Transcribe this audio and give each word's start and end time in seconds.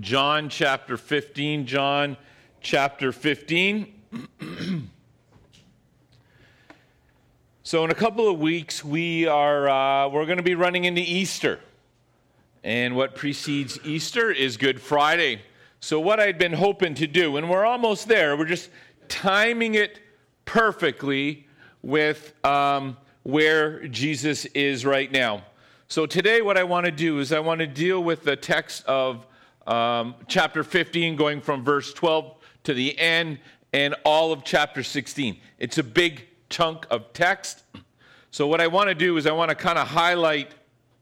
John 0.00 0.48
chapter 0.48 0.96
15. 0.96 1.66
John 1.66 2.16
chapter 2.62 3.12
15. 3.12 3.92
so, 7.62 7.84
in 7.84 7.90
a 7.90 7.94
couple 7.94 8.26
of 8.26 8.38
weeks, 8.38 8.82
we 8.82 9.26
are 9.26 9.68
uh, 9.68 10.08
we're 10.08 10.24
going 10.24 10.38
to 10.38 10.42
be 10.42 10.54
running 10.54 10.86
into 10.86 11.02
Easter, 11.02 11.60
and 12.64 12.96
what 12.96 13.14
precedes 13.14 13.78
Easter 13.84 14.30
is 14.30 14.56
Good 14.56 14.80
Friday. 14.80 15.42
So, 15.80 16.00
what 16.00 16.20
I'd 16.20 16.38
been 16.38 16.54
hoping 16.54 16.94
to 16.94 17.06
do, 17.06 17.36
and 17.36 17.50
we're 17.50 17.66
almost 17.66 18.08
there, 18.08 18.34
we're 18.34 18.46
just 18.46 18.70
timing 19.08 19.74
it 19.74 20.00
perfectly 20.46 21.46
with 21.82 22.32
um, 22.46 22.96
where 23.24 23.86
Jesus 23.88 24.46
is 24.46 24.86
right 24.86 25.12
now. 25.12 25.44
So, 25.88 26.06
today, 26.06 26.40
what 26.40 26.56
I 26.56 26.64
want 26.64 26.86
to 26.86 26.92
do 26.92 27.18
is 27.18 27.30
I 27.30 27.40
want 27.40 27.58
to 27.58 27.66
deal 27.66 28.02
with 28.02 28.22
the 28.22 28.36
text 28.36 28.86
of 28.86 29.26
um, 29.66 30.14
chapter 30.28 30.64
15, 30.64 31.16
going 31.16 31.40
from 31.40 31.64
verse 31.64 31.92
12 31.92 32.34
to 32.64 32.74
the 32.74 32.98
end, 32.98 33.38
and 33.72 33.94
all 34.04 34.32
of 34.32 34.44
chapter 34.44 34.82
16. 34.82 35.38
It's 35.58 35.78
a 35.78 35.82
big 35.82 36.26
chunk 36.48 36.86
of 36.90 37.12
text. 37.12 37.62
So, 38.30 38.46
what 38.46 38.60
I 38.60 38.66
want 38.66 38.88
to 38.88 38.94
do 38.94 39.16
is 39.16 39.26
I 39.26 39.32
want 39.32 39.50
to 39.50 39.54
kind 39.54 39.78
of 39.78 39.88
highlight 39.88 40.54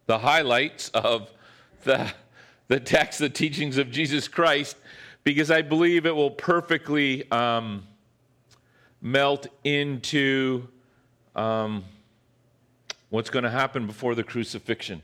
the 0.07 0.19
highlights 0.19 0.89
of 0.89 1.31
the, 1.85 2.13
the 2.69 2.81
text, 2.81 3.21
the 3.21 3.29
teachings 3.31 3.79
of 3.79 3.91
Jesus 3.91 4.27
Christ, 4.27 4.77
because 5.23 5.51
I 5.51 5.63
believe 5.63 6.07
it 6.07 6.15
will 6.15 6.33
perfectly 6.33 7.31
um, 7.31 7.87
melt 9.01 9.47
into 9.63 10.67
um, 11.37 11.85
what's 13.11 13.31
going 13.31 13.45
to 13.45 13.51
happen 13.51 13.87
before 13.87 14.15
the 14.15 14.25
crucifixion. 14.25 15.03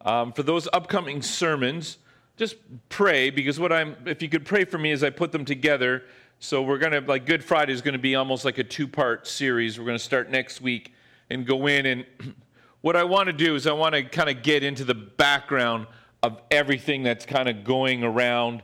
Um, 0.00 0.32
for 0.32 0.42
those 0.42 0.68
upcoming 0.72 1.22
sermons, 1.22 1.98
just 2.38 2.56
pray 2.88 3.30
because 3.30 3.58
what 3.58 3.72
I'm, 3.72 3.96
if 4.06 4.22
you 4.22 4.28
could 4.28 4.46
pray 4.46 4.64
for 4.64 4.78
me 4.78 4.92
as 4.92 5.02
I 5.02 5.10
put 5.10 5.32
them 5.32 5.44
together. 5.44 6.04
So 6.38 6.62
we're 6.62 6.78
going 6.78 6.92
to, 6.92 7.00
like, 7.00 7.26
Good 7.26 7.42
Friday 7.42 7.72
is 7.72 7.82
going 7.82 7.94
to 7.94 7.98
be 7.98 8.14
almost 8.14 8.44
like 8.44 8.58
a 8.58 8.64
two 8.64 8.86
part 8.86 9.26
series. 9.26 9.76
We're 9.76 9.86
going 9.86 9.98
to 9.98 10.04
start 10.04 10.30
next 10.30 10.60
week 10.60 10.94
and 11.30 11.44
go 11.44 11.66
in. 11.66 11.84
And 11.84 12.06
what 12.80 12.94
I 12.94 13.02
want 13.02 13.26
to 13.26 13.32
do 13.32 13.56
is 13.56 13.66
I 13.66 13.72
want 13.72 13.96
to 13.96 14.04
kind 14.04 14.30
of 14.30 14.44
get 14.44 14.62
into 14.62 14.84
the 14.84 14.94
background 14.94 15.88
of 16.22 16.40
everything 16.50 17.02
that's 17.02 17.26
kind 17.26 17.48
of 17.48 17.64
going 17.64 18.04
around 18.04 18.62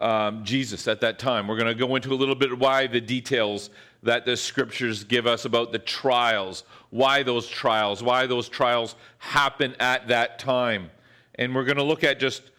um, 0.00 0.42
Jesus 0.42 0.88
at 0.88 1.02
that 1.02 1.18
time. 1.18 1.46
We're 1.46 1.58
going 1.58 1.68
to 1.68 1.74
go 1.74 1.94
into 1.96 2.12
a 2.12 2.16
little 2.16 2.34
bit 2.34 2.58
why 2.58 2.86
the 2.86 3.00
details 3.00 3.68
that 4.02 4.24
the 4.24 4.36
scriptures 4.36 5.04
give 5.04 5.26
us 5.26 5.44
about 5.44 5.72
the 5.72 5.78
trials, 5.78 6.64
why 6.90 7.22
those 7.22 7.46
trials, 7.46 8.02
why 8.02 8.26
those 8.26 8.48
trials 8.48 8.94
happen 9.18 9.74
at 9.80 10.08
that 10.08 10.38
time. 10.38 10.90
And 11.34 11.54
we're 11.54 11.64
going 11.64 11.76
to 11.76 11.82
look 11.82 12.04
at 12.04 12.18
just, 12.18 12.50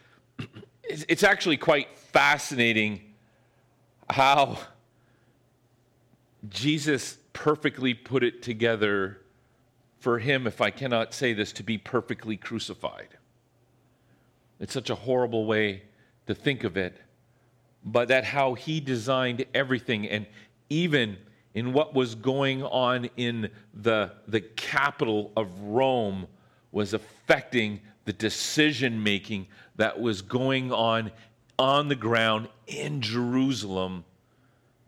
it's 0.83 1.23
actually 1.23 1.57
quite 1.57 1.97
fascinating 1.97 3.01
how 4.09 4.57
Jesus 6.49 7.17
perfectly 7.33 7.93
put 7.93 8.23
it 8.23 8.41
together 8.41 9.21
for 9.99 10.19
him, 10.19 10.47
if 10.47 10.61
I 10.61 10.71
cannot 10.71 11.13
say 11.13 11.33
this, 11.33 11.51
to 11.53 11.63
be 11.63 11.77
perfectly 11.77 12.37
crucified. 12.37 13.09
It's 14.59 14.73
such 14.73 14.89
a 14.89 14.95
horrible 14.95 15.45
way 15.45 15.83
to 16.27 16.33
think 16.33 16.63
of 16.63 16.77
it, 16.77 16.97
but 17.83 18.07
that 18.07 18.23
how 18.23 18.53
he 18.53 18.79
designed 18.79 19.45
everything, 19.53 20.07
and 20.07 20.25
even 20.69 21.17
in 21.53 21.73
what 21.73 21.93
was 21.93 22.15
going 22.15 22.63
on 22.63 23.09
in 23.17 23.49
the, 23.73 24.11
the 24.27 24.41
capital 24.41 25.31
of 25.35 25.47
Rome, 25.61 26.27
was 26.71 26.93
affecting 26.93 27.81
the 28.07 28.13
decision 28.13 29.03
making 29.03 29.45
that 29.75 29.99
was 29.99 30.21
going 30.21 30.71
on 30.71 31.11
on 31.59 31.89
the 31.89 31.95
ground 31.95 32.47
in 32.67 33.01
Jerusalem 33.01 34.05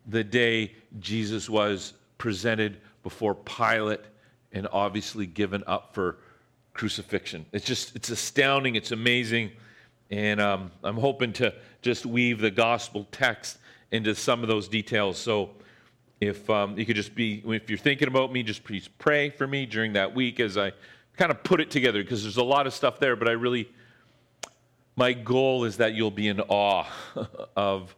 the 0.08 0.23
day 0.23 0.72
Jesus 1.02 1.50
was 1.50 1.95
presented 2.17 2.78
before 3.03 3.35
Pilate 3.35 4.00
and 4.53 4.69
obviously 4.72 5.25
given 5.25 5.66
up 5.68 5.94
for 5.94 6.19
crucifixion. 6.74 7.46
It's 7.52 7.66
just, 7.66 7.94
it's 7.94 8.09
astounding, 8.09 8.75
it's 8.75 8.91
amazing. 8.91 9.51
And 10.09 10.40
um, 10.40 10.72
I'm 10.81 10.96
hoping 10.96 11.34
to 11.34 11.53
just 11.81 12.06
weave 12.06 12.40
the 12.40 12.50
gospel 12.50 13.06
text 13.12 13.57
into 13.91 14.16
some 14.16 14.44
of 14.44 14.47
those 14.47 14.69
details. 14.69 15.18
So 15.18 15.50
if 16.22 16.50
um, 16.50 16.80
you 16.80 16.86
could 16.86 16.96
just 16.96 17.16
be, 17.16 17.44
if 17.46 17.69
you're 17.69 17.78
thinking 17.78 18.07
about 18.07 18.31
me, 18.31 18.44
just 18.44 18.63
please 18.63 18.88
pray 18.88 19.30
for 19.30 19.46
me 19.46 19.66
during 19.66 19.91
that 19.91 20.16
week 20.16 20.40
as 20.40 20.57
I 20.57 20.72
kind 21.19 21.31
of 21.31 21.44
put 21.44 21.59
it 21.59 21.69
together 21.69 22.02
because 22.02 22.24
there's 22.24 22.38
a 22.38 22.44
lot 22.44 22.66
of 22.66 22.74
stuff 22.74 22.97
there, 22.97 23.18
but 23.18 23.28
I 23.28 23.31
really, 23.31 23.69
my 24.96 25.12
goal 25.12 25.66
is 25.66 25.75
that 25.75 25.94
you'll 25.94 26.12
be 26.12 26.30
in 26.30 26.40
awe 26.40 26.88
of 27.57 27.94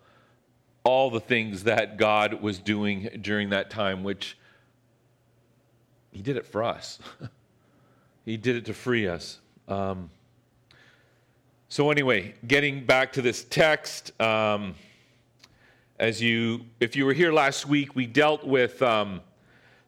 all 0.83 1.11
the 1.11 1.19
things 1.19 1.65
that 1.65 1.97
God 1.97 2.41
was 2.41 2.57
doing 2.57 3.19
during 3.21 3.51
that 3.51 3.69
time, 3.69 4.03
which 4.03 4.39
He 6.09 6.23
did 6.23 6.35
it 6.35 6.47
for 6.47 6.63
us. 6.63 6.97
he 8.25 8.37
did 8.37 8.55
it 8.55 8.65
to 8.65 8.73
free 8.73 9.07
us. 9.07 9.39
Um, 9.67 10.09
so, 11.69 11.91
anyway, 11.91 12.33
getting 12.47 12.85
back 12.87 13.13
to 13.13 13.21
this 13.21 13.43
text, 13.43 14.19
um, 14.19 14.73
as 15.99 16.19
you, 16.19 16.65
if 16.79 16.95
you 16.95 17.05
were 17.05 17.13
here 17.13 17.31
last 17.31 17.67
week, 17.67 17.95
we 17.95 18.07
dealt 18.07 18.43
with 18.43 18.81
um, 18.81 19.21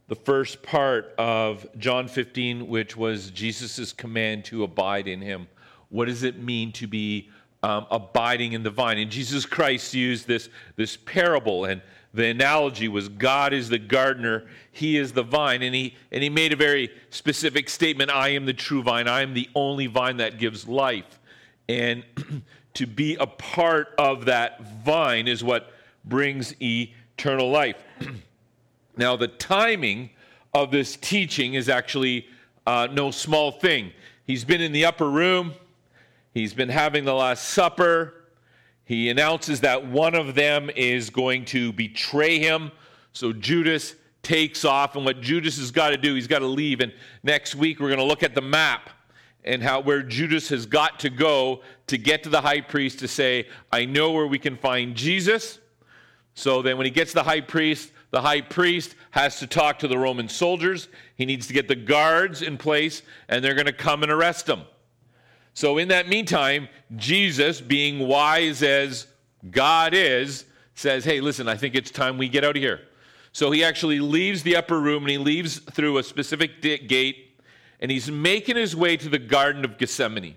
the 0.08 0.16
first 0.16 0.62
part 0.62 1.14
of 1.18 1.66
John 1.78 2.08
15, 2.08 2.68
which 2.68 2.98
was 2.98 3.32
Jesus' 3.32 3.94
command 3.94 4.46
to 4.46 4.64
abide 4.64 5.08
in 5.08 5.22
Him. 5.22 5.48
What 5.90 6.06
does 6.06 6.24
it 6.24 6.42
mean 6.42 6.72
to 6.74 6.88
be 6.88 7.30
um, 7.62 7.86
abiding 7.90 8.54
in 8.54 8.64
the 8.64 8.70
vine? 8.70 8.98
And 8.98 9.10
Jesus 9.10 9.46
Christ 9.46 9.94
used 9.94 10.28
this, 10.28 10.50
this 10.76 10.98
parable, 10.98 11.66
and 11.66 11.82
the 12.14 12.28
analogy 12.28 12.88
was 12.88 13.10
God 13.10 13.54
is 13.54 13.70
the 13.70 13.80
gardener, 13.80 14.46
He 14.72 14.98
is 14.98 15.14
the 15.14 15.24
vine. 15.24 15.62
And 15.64 15.74
he, 15.74 15.96
and 16.12 16.22
he 16.22 16.30
made 16.30 16.54
a 16.54 16.56
very 16.56 16.90
specific 17.10 17.70
statement 17.70 18.12
I 18.12 18.30
am 18.30 18.46
the 18.46 18.54
true 18.54 18.84
vine, 18.84 19.08
I 19.08 19.22
am 19.22 19.34
the 19.34 19.50
only 19.56 19.88
vine 19.88 20.18
that 20.18 20.38
gives 20.38 20.68
life. 20.68 21.20
And 21.70 22.04
to 22.76 22.86
be 22.86 23.16
a 23.16 23.28
part 23.28 23.96
of 23.98 24.26
that 24.26 24.62
vine 24.84 25.28
is 25.28 25.44
what 25.44 25.72
brings 26.06 26.54
eternal 26.62 27.50
life. 27.50 27.82
now, 28.98 29.16
the 29.16 29.28
timing 29.28 30.12
of 30.54 30.72
this 30.72 30.96
teaching 30.96 31.56
is 31.56 31.70
actually 31.70 32.28
uh, 32.68 32.88
no 32.92 33.12
small 33.12 33.52
thing. 33.52 33.92
He's 34.26 34.46
been 34.46 34.62
in 34.62 34.72
the 34.72 34.86
upper 34.86 35.10
room 35.10 35.54
He's 36.34 36.54
been 36.54 36.70
having 36.70 37.06
the 37.06 37.14
Last 37.14 37.50
Supper. 37.50 38.26
He 38.86 39.10
announces 39.10 39.62
that 39.62 39.86
one 39.86 40.16
of 40.16 40.34
them 40.34 40.72
is 40.76 41.12
going 41.12 41.46
to 41.46 41.72
betray 41.74 42.40
him. 42.40 42.72
So 43.14 43.32
Judas 43.32 43.96
takes 44.24 44.66
off. 44.66 44.96
And 44.96 45.06
what 45.06 45.22
Judas 45.22 45.58
has 45.60 45.70
got 45.70 45.90
to 45.90 45.98
do, 45.98 46.16
he's 46.16 46.26
got 46.26 46.40
to 46.40 46.48
leave. 46.48 46.80
And 46.80 46.92
next 47.22 47.54
week, 47.54 47.80
we're 47.80 47.90
going 47.90 48.00
to 48.00 48.06
look 48.06 48.24
at 48.24 48.34
the 48.34 48.42
map 48.42 48.90
and 49.44 49.62
how 49.62 49.82
where 49.82 50.02
Judas 50.02 50.50
has 50.50 50.66
got 50.66 51.00
to 51.02 51.12
go 51.12 51.62
to 51.86 51.98
get 52.00 52.24
to 52.24 52.30
the 52.30 52.42
high 52.42 52.62
priest 52.62 53.00
to 53.00 53.08
say, 53.08 53.48
I 53.72 53.86
know 53.86 54.12
where 54.12 54.26
we 54.26 54.40
can 54.40 54.58
find 54.58 54.96
Jesus. 54.96 55.60
So 56.34 56.64
then 56.64 56.78
when 56.78 56.86
he 56.86 56.92
gets 56.92 57.12
to 57.12 57.16
the 57.16 57.24
high 57.24 57.42
priest, 57.42 57.92
the 58.14 58.22
high 58.22 58.42
priest 58.42 58.94
has 59.10 59.40
to 59.40 59.48
talk 59.48 59.80
to 59.80 59.88
the 59.88 59.98
Roman 59.98 60.30
soldiers. 60.30 60.88
He 61.16 61.26
needs 61.26 61.48
to 61.48 61.54
get 61.54 61.68
the 61.68 61.76
guards 61.76 62.44
in 62.44 62.60
place, 62.60 63.02
and 63.28 63.44
they're 63.44 63.56
going 63.56 63.66
to 63.66 63.74
come 63.74 64.04
and 64.04 64.12
arrest 64.12 64.48
him. 64.48 64.62
So, 65.56 65.80
in 65.80 65.88
that 65.88 66.08
meantime, 66.08 66.70
Jesus, 66.96 67.60
being 67.60 68.08
wise 68.08 68.62
as 68.62 69.08
God 69.50 69.96
is, 69.96 70.46
says, 70.76 71.04
Hey, 71.04 71.22
listen, 71.22 71.48
I 71.48 71.58
think 71.58 71.74
it's 71.74 71.90
time 71.90 72.20
we 72.20 72.30
get 72.30 72.44
out 72.44 72.56
of 72.56 72.62
here. 72.62 72.82
So, 73.32 73.50
he 73.50 73.64
actually 73.64 74.00
leaves 74.00 74.44
the 74.44 74.58
upper 74.58 74.80
room 74.80 75.02
and 75.02 75.10
he 75.10 75.18
leaves 75.18 75.58
through 75.58 75.98
a 75.98 76.04
specific 76.04 76.62
gate 76.62 77.42
and 77.80 77.90
he's 77.90 78.12
making 78.12 78.58
his 78.58 78.76
way 78.76 78.96
to 78.96 79.10
the 79.10 79.18
Garden 79.18 79.66
of 79.66 79.80
Gethsemane. 79.80 80.36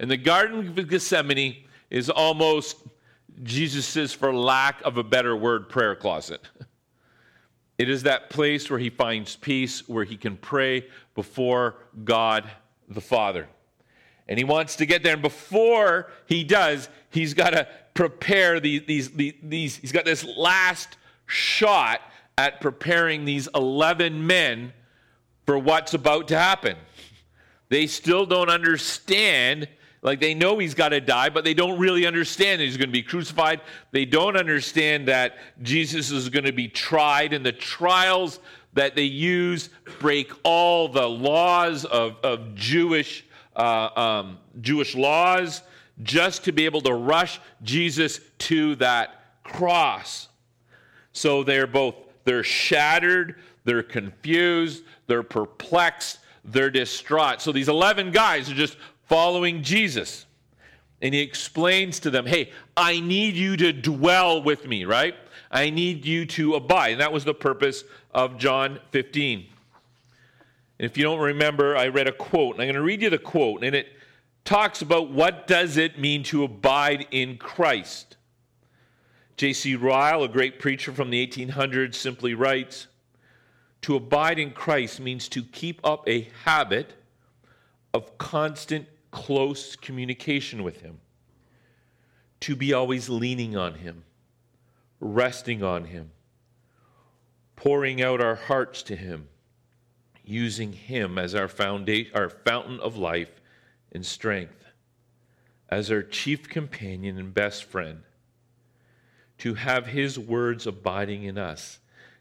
And 0.00 0.10
the 0.10 0.16
Garden 0.16 0.76
of 0.76 0.88
Gethsemane 0.88 1.64
is 1.90 2.10
almost 2.10 2.78
Jesus's, 3.44 4.12
for 4.12 4.34
lack 4.34 4.82
of 4.82 4.98
a 4.98 5.04
better 5.04 5.36
word, 5.36 5.68
prayer 5.68 5.94
closet. 5.94 6.40
It 7.78 7.88
is 7.88 8.04
that 8.04 8.30
place 8.30 8.70
where 8.70 8.78
he 8.78 8.90
finds 8.90 9.36
peace, 9.36 9.88
where 9.88 10.04
he 10.04 10.16
can 10.16 10.36
pray 10.36 10.86
before 11.14 11.76
God 12.04 12.48
the 12.88 13.00
Father. 13.00 13.48
And 14.28 14.38
he 14.38 14.44
wants 14.44 14.76
to 14.76 14.86
get 14.86 15.02
there. 15.02 15.14
And 15.14 15.22
before 15.22 16.10
he 16.26 16.44
does, 16.44 16.88
he's 17.10 17.34
got 17.34 17.50
to 17.50 17.68
prepare 17.94 18.60
these, 18.60 18.82
these, 18.86 19.10
these, 19.42 19.76
he's 19.76 19.92
got 19.92 20.04
this 20.04 20.24
last 20.24 20.96
shot 21.26 22.00
at 22.38 22.60
preparing 22.60 23.24
these 23.24 23.48
11 23.54 24.26
men 24.26 24.72
for 25.46 25.58
what's 25.58 25.94
about 25.94 26.28
to 26.28 26.38
happen. 26.38 26.76
They 27.68 27.86
still 27.86 28.26
don't 28.26 28.50
understand. 28.50 29.68
Like 30.04 30.20
they 30.20 30.34
know 30.34 30.58
he's 30.58 30.74
got 30.74 30.90
to 30.90 31.00
die, 31.00 31.30
but 31.30 31.44
they 31.44 31.54
don't 31.54 31.78
really 31.78 32.06
understand 32.06 32.60
he's 32.60 32.76
going 32.76 32.90
to 32.90 32.92
be 32.92 33.02
crucified. 33.02 33.62
They 33.90 34.04
don't 34.04 34.36
understand 34.36 35.08
that 35.08 35.38
Jesus 35.62 36.10
is 36.10 36.28
going 36.28 36.44
to 36.44 36.52
be 36.52 36.68
tried, 36.68 37.32
and 37.32 37.44
the 37.44 37.52
trials 37.52 38.38
that 38.74 38.94
they 38.94 39.04
use 39.04 39.70
break 39.98 40.30
all 40.42 40.88
the 40.88 41.08
laws 41.08 41.86
of, 41.86 42.18
of 42.22 42.54
Jewish 42.54 43.24
uh, 43.56 43.88
um, 43.96 44.38
Jewish 44.60 44.94
laws. 44.94 45.62
just 46.02 46.44
to 46.44 46.52
be 46.52 46.66
able 46.66 46.82
to 46.82 46.92
rush 46.92 47.40
Jesus 47.62 48.20
to 48.38 48.74
that 48.76 49.42
cross. 49.42 50.28
So 51.12 51.44
they're 51.44 51.66
both 51.66 51.94
they're 52.24 52.42
shattered, 52.42 53.36
they're 53.64 53.82
confused, 53.82 54.82
they're 55.06 55.22
perplexed, 55.22 56.18
they're 56.44 56.70
distraught. 56.70 57.40
So 57.40 57.52
these 57.52 57.68
11 57.68 58.10
guys 58.10 58.50
are 58.50 58.54
just 58.54 58.76
following 59.08 59.62
Jesus. 59.62 60.26
And 61.00 61.14
he 61.14 61.20
explains 61.20 62.00
to 62.00 62.10
them, 62.10 62.26
"Hey, 62.26 62.52
I 62.76 63.00
need 63.00 63.34
you 63.34 63.56
to 63.58 63.72
dwell 63.72 64.42
with 64.42 64.66
me, 64.66 64.84
right? 64.84 65.14
I 65.50 65.70
need 65.70 66.04
you 66.06 66.24
to 66.26 66.54
abide." 66.54 66.92
And 66.92 67.00
that 67.00 67.12
was 67.12 67.24
the 67.24 67.34
purpose 67.34 67.84
of 68.12 68.38
John 68.38 68.80
15. 68.90 69.46
And 70.78 70.86
if 70.90 70.96
you 70.96 71.04
don't 71.04 71.20
remember, 71.20 71.76
I 71.76 71.88
read 71.88 72.08
a 72.08 72.12
quote, 72.12 72.54
and 72.54 72.62
I'm 72.62 72.66
going 72.66 72.74
to 72.74 72.82
read 72.82 73.02
you 73.02 73.10
the 73.10 73.18
quote, 73.18 73.62
and 73.62 73.74
it 73.74 73.88
talks 74.44 74.82
about 74.82 75.10
what 75.10 75.46
does 75.46 75.76
it 75.76 75.98
mean 75.98 76.22
to 76.24 76.44
abide 76.44 77.06
in 77.10 77.36
Christ. 77.38 78.16
J.C. 79.36 79.74
Ryle, 79.74 80.22
a 80.22 80.28
great 80.28 80.58
preacher 80.58 80.92
from 80.92 81.10
the 81.10 81.26
1800s, 81.26 81.94
simply 81.94 82.34
writes 82.34 82.86
To 83.82 83.96
abide 83.96 84.38
in 84.38 84.52
Christ 84.52 85.00
means 85.00 85.28
to 85.30 85.42
keep 85.42 85.80
up 85.84 86.08
a 86.08 86.28
habit 86.44 86.94
of 87.92 88.16
constant, 88.18 88.86
close 89.14 89.76
communication 89.76 90.62
with 90.62 90.82
Him, 90.82 90.98
to 92.40 92.54
be 92.54 92.74
always 92.74 93.08
leaning 93.08 93.56
on 93.56 93.74
Him, 93.74 94.04
resting 95.00 95.62
on 95.62 95.84
Him, 95.84 96.10
pouring 97.56 98.02
out 98.02 98.20
our 98.20 98.34
hearts 98.34 98.82
to 98.82 98.96
Him, 98.96 99.28
using 100.24 100.72
Him 100.72 101.16
as 101.16 101.34
our, 101.34 101.48
foundation, 101.48 102.12
our 102.14 102.28
fountain 102.28 102.80
of 102.80 102.96
life 102.96 103.40
and 103.92 104.04
strength, 104.04 104.64
as 105.70 105.90
our 105.90 106.02
chief 106.02 106.48
companion 106.48 107.16
and 107.16 107.32
best 107.32 107.64
friend. 107.64 108.02
To 109.38 109.54
have 109.54 109.86
his 109.86 110.18
words 110.18 110.66
abiding 110.66 111.24
in 111.24 111.38
us 111.38 111.78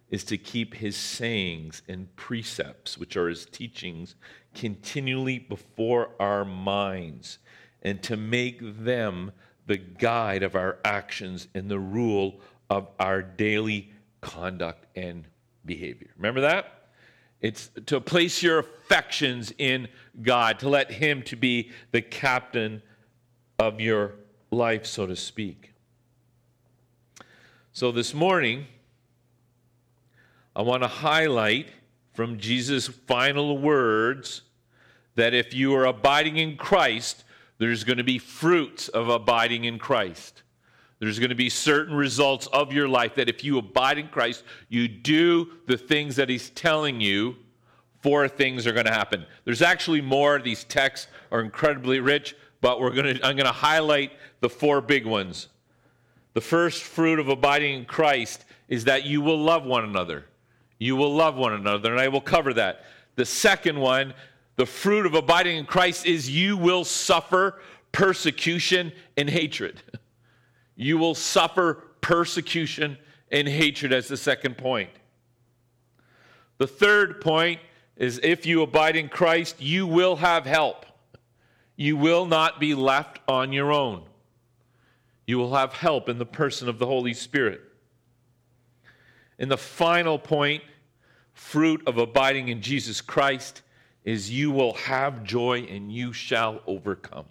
is 0.09 0.23
to 0.25 0.37
keep 0.37 0.75
his 0.75 0.95
sayings 0.95 1.81
and 1.87 2.15
precepts, 2.15 2.97
which 2.97 3.17
are 3.17 3.29
his 3.29 3.45
teachings, 3.45 4.15
continually 4.53 5.39
before 5.39 6.09
our 6.19 6.45
minds 6.45 7.39
and 7.81 8.01
to 8.03 8.17
make 8.17 8.59
them 8.83 9.31
the 9.65 9.77
guide 9.77 10.43
of 10.43 10.55
our 10.55 10.77
actions 10.85 11.47
and 11.53 11.69
the 11.69 11.79
rule 11.79 12.39
of 12.69 12.87
our 12.99 13.21
daily 13.21 13.91
conduct 14.21 14.85
and 14.95 15.27
behavior. 15.65 16.09
Remember 16.17 16.41
that? 16.41 16.89
It's 17.41 17.69
to 17.87 17.99
place 17.99 18.41
your 18.41 18.59
affections 18.59 19.53
in 19.57 19.89
God, 20.21 20.59
to 20.59 20.69
let 20.69 20.91
him 20.91 21.21
to 21.23 21.35
be 21.35 21.71
the 21.91 22.01
captain 22.01 22.81
of 23.59 23.81
your 23.81 24.13
life, 24.49 24.85
so 24.85 25.05
to 25.05 25.15
speak. 25.15 25.73
So 27.73 27.91
this 27.91 28.13
morning, 28.13 28.67
I 30.55 30.61
want 30.61 30.83
to 30.83 30.87
highlight 30.87 31.67
from 32.13 32.37
Jesus' 32.37 32.87
final 32.87 33.57
words 33.57 34.41
that 35.15 35.33
if 35.33 35.53
you 35.53 35.75
are 35.75 35.85
abiding 35.85 36.37
in 36.37 36.57
Christ, 36.57 37.23
there's 37.57 37.83
going 37.83 37.97
to 37.97 38.03
be 38.03 38.19
fruits 38.19 38.87
of 38.87 39.09
abiding 39.09 39.65
in 39.65 39.79
Christ. 39.79 40.43
There's 40.99 41.19
going 41.19 41.29
to 41.29 41.35
be 41.35 41.49
certain 41.49 41.95
results 41.95 42.47
of 42.47 42.71
your 42.71 42.87
life 42.87 43.15
that 43.15 43.29
if 43.29 43.43
you 43.43 43.57
abide 43.57 43.97
in 43.97 44.07
Christ, 44.07 44.43
you 44.69 44.87
do 44.87 45.51
the 45.67 45.77
things 45.77 46.15
that 46.15 46.29
He's 46.29 46.49
telling 46.51 47.01
you, 47.01 47.35
four 48.01 48.27
things 48.27 48.65
are 48.65 48.73
going 48.73 48.85
to 48.85 48.91
happen. 48.93 49.25
There's 49.43 49.61
actually 49.61 50.01
more. 50.01 50.39
These 50.39 50.63
texts 50.65 51.07
are 51.31 51.41
incredibly 51.41 51.99
rich, 51.99 52.35
but 52.61 52.79
we're 52.79 52.91
going 52.91 53.17
to, 53.17 53.25
I'm 53.25 53.35
going 53.35 53.45
to 53.45 53.51
highlight 53.51 54.11
the 54.39 54.49
four 54.49 54.81
big 54.81 55.05
ones. 55.05 55.47
The 56.33 56.41
first 56.41 56.83
fruit 56.83 57.19
of 57.19 57.27
abiding 57.27 57.79
in 57.79 57.85
Christ 57.85 58.45
is 58.67 58.85
that 58.85 59.05
you 59.05 59.21
will 59.21 59.37
love 59.37 59.65
one 59.65 59.83
another. 59.83 60.25
You 60.83 60.97
will 60.97 61.15
love 61.15 61.37
one 61.37 61.53
another, 61.53 61.93
and 61.93 62.01
I 62.01 62.09
will 62.09 62.19
cover 62.19 62.53
that. 62.55 62.83
The 63.15 63.23
second 63.23 63.79
one, 63.79 64.13
the 64.57 64.65
fruit 64.65 65.05
of 65.05 65.13
abiding 65.13 65.55
in 65.55 65.65
Christ, 65.65 66.05
is 66.05 66.29
you 66.29 66.57
will 66.57 66.83
suffer 66.83 67.61
persecution 67.93 68.91
and 69.17 69.29
hatred. 69.29 69.81
You 70.75 70.97
will 70.97 71.13
suffer 71.13 71.83
persecution 72.01 72.97
and 73.31 73.47
hatred 73.47 73.93
as 73.93 74.07
the 74.07 74.17
second 74.17 74.57
point. 74.57 74.89
The 76.57 76.65
third 76.65 77.21
point 77.21 77.59
is 77.95 78.19
if 78.23 78.47
you 78.47 78.63
abide 78.63 78.95
in 78.95 79.07
Christ, 79.07 79.61
you 79.61 79.85
will 79.85 80.15
have 80.15 80.47
help. 80.47 80.87
You 81.75 81.95
will 81.95 82.25
not 82.25 82.59
be 82.59 82.73
left 82.73 83.19
on 83.27 83.53
your 83.53 83.71
own. 83.71 84.01
You 85.27 85.37
will 85.37 85.53
have 85.53 85.73
help 85.73 86.09
in 86.09 86.17
the 86.17 86.25
person 86.25 86.67
of 86.67 86.79
the 86.79 86.87
Holy 86.87 87.13
Spirit. 87.13 87.61
And 89.37 89.51
the 89.51 89.57
final 89.57 90.17
point, 90.17 90.63
fruit 91.33 91.81
of 91.87 91.97
abiding 91.97 92.47
in 92.47 92.61
Jesus 92.61 93.01
Christ, 93.01 93.61
is 94.05 94.31
you 94.31 94.51
will 94.51 94.73
have 94.73 95.23
joy 95.23 95.59
and 95.69 95.91
you 95.91 96.13
shall 96.13 96.61
overcome. 96.67 97.25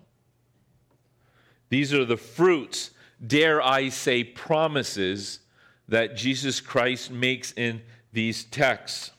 These 1.68 1.94
are 1.94 2.04
the 2.04 2.16
fruits, 2.16 2.90
dare 3.26 3.62
I 3.62 3.88
say, 3.88 4.24
promises 4.24 5.40
that 5.88 6.16
Jesus 6.16 6.60
Christ 6.60 7.10
makes 7.10 7.52
in 7.52 7.82
these 8.12 8.44
texts. 8.44 9.10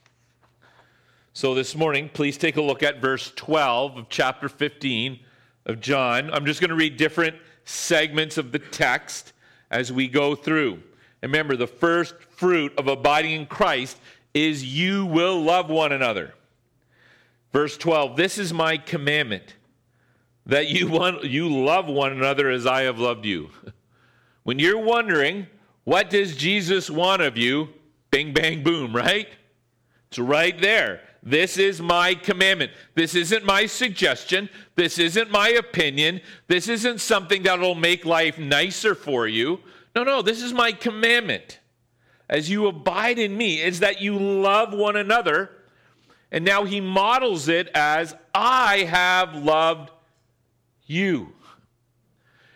So 1.33 1.55
this 1.55 1.75
morning, 1.75 2.09
please 2.13 2.37
take 2.37 2.57
a 2.57 2.61
look 2.61 2.83
at 2.83 3.01
verse 3.01 3.31
12 3.35 3.97
of 3.97 4.09
chapter 4.09 4.47
15 4.47 5.19
of 5.65 5.79
John. 5.79 6.31
I'm 6.31 6.45
just 6.45 6.59
going 6.59 6.69
to 6.69 6.75
read 6.75 6.97
different 6.97 7.35
segments 7.65 8.37
of 8.37 8.51
the 8.51 8.59
text 8.59 9.33
as 9.71 9.91
we 9.91 10.07
go 10.07 10.35
through. 10.35 10.73
And 11.21 11.31
remember, 11.31 11.55
the 11.55 11.65
first 11.65 12.15
fruit 12.29 12.73
of 12.77 12.87
abiding 12.87 13.31
in 13.31 13.45
Christ 13.47 13.97
is 14.33 14.63
you 14.63 15.05
will 15.05 15.41
love 15.41 15.69
one 15.69 15.91
another. 15.91 16.33
Verse 17.51 17.77
12, 17.77 18.15
this 18.15 18.37
is 18.37 18.51
my 18.51 18.77
commandment 18.77 19.55
that 20.45 20.67
you, 20.67 20.87
want, 20.89 21.23
you 21.23 21.49
love 21.49 21.87
one 21.87 22.11
another 22.11 22.49
as 22.49 22.65
I 22.65 22.83
have 22.83 22.99
loved 22.99 23.25
you. 23.25 23.49
When 24.43 24.59
you're 24.59 24.77
wondering, 24.77 25.47
what 25.85 26.09
does 26.09 26.35
Jesus 26.35 26.89
want 26.89 27.21
of 27.21 27.37
you? 27.37 27.69
Bing, 28.11 28.33
bang, 28.33 28.61
boom, 28.61 28.93
right? 28.93 29.29
It's 30.09 30.19
right 30.19 30.59
there. 30.59 30.99
This 31.23 31.57
is 31.57 31.81
my 31.81 32.13
commandment. 32.13 32.73
This 32.93 33.15
isn't 33.15 33.45
my 33.45 33.65
suggestion. 33.65 34.49
This 34.75 34.99
isn't 34.99 35.31
my 35.31 35.49
opinion. 35.49 36.19
This 36.47 36.67
isn't 36.67 36.99
something 36.99 37.43
that'll 37.43 37.73
make 37.75 38.05
life 38.05 38.37
nicer 38.37 38.93
for 38.95 39.27
you. 39.27 39.61
No, 39.95 40.03
no, 40.03 40.21
this 40.21 40.41
is 40.41 40.51
my 40.51 40.73
commandment. 40.73 41.59
As 42.33 42.49
you 42.49 42.65
abide 42.65 43.19
in 43.19 43.37
me, 43.37 43.61
is 43.61 43.81
that 43.81 44.01
you 44.01 44.17
love 44.17 44.73
one 44.73 44.95
another. 44.95 45.51
And 46.31 46.43
now 46.43 46.63
he 46.63 46.81
models 46.81 47.47
it 47.47 47.69
as 47.75 48.15
I 48.33 48.79
have 48.89 49.35
loved 49.35 49.91
you. 50.87 51.31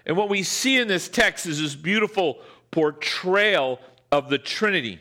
And 0.04 0.18
what 0.18 0.30
we 0.30 0.42
see 0.42 0.80
in 0.80 0.88
this 0.88 1.08
text 1.08 1.46
is 1.46 1.62
this 1.62 1.76
beautiful 1.76 2.40
portrayal 2.72 3.80
of 4.12 4.30
the 4.30 4.40
Trinity. 4.40 5.00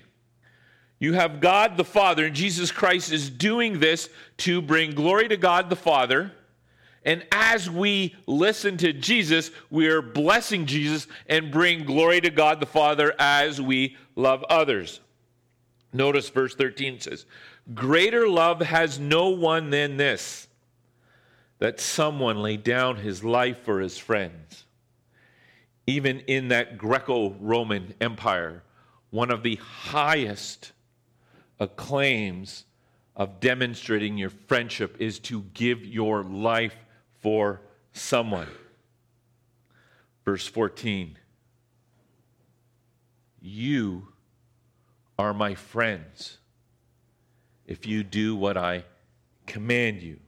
You 0.99 1.15
have 1.15 1.41
God 1.41 1.79
the 1.79 1.85
Father, 1.85 2.27
and 2.27 2.37
Jesus 2.37 2.71
Christ 2.71 3.11
is 3.11 3.31
doing 3.31 3.81
this 3.81 4.11
to 4.39 4.61
bring 4.61 4.91
glory 4.91 5.29
to 5.29 5.39
God 5.39 5.71
the 5.71 5.77
Father. 5.77 6.33
And 7.07 7.25
as 7.31 7.71
we 7.71 8.17
listen 8.27 8.77
to 8.79 8.93
Jesus, 8.93 9.53
we 9.71 9.87
are 9.87 10.03
blessing 10.03 10.67
Jesus 10.67 11.07
and 11.29 11.53
bring 11.53 11.85
glory 11.85 12.21
to 12.21 12.31
God 12.31 12.59
the 12.59 12.67
Father 12.67 13.15
as 13.17 13.61
we 13.61 13.97
love 14.17 14.45
others. 14.51 15.01
Notice 15.93 16.29
verse 16.29 16.57
13 16.57 16.99
says, 16.99 17.25
Greater 17.73 18.29
love 18.29 18.61
has 18.61 18.99
no 18.99 19.29
one 19.29 19.71
than 19.71 19.97
this, 19.97 20.49
that 21.61 21.79
someone 21.79 22.43
lay 22.43 22.57
down 22.57 22.97
his 22.97 23.23
life 23.23 23.59
for 23.63 23.81
his 23.81 23.97
friends. 23.97 24.65
Even 25.87 26.19
in 26.21 26.49
that 26.49 26.77
Greco 26.77 27.35
Roman 27.35 27.95
Empire, 28.01 28.65
one 29.11 29.31
of 29.31 29.45
the 29.45 29.57
highest 29.57 30.73
acclaims 31.61 32.65
of 33.15 33.39
demonstrating 33.39 34.19
your 34.19 34.31
friendship 34.31 34.97
is 34.99 35.21
to 35.21 35.43
give 35.55 35.85
your 35.85 36.25
life 36.25 36.75
for 37.27 37.61
someone. 37.93 38.47
Verse 40.25 40.47
14 40.47 41.19
You 43.43 44.07
are 45.19 45.35
my 45.35 45.57
friends 45.57 46.39
if 47.67 47.85
you 47.85 48.05
do 48.05 48.37
what 48.37 48.57
I 48.57 48.85
command 49.45 50.03
you. 50.03 50.21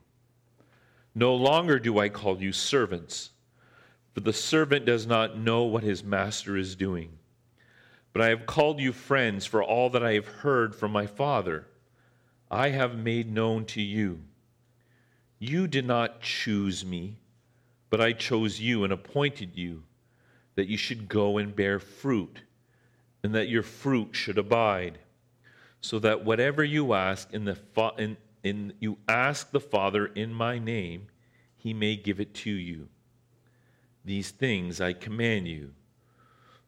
No 1.15 1.35
longer 1.35 1.79
do 1.79 1.99
I 1.99 2.09
call 2.09 2.41
you 2.41 2.51
servants, 2.51 3.29
for 4.13 4.19
the 4.19 4.33
servant 4.33 4.83
does 4.83 5.07
not 5.07 5.37
know 5.37 5.63
what 5.63 5.83
his 5.83 6.03
master 6.03 6.57
is 6.57 6.75
doing 6.75 7.13
but 8.11 8.23
I 8.23 8.27
have 8.27 8.45
called 8.45 8.81
you 8.81 8.91
friends, 8.91 9.45
for 9.45 9.63
all 9.63 9.89
that 9.91 10.03
I 10.03 10.15
have 10.15 10.27
heard 10.27 10.75
from 10.75 10.91
my 10.91 11.05
Father, 11.05 11.67
I 12.51 12.71
have 12.71 12.97
made 12.97 13.31
known 13.31 13.63
to 13.67 13.81
you. 13.81 14.19
You 15.39 15.67
did 15.67 15.85
not 15.85 16.21
choose 16.21 16.85
me, 16.85 17.17
but 17.89 18.01
I 18.01 18.11
chose 18.11 18.59
you 18.59 18.83
and 18.83 18.91
appointed 18.91 19.55
you 19.55 19.83
that 20.55 20.67
you 20.67 20.75
should 20.75 21.07
go 21.07 21.37
and 21.37 21.55
bear 21.55 21.79
fruit, 21.79 22.41
and 23.23 23.33
that 23.33 23.47
your 23.47 23.63
fruit 23.63 24.09
should 24.11 24.37
abide, 24.37 24.99
so 25.79 25.97
that 25.99 26.25
whatever 26.25 26.61
you 26.65 26.93
ask 26.93 27.33
in 27.33 27.45
the 27.45 27.55
fa- 27.55 27.93
in, 27.97 28.17
in 28.43 28.73
you 28.81 28.97
ask 29.07 29.51
the 29.51 29.61
Father 29.61 30.07
in 30.07 30.33
my 30.33 30.59
name, 30.59 31.07
he 31.55 31.73
may 31.73 31.95
give 31.95 32.19
it 32.19 32.33
to 32.33 32.51
you. 32.51 32.89
These 34.03 34.31
things 34.31 34.81
I 34.81 34.91
command 34.91 35.47
you, 35.47 35.71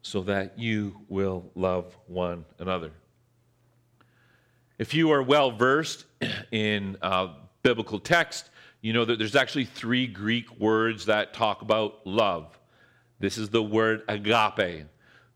so 0.01 0.21
that 0.21 0.57
you 0.57 0.95
will 1.09 1.51
love 1.53 1.97
one 2.07 2.45
another. 2.59 2.91
If 4.79 4.93
you 4.93 5.11
are 5.11 5.21
well 5.21 5.51
versed 5.51 6.05
in 6.51 6.95
uh, 7.01 7.33
biblical 7.61 7.99
text, 7.99 8.50
you 8.81 8.93
know 8.93 9.05
there's 9.05 9.35
actually 9.35 9.65
three 9.65 10.07
Greek 10.07 10.59
words 10.59 11.05
that 11.05 11.33
talk 11.33 11.61
about 11.61 12.05
love. 12.05 12.59
This 13.19 13.37
is 13.37 13.49
the 13.49 13.61
word 13.61 14.01
agape. 14.07 14.85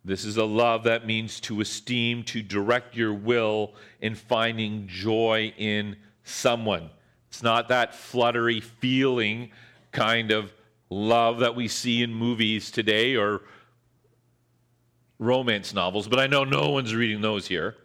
This 0.04 0.24
is 0.24 0.38
a 0.38 0.46
love 0.46 0.84
that 0.84 1.06
means 1.06 1.40
to 1.42 1.62
esteem, 1.62 2.24
to 2.26 2.42
direct 2.42 2.96
your 2.96 3.14
will 3.14 3.74
in 4.02 4.16
finding 4.16 4.88
joy 4.88 5.54
in 5.58 5.96
someone. 6.24 6.90
It's 7.30 7.42
not 7.44 7.70
that 7.70 7.96
fluttery 7.96 8.62
feeling 8.62 9.52
kind 9.92 10.32
of 10.32 10.54
love 10.90 11.40
that 11.40 11.56
we 11.56 11.68
see 11.68 12.04
in 12.04 12.14
movies 12.14 12.70
today 12.72 13.16
or 13.16 13.42
romance 15.20 15.74
novels, 15.74 16.08
but 16.08 16.20
I 16.20 16.28
know 16.28 16.44
no 16.44 16.70
one's 16.70 16.94
reading 16.94 17.22
those 17.22 17.48
here. 17.48 17.76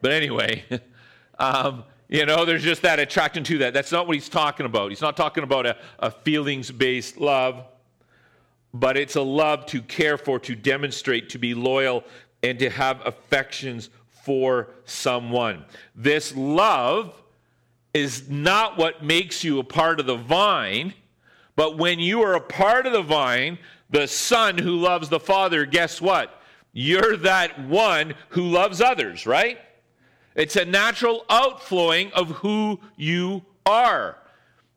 But 0.00 0.12
anyway, 0.12 0.64
um, 1.38 1.84
you 2.08 2.26
know, 2.26 2.44
there's 2.44 2.62
just 2.62 2.82
that 2.82 2.98
attraction 2.98 3.44
to 3.44 3.58
that. 3.58 3.74
That's 3.74 3.92
not 3.92 4.06
what 4.06 4.14
he's 4.14 4.28
talking 4.28 4.66
about. 4.66 4.90
He's 4.90 5.00
not 5.00 5.16
talking 5.16 5.42
about 5.42 5.66
a, 5.66 5.76
a 5.98 6.10
feelings 6.10 6.70
based 6.70 7.18
love, 7.18 7.64
but 8.72 8.96
it's 8.96 9.16
a 9.16 9.22
love 9.22 9.66
to 9.66 9.80
care 9.82 10.18
for, 10.18 10.38
to 10.40 10.54
demonstrate, 10.54 11.30
to 11.30 11.38
be 11.38 11.54
loyal, 11.54 12.04
and 12.42 12.58
to 12.58 12.68
have 12.68 13.00
affections 13.06 13.90
for 14.10 14.68
someone. 14.84 15.64
This 15.94 16.34
love 16.36 17.20
is 17.94 18.28
not 18.28 18.76
what 18.76 19.04
makes 19.04 19.44
you 19.44 19.60
a 19.60 19.64
part 19.64 20.00
of 20.00 20.06
the 20.06 20.16
vine, 20.16 20.92
but 21.56 21.78
when 21.78 22.00
you 22.00 22.22
are 22.22 22.34
a 22.34 22.40
part 22.40 22.86
of 22.86 22.92
the 22.92 23.02
vine, 23.02 23.58
the 23.90 24.08
Son 24.08 24.58
who 24.58 24.76
loves 24.76 25.08
the 25.08 25.20
Father, 25.20 25.64
guess 25.64 26.00
what? 26.00 26.42
You're 26.72 27.16
that 27.18 27.60
one 27.66 28.14
who 28.30 28.48
loves 28.48 28.80
others, 28.80 29.26
right? 29.26 29.58
It's 30.34 30.56
a 30.56 30.64
natural 30.64 31.24
outflowing 31.30 32.12
of 32.12 32.28
who 32.30 32.80
you 32.96 33.42
are. 33.66 34.18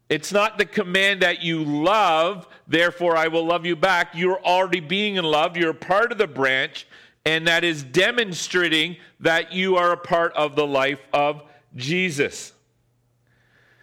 It's 0.09 0.31
not 0.31 0.57
the 0.57 0.65
command 0.65 1.21
that 1.21 1.41
you 1.41 1.63
love, 1.63 2.47
therefore 2.67 3.17
I 3.17 3.27
will 3.27 3.45
love 3.45 3.65
you 3.65 3.75
back. 3.75 4.11
You're 4.13 4.39
already 4.41 4.79
being 4.79 5.15
in 5.15 5.25
love. 5.25 5.57
You're 5.57 5.73
part 5.73 6.11
of 6.11 6.17
the 6.17 6.27
branch, 6.27 6.87
and 7.25 7.47
that 7.47 7.65
is 7.65 7.83
demonstrating 7.83 8.97
that 9.19 9.51
you 9.51 9.75
are 9.75 9.91
a 9.91 9.97
part 9.97 10.33
of 10.33 10.55
the 10.55 10.65
life 10.65 11.01
of 11.11 11.43
Jesus. 11.75 12.53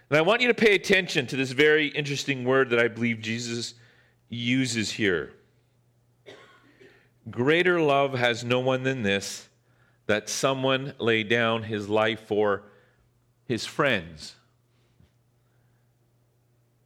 And 0.09 0.16
I 0.16 0.23
want 0.23 0.40
you 0.40 0.49
to 0.49 0.54
pay 0.54 0.75
attention 0.75 1.26
to 1.26 1.37
this 1.37 1.50
very 1.50 1.88
interesting 1.88 2.45
word 2.45 2.71
that 2.71 2.78
I 2.78 2.88
believe 2.88 3.21
Jesus 3.21 3.75
uses 4.28 4.93
here. 4.93 5.33
Greater 7.31 7.81
love 7.81 8.14
has 8.14 8.45
no 8.45 8.61
one 8.61 8.83
than 8.83 9.02
this 9.02 9.49
that 10.07 10.29
someone 10.29 10.95
lay 10.99 11.23
down 11.23 11.63
his 11.63 11.89
life 11.89 12.21
for 12.27 12.63
his 13.47 13.65
friends. 13.65 14.35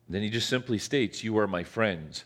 Then 0.08 0.22
he 0.22 0.30
just 0.30 0.48
simply 0.48 0.78
states, 0.78 1.22
You 1.22 1.38
are 1.38 1.46
my 1.46 1.64
friends. 1.64 2.24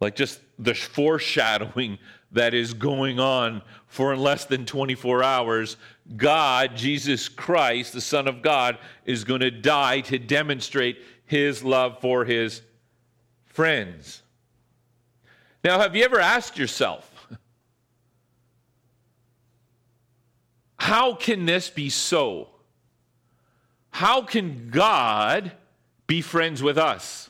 Like 0.00 0.16
just 0.16 0.40
the 0.58 0.74
foreshadowing 0.74 1.98
that 2.32 2.54
is 2.54 2.72
going 2.72 3.20
on 3.20 3.60
for 3.86 4.12
in 4.14 4.20
less 4.20 4.46
than 4.46 4.64
24 4.64 5.22
hours. 5.22 5.76
God, 6.16 6.76
Jesus 6.76 7.28
Christ, 7.28 7.92
the 7.92 8.00
Son 8.00 8.26
of 8.26 8.40
God, 8.40 8.78
is 9.04 9.24
going 9.24 9.40
to 9.40 9.50
die 9.50 10.00
to 10.02 10.18
demonstrate 10.18 10.98
his 11.26 11.62
love 11.62 12.00
for 12.00 12.24
his 12.24 12.62
friends. 13.44 14.22
Now, 15.62 15.78
have 15.78 15.94
you 15.94 16.04
ever 16.04 16.20
asked 16.20 16.56
yourself, 16.56 17.09
How 20.80 21.12
can 21.12 21.44
this 21.44 21.68
be 21.68 21.90
so? 21.90 22.48
How 23.90 24.22
can 24.22 24.70
God 24.70 25.52
be 26.06 26.22
friends 26.22 26.62
with 26.62 26.78
us? 26.78 27.28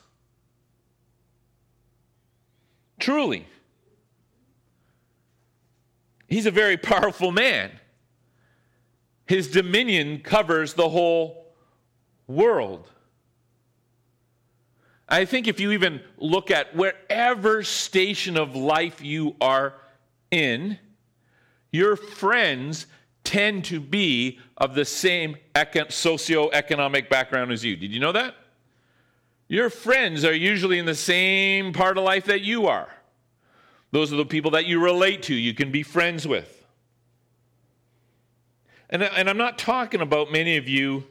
Truly. 3.00 3.44
He's 6.28 6.46
a 6.46 6.52
very 6.52 6.76
powerful 6.76 7.32
man. 7.32 7.72
His 9.26 9.50
dominion 9.50 10.20
covers 10.20 10.74
the 10.74 10.88
whole 10.88 11.52
world. 12.28 12.88
I 15.08 15.24
think 15.24 15.48
if 15.48 15.58
you 15.58 15.72
even 15.72 16.02
look 16.18 16.52
at 16.52 16.76
wherever 16.76 17.64
station 17.64 18.36
of 18.36 18.54
life 18.54 19.02
you 19.02 19.34
are 19.40 19.74
in, 20.30 20.78
your 21.72 21.96
friends 21.96 22.86
tend 23.30 23.64
to 23.64 23.78
be 23.78 24.40
of 24.56 24.74
the 24.74 24.84
same 24.84 25.36
socioeconomic 25.54 27.08
background 27.08 27.52
as 27.52 27.64
you. 27.64 27.76
Did 27.76 27.92
you 27.92 28.00
know 28.00 28.10
that? 28.10 28.34
Your 29.46 29.70
friends 29.70 30.24
are 30.24 30.34
usually 30.34 30.80
in 30.80 30.84
the 30.84 30.96
same 30.96 31.72
part 31.72 31.96
of 31.96 32.02
life 32.02 32.24
that 32.24 32.40
you 32.40 32.66
are. 32.66 32.88
Those 33.92 34.12
are 34.12 34.16
the 34.16 34.26
people 34.26 34.50
that 34.50 34.66
you 34.66 34.82
relate 34.82 35.22
to, 35.24 35.34
you 35.36 35.54
can 35.54 35.70
be 35.70 35.84
friends 35.84 36.26
with. 36.26 36.66
And, 38.88 39.04
and 39.04 39.30
I'm 39.30 39.38
not 39.38 39.58
talking 39.58 40.00
about 40.00 40.32
many 40.32 40.56
of 40.56 40.66
you 40.66 41.04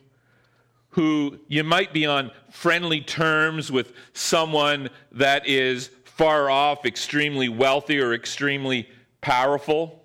who 0.89 1.39
you 1.47 1.63
might 1.63 1.93
be 1.93 2.05
on 2.05 2.31
friendly 2.51 2.99
terms 2.99 3.71
with 3.71 3.93
someone 4.11 4.89
that 5.13 5.47
is 5.47 5.89
far 6.03 6.49
off, 6.49 6.85
extremely 6.85 7.47
wealthy, 7.47 7.97
or 7.97 8.13
extremely 8.13 8.89
powerful. 9.21 9.99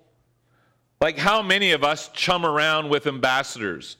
Like, 1.05 1.19
how 1.19 1.43
many 1.43 1.71
of 1.73 1.83
us 1.83 2.09
chum 2.15 2.47
around 2.47 2.89
with 2.89 3.05
ambassadors 3.05 3.97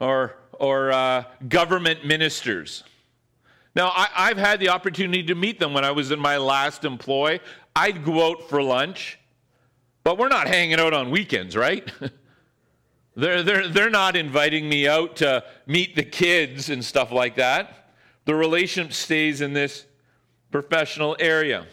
or, 0.00 0.36
or 0.52 0.92
uh, 0.92 1.24
government 1.48 2.04
ministers? 2.04 2.84
Now, 3.74 3.94
I, 3.96 4.28
have 4.28 4.36
had 4.36 4.60
the 4.60 4.68
opportunity 4.68 5.22
to 5.22 5.34
meet 5.34 5.58
them 5.58 5.72
when 5.72 5.86
I 5.86 5.92
was 5.92 6.10
in 6.10 6.20
my 6.20 6.36
last 6.36 6.84
employ. 6.84 7.40
I'd 7.74 8.04
go 8.04 8.28
out 8.28 8.50
for 8.50 8.62
lunch, 8.62 9.18
but 10.04 10.18
we're 10.18 10.28
not 10.28 10.46
hanging 10.46 10.78
out 10.78 10.92
on 10.92 11.10
weekends, 11.10 11.56
right? 11.56 11.90
they're, 13.16 13.42
they're, 13.42 13.68
they're 13.68 13.88
not 13.88 14.14
inviting 14.14 14.68
me 14.68 14.86
out 14.86 15.16
to 15.16 15.42
meet 15.66 15.96
the 15.96 16.04
kids 16.04 16.68
and 16.68 16.84
stuff 16.84 17.12
like 17.12 17.36
that. 17.36 17.94
The 18.26 18.34
relationship 18.34 18.92
stays 18.92 19.40
in 19.40 19.54
this 19.54 19.86
professional 20.50 21.16
area. 21.18 21.66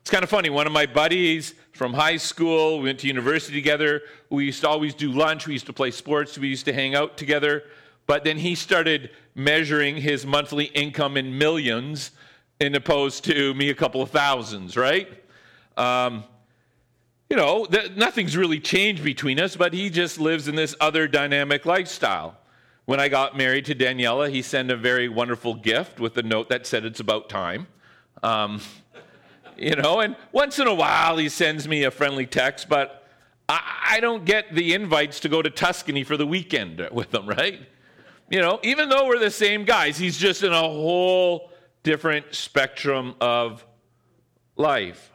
It's 0.00 0.10
kind 0.10 0.24
of 0.24 0.28
funny. 0.28 0.50
One 0.50 0.66
of 0.66 0.72
my 0.72 0.86
buddies 0.86 1.54
from 1.78 1.94
high 1.94 2.16
school. 2.16 2.78
We 2.78 2.86
went 2.86 2.98
to 2.98 3.06
university 3.06 3.54
together. 3.54 4.02
We 4.30 4.46
used 4.46 4.62
to 4.62 4.68
always 4.68 4.94
do 4.94 5.12
lunch. 5.12 5.46
We 5.46 5.52
used 5.52 5.66
to 5.66 5.72
play 5.72 5.92
sports. 5.92 6.36
We 6.36 6.48
used 6.48 6.64
to 6.64 6.72
hang 6.72 6.96
out 6.96 7.16
together. 7.16 7.62
But 8.08 8.24
then 8.24 8.36
he 8.36 8.56
started 8.56 9.10
measuring 9.36 9.98
his 9.98 10.26
monthly 10.26 10.64
income 10.64 11.16
in 11.16 11.38
millions 11.38 12.10
in 12.58 12.74
opposed 12.74 13.22
to 13.24 13.54
me 13.54 13.70
a 13.70 13.74
couple 13.76 14.02
of 14.02 14.10
thousands, 14.10 14.76
right? 14.76 15.08
Um, 15.76 16.24
you 17.30 17.36
know, 17.36 17.64
th- 17.66 17.92
nothing's 17.92 18.36
really 18.36 18.58
changed 18.58 19.04
between 19.04 19.38
us, 19.38 19.54
but 19.54 19.72
he 19.72 19.88
just 19.88 20.18
lives 20.18 20.48
in 20.48 20.56
this 20.56 20.74
other 20.80 21.06
dynamic 21.06 21.64
lifestyle. 21.64 22.36
When 22.86 22.98
I 22.98 23.08
got 23.08 23.36
married 23.36 23.66
to 23.66 23.74
Daniela, 23.76 24.28
he 24.28 24.42
sent 24.42 24.72
a 24.72 24.76
very 24.76 25.08
wonderful 25.08 25.54
gift 25.54 26.00
with 26.00 26.16
a 26.16 26.22
note 26.24 26.48
that 26.48 26.66
said 26.66 26.84
it's 26.84 26.98
about 26.98 27.28
time. 27.28 27.68
Um, 28.24 28.60
you 29.58 29.74
know, 29.76 30.00
and 30.00 30.16
once 30.32 30.58
in 30.58 30.66
a 30.66 30.74
while 30.74 31.16
he 31.16 31.28
sends 31.28 31.66
me 31.66 31.84
a 31.84 31.90
friendly 31.90 32.26
text, 32.26 32.68
but 32.68 33.06
I, 33.48 33.60
I 33.90 34.00
don't 34.00 34.24
get 34.24 34.54
the 34.54 34.74
invites 34.74 35.20
to 35.20 35.28
go 35.28 35.42
to 35.42 35.50
Tuscany 35.50 36.04
for 36.04 36.16
the 36.16 36.26
weekend 36.26 36.86
with 36.92 37.14
him, 37.14 37.26
right? 37.26 37.60
You 38.30 38.40
know, 38.40 38.60
even 38.62 38.88
though 38.88 39.06
we're 39.06 39.18
the 39.18 39.30
same 39.30 39.64
guys, 39.64 39.96
he's 39.96 40.18
just 40.18 40.42
in 40.42 40.52
a 40.52 40.60
whole 40.60 41.50
different 41.82 42.34
spectrum 42.34 43.14
of 43.20 43.64
life. 44.56 45.12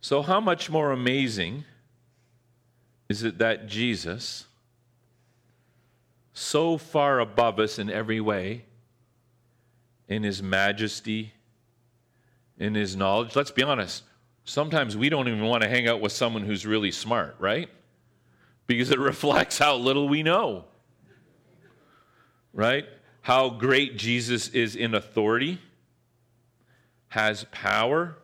So, 0.00 0.22
how 0.22 0.40
much 0.40 0.70
more 0.70 0.92
amazing 0.92 1.64
is 3.08 3.24
it 3.24 3.38
that 3.38 3.66
Jesus, 3.66 4.46
so 6.32 6.78
far 6.78 7.18
above 7.18 7.58
us 7.58 7.80
in 7.80 7.90
every 7.90 8.20
way, 8.20 8.65
in 10.08 10.22
his 10.22 10.42
majesty, 10.42 11.32
in 12.58 12.74
his 12.74 12.96
knowledge. 12.96 13.34
Let's 13.36 13.50
be 13.50 13.62
honest, 13.62 14.04
sometimes 14.44 14.96
we 14.96 15.08
don't 15.08 15.28
even 15.28 15.44
want 15.44 15.62
to 15.62 15.68
hang 15.68 15.88
out 15.88 16.00
with 16.00 16.12
someone 16.12 16.42
who's 16.42 16.64
really 16.64 16.90
smart, 16.90 17.36
right? 17.38 17.68
Because 18.66 18.90
it 18.90 18.98
reflects 19.00 19.58
how 19.58 19.76
little 19.76 20.08
we 20.08 20.22
know. 20.22 20.64
Right? 22.52 22.86
how 23.26 23.48
great 23.48 23.96
Jesus 23.96 24.50
is 24.50 24.76
in 24.76 24.94
authority, 24.94 25.58
has 27.08 27.44
power, 27.50 28.14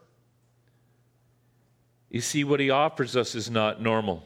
you 2.08 2.20
see, 2.20 2.44
what 2.44 2.60
he 2.60 2.70
offers 2.70 3.16
us 3.16 3.34
is 3.34 3.50
not 3.50 3.82
normal. 3.82 4.22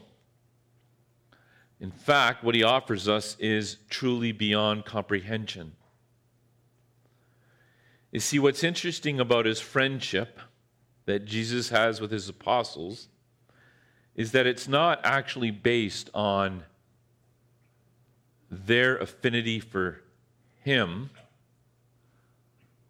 In 1.79 1.89
fact, 1.89 2.43
what 2.43 2.53
he 2.53 2.61
offers 2.61 3.09
us 3.09 3.35
is 3.39 3.77
truly 3.89 4.31
beyond 4.31 4.85
comprehension. 4.85 5.71
You 8.11 8.19
see, 8.19 8.39
what's 8.39 8.63
interesting 8.63 9.19
about 9.19 9.45
his 9.45 9.59
friendship 9.59 10.39
that 11.05 11.25
Jesus 11.25 11.69
has 11.69 11.99
with 11.99 12.11
his 12.11 12.29
apostles 12.29 13.09
is 14.15 14.31
that 14.31 14.47
it's 14.47 14.67
not 14.67 14.99
actually 15.03 15.51
based 15.51 16.09
on 16.13 16.63
their 18.49 18.97
affinity 18.97 19.59
for 19.59 20.01
him, 20.63 21.09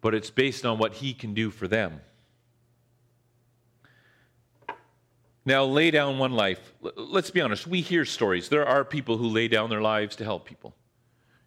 but 0.00 0.14
it's 0.14 0.30
based 0.30 0.64
on 0.64 0.78
what 0.78 0.94
he 0.94 1.12
can 1.12 1.34
do 1.34 1.50
for 1.50 1.68
them. 1.68 2.00
Now, 5.44 5.64
lay 5.64 5.90
down 5.90 6.18
one 6.18 6.32
life. 6.32 6.74
Let's 6.96 7.30
be 7.30 7.40
honest, 7.40 7.66
we 7.66 7.80
hear 7.80 8.04
stories. 8.04 8.48
There 8.48 8.66
are 8.66 8.84
people 8.84 9.16
who 9.16 9.28
lay 9.28 9.48
down 9.48 9.70
their 9.70 9.80
lives 9.80 10.16
to 10.16 10.24
help 10.24 10.44
people. 10.44 10.74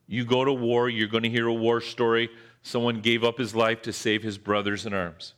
You 0.07 0.25
go 0.25 0.43
to 0.43 0.51
war, 0.51 0.89
you're 0.89 1.07
going 1.07 1.23
to 1.23 1.29
hear 1.29 1.47
a 1.47 1.53
war 1.53 1.81
story. 1.81 2.29
Someone 2.63 3.01
gave 3.01 3.23
up 3.23 3.37
his 3.37 3.55
life 3.55 3.81
to 3.83 3.93
save 3.93 4.23
his 4.23 4.37
brothers 4.37 4.85
in 4.85 4.93
arms. 4.93 5.33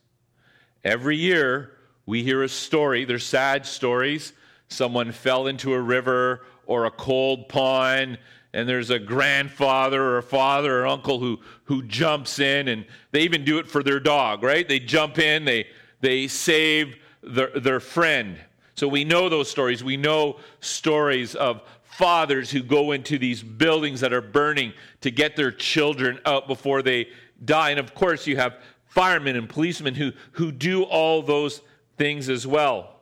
Every 0.84 1.16
year, 1.16 1.72
we 2.06 2.24
hear 2.24 2.44
a 2.44 2.50
story. 2.50 3.06
They're 3.06 3.20
sad 3.20 3.66
stories. 3.66 4.34
Someone 4.68 5.12
fell 5.12 5.48
into 5.48 5.74
a 5.74 5.80
river 5.80 6.46
or 6.66 6.86
a 6.86 6.92
cold 6.92 7.48
pond, 7.50 8.18
and 8.54 8.68
there's 8.68 8.90
a 8.90 9.00
grandfather 9.00 10.02
or 10.02 10.18
a 10.18 10.24
father 10.24 10.82
or 10.82 10.88
uncle 10.88 11.20
who, 11.20 11.40
who 11.66 11.84
jumps 11.84 12.40
in, 12.40 12.68
and 12.68 12.86
they 13.12 13.22
even 13.22 13.46
do 13.46 13.58
it 13.60 13.68
for 13.68 13.84
their 13.84 14.00
dog, 14.00 14.44
right? 14.44 14.68
They 14.68 14.80
jump 14.80 15.20
in, 15.20 15.46
they, 15.46 15.68
they 16.02 16.28
save 16.28 16.98
their, 17.22 17.50
their 17.60 17.80
friend. 17.80 18.38
So 18.76 18.88
we 18.88 19.04
know 19.04 19.30
those 19.30 19.50
stories. 19.50 19.84
We 19.84 19.98
know 19.98 20.40
stories 20.60 21.36
of 21.36 21.62
fathers 21.98 22.52
who 22.52 22.64
go 22.64 22.92
into 22.92 23.18
these 23.18 23.44
buildings 23.44 24.00
that 24.02 24.14
are 24.14 24.22
burning 24.22 24.74
to 25.02 25.12
get 25.12 25.36
their 25.36 25.52
children 25.52 26.20
out 26.26 26.48
before 26.48 26.82
they 26.82 27.08
die. 27.44 27.72
And 27.72 27.80
of 27.80 27.94
course, 27.94 28.26
you 28.28 28.36
have 28.38 28.58
firemen 28.86 29.36
and 29.36 29.50
policemen 29.50 29.96
who, 29.96 30.12
who 30.34 30.52
do 30.52 30.84
all 30.84 31.22
those 31.22 31.62
things 31.98 32.30
as 32.30 32.46
well. 32.46 32.96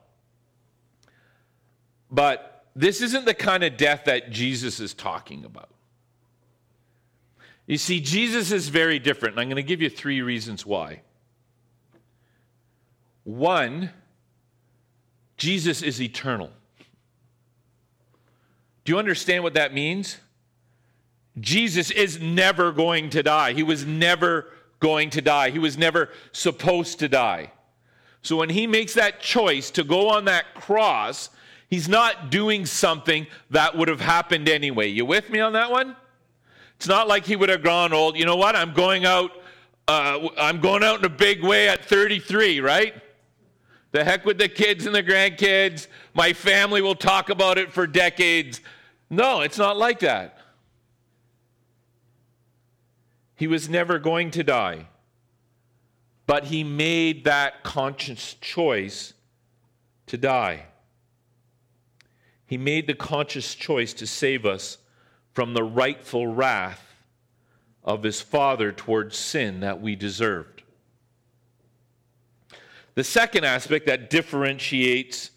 But 2.10 2.65
this 2.75 3.01
isn't 3.01 3.25
the 3.25 3.33
kind 3.33 3.63
of 3.63 3.77
death 3.77 4.03
that 4.05 4.31
Jesus 4.31 4.79
is 4.79 4.93
talking 4.93 5.45
about. 5.45 5.69
You 7.67 7.77
see, 7.77 8.01
Jesus 8.01 8.51
is 8.51 8.69
very 8.69 9.00
different, 9.00 9.36
and 9.36 9.41
I'm 9.41 9.48
going 9.48 9.55
to 9.55 9.63
give 9.63 9.81
you 9.81 9.89
three 9.89 10.21
reasons 10.21 10.65
why. 10.65 11.01
One, 13.24 13.91
Jesus 15.38 15.81
is 15.81 16.01
eternal. 16.01 16.50
Do 18.84 18.94
you 18.94 19.00
understand 19.00 19.44
what 19.44 19.54
that 19.54 19.74
means? 19.74 20.18
Jesus 21.40 21.92
is 21.92 22.20
never 22.20 22.72
going 22.72 23.10
to 23.12 23.24
die. 23.24 23.54
He 23.54 23.64
was 23.64 23.86
never 23.86 24.48
going 24.80 25.10
to 25.12 25.22
die. 25.22 25.52
He 25.52 25.60
was 25.60 25.78
never 25.78 26.10
supposed 26.32 27.00
to 27.00 27.08
die. 27.08 27.52
So 28.22 28.36
when 28.36 28.50
he 28.50 28.68
makes 28.68 28.94
that 28.96 29.20
choice 29.20 29.72
to 29.72 29.84
go 29.84 30.10
on 30.10 30.26
that 30.26 30.54
cross, 30.54 31.30
he's 31.70 31.88
not 31.88 32.30
doing 32.30 32.66
something 32.66 33.28
that 33.50 33.78
would 33.78 33.88
have 33.88 34.02
happened 34.02 34.50
anyway. 34.50 34.88
You 34.88 35.06
with 35.06 35.30
me 35.30 35.40
on 35.40 35.54
that 35.54 35.72
one? 35.72 35.96
It's 36.76 36.88
not 36.88 37.08
like 37.08 37.26
he 37.26 37.36
would 37.36 37.50
have 37.50 37.64
gone 37.64 37.94
old. 37.94 38.18
You 38.18 38.26
know 38.26 38.36
what? 38.36 38.56
I'm 38.56 38.74
going 38.74 39.06
out. 39.06 39.32
Uh, 39.88 40.30
I'm 40.38 40.60
going 40.60 40.84
out 40.84 41.00
in 41.00 41.06
a 41.06 41.10
big 41.10 41.44
way 41.44 41.70
at 41.70 41.86
33, 41.86 42.60
right? 42.60 42.96
The 43.91 44.03
heck 44.03 44.25
with 44.25 44.38
the 44.38 44.48
kids 44.48 44.86
and 44.86 44.95
the 44.95 45.03
grandkids. 45.03 45.88
My 46.13 46.34
family 46.34 46.82
will 46.82 46.95
talk 46.95 47.30
about 47.30 47.58
it 47.58 47.73
for 47.73 47.86
decades. 47.86 48.62
No, 49.10 49.41
it's 49.41 49.58
not 49.58 49.77
like 49.77 49.99
that. 49.99 50.38
He 53.36 53.47
was 53.47 53.67
never 53.67 53.99
going 53.99 54.32
to 54.32 54.43
die. 54.43 54.88
But 56.25 56.45
he 56.45 56.63
made 56.63 57.25
that 57.25 57.63
conscious 57.63 58.36
choice 58.36 59.13
to 60.08 60.17
die. 60.17 60.65
He 62.45 62.58
made 62.58 62.88
the 62.88 62.93
conscious 62.93 63.56
choice 63.56 63.93
to 63.95 64.08
save 64.08 64.45
us 64.45 64.77
from 65.34 65.54
the 65.54 65.63
rightful 65.63 66.27
wrath 66.27 66.86
of 67.84 68.04
his 68.04 68.21
Father 68.21 68.71
towards 68.71 69.17
sin 69.17 69.62
that 69.62 69.82
we 69.82 69.95
deserved. 69.95 70.61
The 72.95 73.04
second 73.04 73.45
aspect 73.45 73.86
that 73.88 74.10
differentiates 74.10 75.32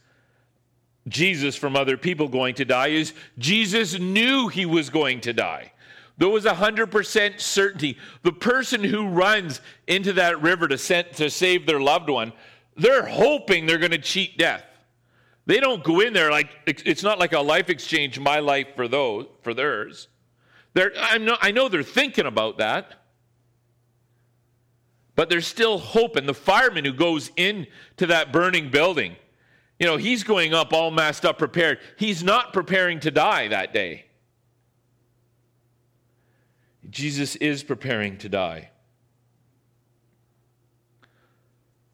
Jesus 1.09 1.57
from 1.57 1.77
other 1.77 1.97
people 1.97 2.29
going 2.29 2.55
to 2.57 2.65
die 2.65 2.89
is 2.89 3.13
Jesus 3.39 3.99
knew 3.99 4.49
he 4.49 4.67
was 4.67 4.91
going 4.91 5.21
to 5.23 5.33
die. 5.33 5.73
There 6.17 6.29
was 6.29 6.45
100% 6.45 7.41
certainty. 7.41 7.99
The 8.23 8.33
person 8.33 8.85
who 8.85 9.09
runs 9.09 9.61
into 9.87 10.13
that 10.15 10.41
river 10.41 10.69
to, 10.69 10.79
send, 10.79 11.13
to 11.15 11.29
save 11.29 11.67
their 11.67 11.81
loved 11.81 12.09
one, 12.09 12.33
they're 12.77 13.07
hoping 13.07 13.67
they're 13.67 13.79
going 13.79 13.91
to 13.91 13.99
cheat 13.99 14.39
death. 14.39 14.65
They 15.47 15.61
don't 15.61 15.85
go 15.85 16.01
in 16.01 16.15
there 16.15 16.31
like 16.31 16.49
it's 16.67 17.03
not 17.03 17.19
like 17.19 17.35
a 17.35 17.41
life 17.41 17.69
exchange, 17.69 18.19
my 18.19 18.39
life 18.39 18.69
for 18.77 18.89
those 18.89 19.27
for 19.43 19.53
theirs. 19.53 20.09
They're, 20.73 20.93
I 20.97 21.51
know 21.51 21.69
they're 21.69 21.83
thinking 21.83 22.27
about 22.27 22.59
that. 22.59 23.04
But 25.17 25.31
there's 25.31 25.47
still 25.47 25.79
hope. 25.79 26.17
And 26.17 26.29
the 26.29 26.35
fireman 26.35 26.85
who 26.85 26.93
goes 26.93 27.31
into 27.37 28.07
that 28.07 28.33
burning 28.33 28.71
building, 28.71 29.17
you 29.79 29.87
know, 29.87 29.97
he's 29.97 30.25
going 30.25 30.55
up 30.55 30.73
all 30.73 30.91
masked 30.91 31.25
up, 31.25 31.39
prepared. 31.39 31.79
He's 31.97 32.23
not 32.23 32.53
preparing 32.53 33.01
to 33.01 33.11
die 33.11 33.49
that 33.49 33.73
day. 33.73 34.07
Jesus 36.91 37.37
is 37.37 37.63
preparing 37.63 38.19
to 38.19 38.29
die. 38.29 38.71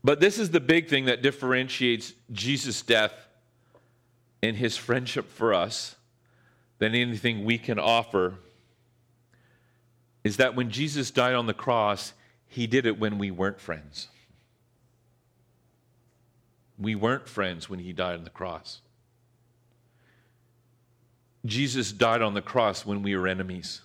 But 0.02 0.20
this 0.20 0.38
is 0.38 0.50
the 0.50 0.60
big 0.60 0.88
thing 0.88 1.06
that 1.06 1.22
differentiates 1.22 2.14
Jesus' 2.32 2.82
death 2.82 3.12
and 4.42 4.56
his 4.56 4.76
friendship 4.76 5.30
for 5.30 5.52
us 5.52 5.96
than 6.78 6.94
anything 6.94 7.44
we 7.44 7.58
can 7.58 7.78
offer 7.78 8.34
is 10.24 10.38
that 10.38 10.54
when 10.54 10.70
Jesus 10.70 11.10
died 11.10 11.34
on 11.34 11.46
the 11.46 11.54
cross, 11.54 12.14
he 12.50 12.66
did 12.66 12.84
it 12.84 12.98
when 12.98 13.16
we 13.16 13.30
weren't 13.30 13.60
friends. 13.60 14.08
We 16.76 16.96
weren't 16.96 17.28
friends 17.28 17.70
when 17.70 17.78
he 17.78 17.92
died 17.92 18.18
on 18.18 18.24
the 18.24 18.30
cross. 18.30 18.80
Jesus 21.46 21.92
died 21.92 22.22
on 22.22 22.34
the 22.34 22.42
cross 22.42 22.84
when 22.84 23.04
we 23.04 23.14
were 23.14 23.28
enemies, 23.28 23.82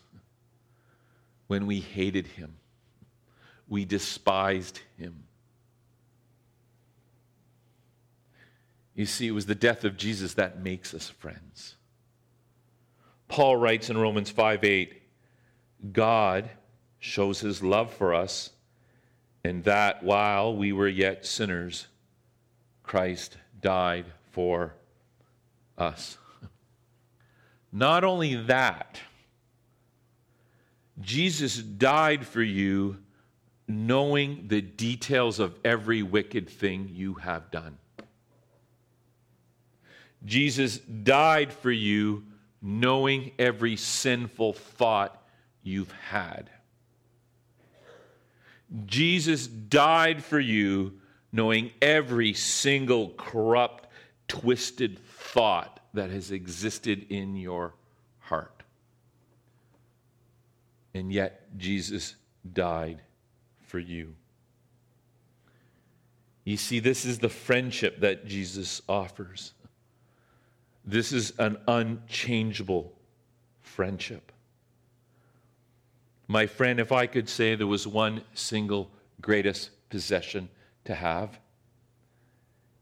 when 1.46 1.68
we 1.68 1.80
hated 1.80 2.26
him, 2.26 2.56
we 3.70 3.86
despised 3.86 4.80
him. 4.98 5.26
You 8.96 9.06
see, 9.06 9.28
it 9.28 9.32
was 9.32 9.46
the 9.46 9.54
death 9.54 9.84
of 9.84 9.96
Jesus 9.96 10.34
that 10.34 10.64
makes 10.64 10.92
us 10.96 11.08
friends. 11.08 11.76
Paul 13.28 13.58
writes 13.58 13.92
in 13.92 13.98
Romans 13.98 14.32
5 14.32 14.64
8, 14.64 15.02
God 15.92 16.50
shows 16.98 17.42
his 17.42 17.62
love 17.62 17.94
for 17.94 18.16
us 18.16 18.50
and 19.46 19.64
that 19.66 20.02
while 20.02 20.56
we 20.56 20.72
were 20.72 20.88
yet 20.88 21.24
sinners, 21.24 21.86
Christ 22.82 23.38
died 23.62 24.06
for 24.32 24.74
us. 25.78 26.18
Not 27.72 28.04
only 28.04 28.36
that, 28.36 29.00
Jesus 31.00 31.58
died 31.58 32.26
for 32.26 32.42
you 32.42 32.98
knowing 33.68 34.48
the 34.48 34.62
details 34.62 35.40
of 35.40 35.60
every 35.64 36.02
wicked 36.02 36.50
thing 36.50 36.90
you 36.92 37.14
have 37.16 37.52
done. 37.52 37.78
Jesus 40.26 40.80
died 40.80 41.54
for 41.54 41.72
you 41.72 42.24
knowing 42.64 43.32
every 43.38 43.76
sinful 43.76 44.54
thought 44.54 45.22
you've 45.62 45.92
had. 45.92 46.50
Jesus 48.86 49.48
died 49.48 50.24
for 50.24 50.40
you 50.40 51.00
knowing 51.32 51.72
every 51.82 52.34
single 52.34 53.10
corrupt, 53.18 53.88
twisted 54.28 55.00
thought 55.00 55.80
that 55.94 56.10
has 56.10 56.32
existed 56.32 57.06
in 57.10 57.36
your 57.36 57.74
heart. 58.20 58.64
And 60.94 61.12
yet, 61.12 61.58
Jesus 61.58 62.16
died 62.54 63.02
for 63.62 63.80
you. 63.80 64.16
You 66.46 66.58
see, 66.58 66.80
this 66.80 67.06
is 67.06 67.20
the 67.20 67.30
friendship 67.30 68.00
that 68.00 68.26
Jesus 68.26 68.82
offers. 68.88 69.54
This 70.86 71.12
is 71.12 71.34
an 71.40 71.58
unchangeable 71.68 72.94
friendship. 73.62 74.32
My 76.28 76.48
friend, 76.48 76.80
if 76.80 76.92
I 76.92 77.06
could 77.08 77.30
say 77.30 77.56
there 77.56 77.68
was 77.68 77.88
one 77.88 78.22
single 78.34 78.90
greatest 79.22 79.70
possession 79.90 80.50
to 80.86 80.96
have, 80.96 81.40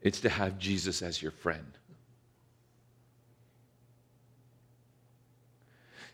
it's 0.01 0.21
to 0.21 0.29
have 0.29 0.57
Jesus 0.57 1.01
as 1.01 1.21
your 1.21 1.31
friend. 1.31 1.77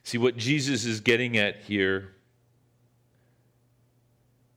See, 0.03 0.17
what 0.17 0.37
Jesus 0.37 0.85
is 0.85 1.01
getting 1.01 1.37
at 1.37 1.57
here 1.61 2.15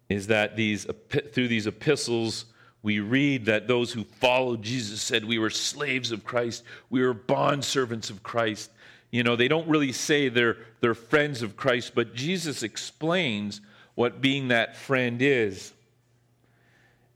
is 0.08 0.28
that 0.28 0.56
these, 0.56 0.86
through 1.32 1.48
these 1.48 1.66
epistles, 1.66 2.46
we 2.82 3.00
read 3.00 3.46
that 3.46 3.68
those 3.68 3.92
who 3.92 4.04
followed 4.04 4.62
Jesus 4.62 5.02
said 5.02 5.24
we 5.24 5.38
were 5.38 5.50
slaves 5.50 6.10
of 6.10 6.24
Christ, 6.24 6.64
we 6.90 7.02
were 7.02 7.14
bondservants 7.14 8.10
of 8.10 8.22
Christ. 8.22 8.70
You 9.12 9.22
know, 9.22 9.36
they 9.36 9.46
don't 9.46 9.68
really 9.68 9.92
say 9.92 10.28
they're, 10.28 10.56
they're 10.80 10.94
friends 10.94 11.42
of 11.42 11.54
Christ, 11.54 11.92
but 11.94 12.14
Jesus 12.14 12.62
explains 12.62 13.60
what 13.94 14.20
being 14.20 14.48
that 14.48 14.74
friend 14.74 15.20
is. 15.20 15.72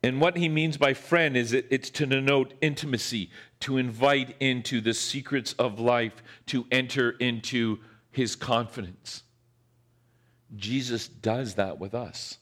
And 0.03 0.21
what 0.21 0.37
he 0.37 0.49
means 0.49 0.77
by 0.77 0.93
friend 0.93 1.37
is 1.37 1.55
it, 1.55 1.67
it's 1.71 1.89
to 1.91 2.07
denote 2.07 2.53
intimacy, 2.61 3.31
to 3.61 3.79
invite 3.79 4.37
into 4.41 4.83
the 4.83 4.93
secrets 4.93 5.55
of 5.55 5.81
life, 5.81 6.23
to 6.47 6.67
enter 6.71 7.13
into 7.13 7.79
his 8.13 8.37
confidence. 8.37 9.23
Jesus 10.55 11.09
does 11.09 11.55
that 11.55 11.79
with 11.79 11.95
us. 11.95 12.39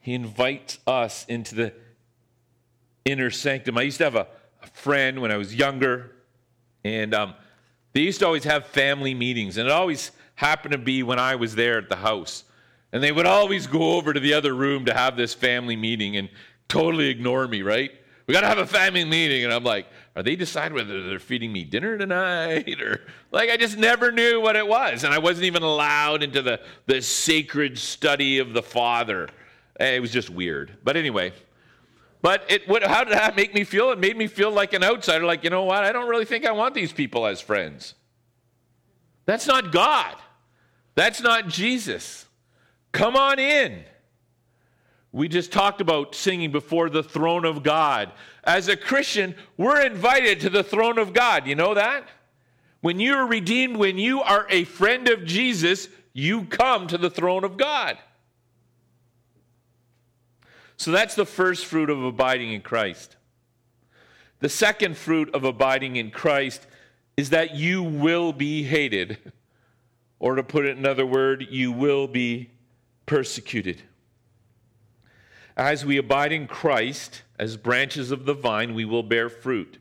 He 0.00 0.14
invites 0.14 0.78
us 0.86 1.26
into 1.28 1.54
the 1.54 1.74
inner 3.04 3.30
sanctum. 3.30 3.76
I 3.78 3.82
used 3.82 3.98
to 3.98 4.04
have 4.04 4.16
a, 4.16 4.26
a 4.62 4.66
friend 4.68 5.20
when 5.20 5.30
I 5.30 5.36
was 5.36 5.54
younger, 5.54 6.12
and 6.82 7.14
um, 7.14 7.34
they 7.92 8.00
used 8.00 8.20
to 8.20 8.26
always 8.26 8.44
have 8.44 8.66
family 8.66 9.14
meetings, 9.14 9.56
and 9.56 9.68
it 9.68 9.72
always 9.72 10.12
happened 10.34 10.72
to 10.72 10.78
be 10.78 11.02
when 11.02 11.18
I 11.18 11.36
was 11.36 11.54
there 11.54 11.78
at 11.78 11.88
the 11.88 11.96
house. 11.96 12.44
And 12.92 13.02
they 13.02 13.12
would 13.12 13.26
always 13.26 13.66
go 13.66 13.94
over 13.94 14.12
to 14.12 14.20
the 14.20 14.34
other 14.34 14.54
room 14.54 14.84
to 14.84 14.94
have 14.94 15.16
this 15.16 15.32
family 15.32 15.76
meeting 15.76 16.16
and 16.16 16.28
totally 16.68 17.08
ignore 17.08 17.48
me, 17.48 17.62
right? 17.62 17.90
We 18.26 18.34
got 18.34 18.42
to 18.42 18.48
have 18.48 18.58
a 18.58 18.66
family 18.66 19.04
meeting. 19.04 19.44
And 19.44 19.52
I'm 19.52 19.64
like, 19.64 19.86
are 20.14 20.22
they 20.22 20.36
deciding 20.36 20.74
whether 20.74 21.08
they're 21.08 21.18
feeding 21.18 21.52
me 21.52 21.64
dinner 21.64 21.96
tonight? 21.96 22.80
Or 22.82 23.00
like, 23.30 23.50
I 23.50 23.56
just 23.56 23.78
never 23.78 24.12
knew 24.12 24.40
what 24.40 24.56
it 24.56 24.66
was. 24.66 25.04
And 25.04 25.14
I 25.14 25.18
wasn't 25.18 25.46
even 25.46 25.62
allowed 25.62 26.22
into 26.22 26.42
the, 26.42 26.60
the 26.86 27.00
sacred 27.00 27.78
study 27.78 28.38
of 28.38 28.52
the 28.52 28.62
Father. 28.62 29.28
Eh, 29.80 29.96
it 29.96 30.00
was 30.00 30.10
just 30.10 30.28
weird. 30.28 30.76
But 30.84 30.96
anyway, 30.96 31.32
but 32.22 32.44
it, 32.48 32.68
what, 32.68 32.84
how 32.84 33.04
did 33.04 33.12
that 33.14 33.36
make 33.36 33.52
me 33.52 33.64
feel? 33.64 33.90
It 33.90 33.98
made 33.98 34.16
me 34.16 34.28
feel 34.28 34.52
like 34.52 34.72
an 34.72 34.84
outsider, 34.84 35.24
like, 35.24 35.42
you 35.42 35.50
know 35.50 35.64
what? 35.64 35.82
I 35.82 35.92
don't 35.92 36.08
really 36.08 36.24
think 36.24 36.46
I 36.46 36.52
want 36.52 36.72
these 36.74 36.92
people 36.92 37.26
as 37.26 37.40
friends. 37.40 37.94
That's 39.26 39.46
not 39.46 39.72
God. 39.72 40.16
That's 40.94 41.20
not 41.20 41.48
Jesus. 41.48 42.26
Come 42.92 43.16
on 43.16 43.38
in. 43.38 43.84
We 45.10 45.28
just 45.28 45.52
talked 45.52 45.80
about 45.80 46.14
singing 46.14 46.52
before 46.52 46.88
the 46.88 47.02
throne 47.02 47.44
of 47.44 47.62
God. 47.62 48.12
As 48.44 48.68
a 48.68 48.76
Christian, 48.76 49.34
we're 49.56 49.84
invited 49.84 50.40
to 50.40 50.50
the 50.50 50.62
throne 50.62 50.98
of 50.98 51.12
God. 51.12 51.46
You 51.46 51.54
know 51.54 51.74
that? 51.74 52.08
When 52.80 52.98
you 52.98 53.14
are 53.14 53.26
redeemed, 53.26 53.76
when 53.76 53.98
you 53.98 54.22
are 54.22 54.46
a 54.48 54.64
friend 54.64 55.08
of 55.08 55.24
Jesus, 55.24 55.88
you 56.12 56.44
come 56.44 56.86
to 56.88 56.98
the 56.98 57.10
throne 57.10 57.44
of 57.44 57.56
God. 57.56 57.98
So 60.82 60.90
that's 60.90 61.14
the 61.14 61.24
first 61.24 61.66
fruit 61.66 61.90
of 61.90 62.02
abiding 62.02 62.52
in 62.52 62.60
Christ. 62.60 63.14
The 64.40 64.48
second 64.48 64.96
fruit 64.96 65.32
of 65.32 65.44
abiding 65.44 65.94
in 65.94 66.10
Christ 66.10 66.66
is 67.16 67.30
that 67.30 67.54
you 67.54 67.84
will 67.84 68.32
be 68.32 68.64
hated. 68.64 69.16
Or 70.18 70.34
to 70.34 70.42
put 70.42 70.66
it 70.66 70.76
another 70.76 71.06
word, 71.06 71.46
you 71.48 71.70
will 71.70 72.08
be 72.08 72.50
persecuted. 73.06 73.80
As 75.56 75.84
we 75.84 75.98
abide 75.98 76.32
in 76.32 76.48
Christ, 76.48 77.22
as 77.38 77.56
branches 77.56 78.10
of 78.10 78.24
the 78.24 78.34
vine, 78.34 78.74
we 78.74 78.84
will 78.84 79.04
bear 79.04 79.28
fruit. 79.28 79.78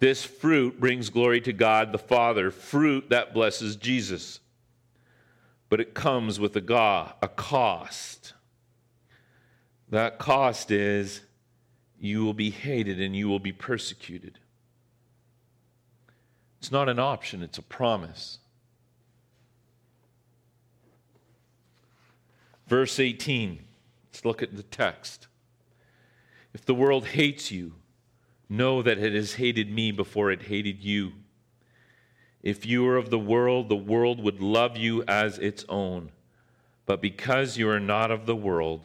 This 0.00 0.22
fruit 0.22 0.78
brings 0.78 1.08
glory 1.08 1.40
to 1.40 1.52
God 1.54 1.92
the 1.92 1.98
Father, 1.98 2.50
fruit 2.50 3.08
that 3.08 3.32
blesses 3.32 3.74
Jesus. 3.74 4.40
But 5.70 5.80
it 5.80 5.94
comes 5.94 6.38
with 6.38 6.54
a, 6.56 7.14
a 7.22 7.28
cost. 7.28 8.33
That 9.90 10.18
cost 10.18 10.70
is 10.70 11.20
you 11.98 12.24
will 12.24 12.34
be 12.34 12.50
hated 12.50 13.00
and 13.00 13.14
you 13.14 13.28
will 13.28 13.38
be 13.38 13.52
persecuted. 13.52 14.38
It's 16.58 16.72
not 16.72 16.88
an 16.88 16.98
option, 16.98 17.42
it's 17.42 17.58
a 17.58 17.62
promise. 17.62 18.38
Verse 22.66 22.98
18, 22.98 23.60
let's 24.06 24.24
look 24.24 24.42
at 24.42 24.56
the 24.56 24.62
text. 24.62 25.26
If 26.54 26.64
the 26.64 26.74
world 26.74 27.06
hates 27.08 27.50
you, 27.50 27.74
know 28.48 28.82
that 28.82 28.98
it 28.98 29.12
has 29.12 29.34
hated 29.34 29.70
me 29.70 29.92
before 29.92 30.30
it 30.30 30.42
hated 30.42 30.82
you. 30.82 31.12
If 32.42 32.64
you 32.64 32.84
were 32.84 32.96
of 32.96 33.10
the 33.10 33.18
world, 33.18 33.68
the 33.68 33.76
world 33.76 34.22
would 34.22 34.40
love 34.40 34.76
you 34.76 35.02
as 35.08 35.38
its 35.38 35.64
own. 35.68 36.10
But 36.86 37.00
because 37.00 37.56
you 37.56 37.68
are 37.68 37.80
not 37.80 38.10
of 38.10 38.26
the 38.26 38.36
world, 38.36 38.84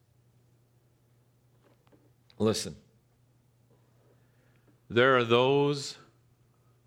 Listen, 2.41 2.75
there 4.89 5.15
are 5.15 5.23
those 5.23 5.99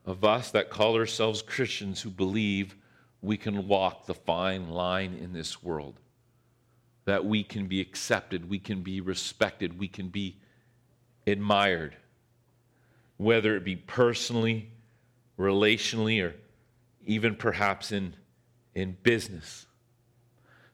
of 0.05 0.25
us 0.25 0.51
that 0.51 0.69
call 0.69 0.97
ourselves 0.97 1.43
Christians 1.43 2.03
who 2.03 2.11
believe 2.11 2.75
we 3.23 3.37
can 3.37 3.69
walk 3.69 4.07
the 4.07 4.14
fine 4.14 4.71
line 4.71 5.14
in 5.14 5.33
this 5.33 5.62
world, 5.62 6.01
that 7.05 7.25
we 7.25 7.45
can 7.45 7.69
be 7.69 7.81
accepted, 7.81 8.51
we 8.51 8.59
can 8.59 8.83
be 8.83 9.01
respected, 9.01 9.79
we 9.79 9.87
can 9.87 10.09
be 10.09 10.38
admired, 11.25 11.95
whether 13.19 13.55
it 13.55 13.62
be 13.62 13.77
personally, 13.77 14.73
relationally, 15.38 16.21
or 16.21 16.35
even 17.07 17.37
perhaps 17.37 17.93
in, 17.93 18.17
in 18.75 18.97
business. 19.05 19.67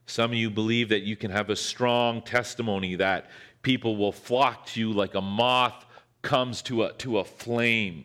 Some 0.06 0.30
of 0.30 0.38
you 0.38 0.48
believe 0.48 0.88
that 0.88 1.02
you 1.02 1.16
can 1.16 1.30
have 1.30 1.50
a 1.50 1.56
strong 1.56 2.22
testimony 2.22 2.94
that 2.96 3.30
people 3.62 3.96
will 3.96 4.12
flock 4.12 4.66
to 4.66 4.80
you 4.80 4.92
like 4.92 5.14
a 5.14 5.20
moth 5.20 5.84
comes 6.22 6.62
to 6.62 6.84
a, 6.84 6.92
to 6.94 7.18
a 7.18 7.24
flame. 7.24 8.04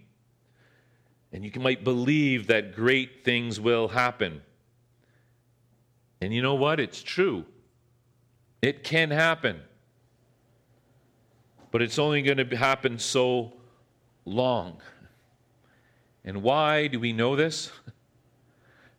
And 1.32 1.44
you 1.44 1.52
might 1.60 1.84
believe 1.84 2.48
that 2.48 2.76
great 2.76 3.26
things 3.26 3.60
will 3.60 3.90
happen. 3.90 4.42
And 6.22 6.34
you 6.34 6.42
know 6.42 6.56
what? 6.56 6.80
It's 6.80 7.04
true. 7.04 7.46
It 8.62 8.84
can 8.84 9.12
happen. 9.12 9.62
But 11.72 11.82
it's 11.82 12.00
only 12.00 12.22
going 12.22 12.38
to 12.38 12.56
happen 12.56 13.00
so 13.00 13.54
long. 14.24 14.82
And 16.24 16.42
why 16.42 16.88
do 16.88 17.00
we 17.00 17.14
know 17.14 17.36
this? 17.36 17.72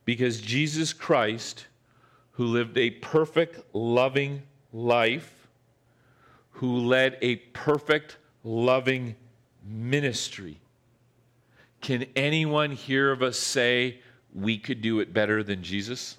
Because 0.05 0.41
Jesus 0.41 0.93
Christ, 0.93 1.67
who 2.31 2.45
lived 2.45 2.79
a 2.79 2.91
perfect, 2.91 3.61
loving 3.75 4.45
life, 4.73 5.36
who 6.57 6.79
led 6.79 7.19
a 7.21 7.37
perfect, 7.37 8.17
loving 8.43 9.15
ministry. 9.63 10.59
Can 11.83 12.07
anyone 12.17 12.71
here 12.71 13.13
of 13.13 13.23
us 13.23 13.39
say 13.39 14.01
we 14.35 14.57
could 14.57 14.81
do 14.81 15.01
it 15.01 15.13
better 15.13 15.43
than 15.43 15.63
Jesus? 15.63 16.17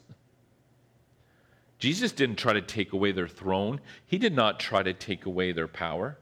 Jesus 1.79 2.11
didn't 2.11 2.35
try 2.35 2.53
to 2.53 2.61
take 2.61 2.93
away 2.93 3.11
their 3.11 3.27
throne, 3.27 3.81
he 4.05 4.19
did 4.19 4.33
not 4.33 4.59
try 4.59 4.83
to 4.83 4.93
take 4.93 5.25
away 5.25 5.51
their 5.53 5.67
power. 5.67 6.17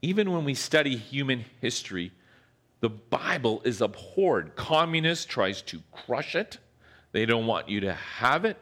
Even 0.00 0.32
when 0.32 0.44
we 0.44 0.54
study 0.54 0.96
human 0.96 1.44
history, 1.60 2.12
the 2.80 2.88
Bible 2.88 3.60
is 3.64 3.82
abhorred. 3.82 4.56
Communist 4.56 5.28
tries 5.28 5.60
to 5.62 5.80
crush 5.92 6.34
it. 6.34 6.58
They 7.12 7.26
don't 7.26 7.46
want 7.46 7.68
you 7.68 7.80
to 7.80 7.92
have 7.92 8.46
it. 8.46 8.58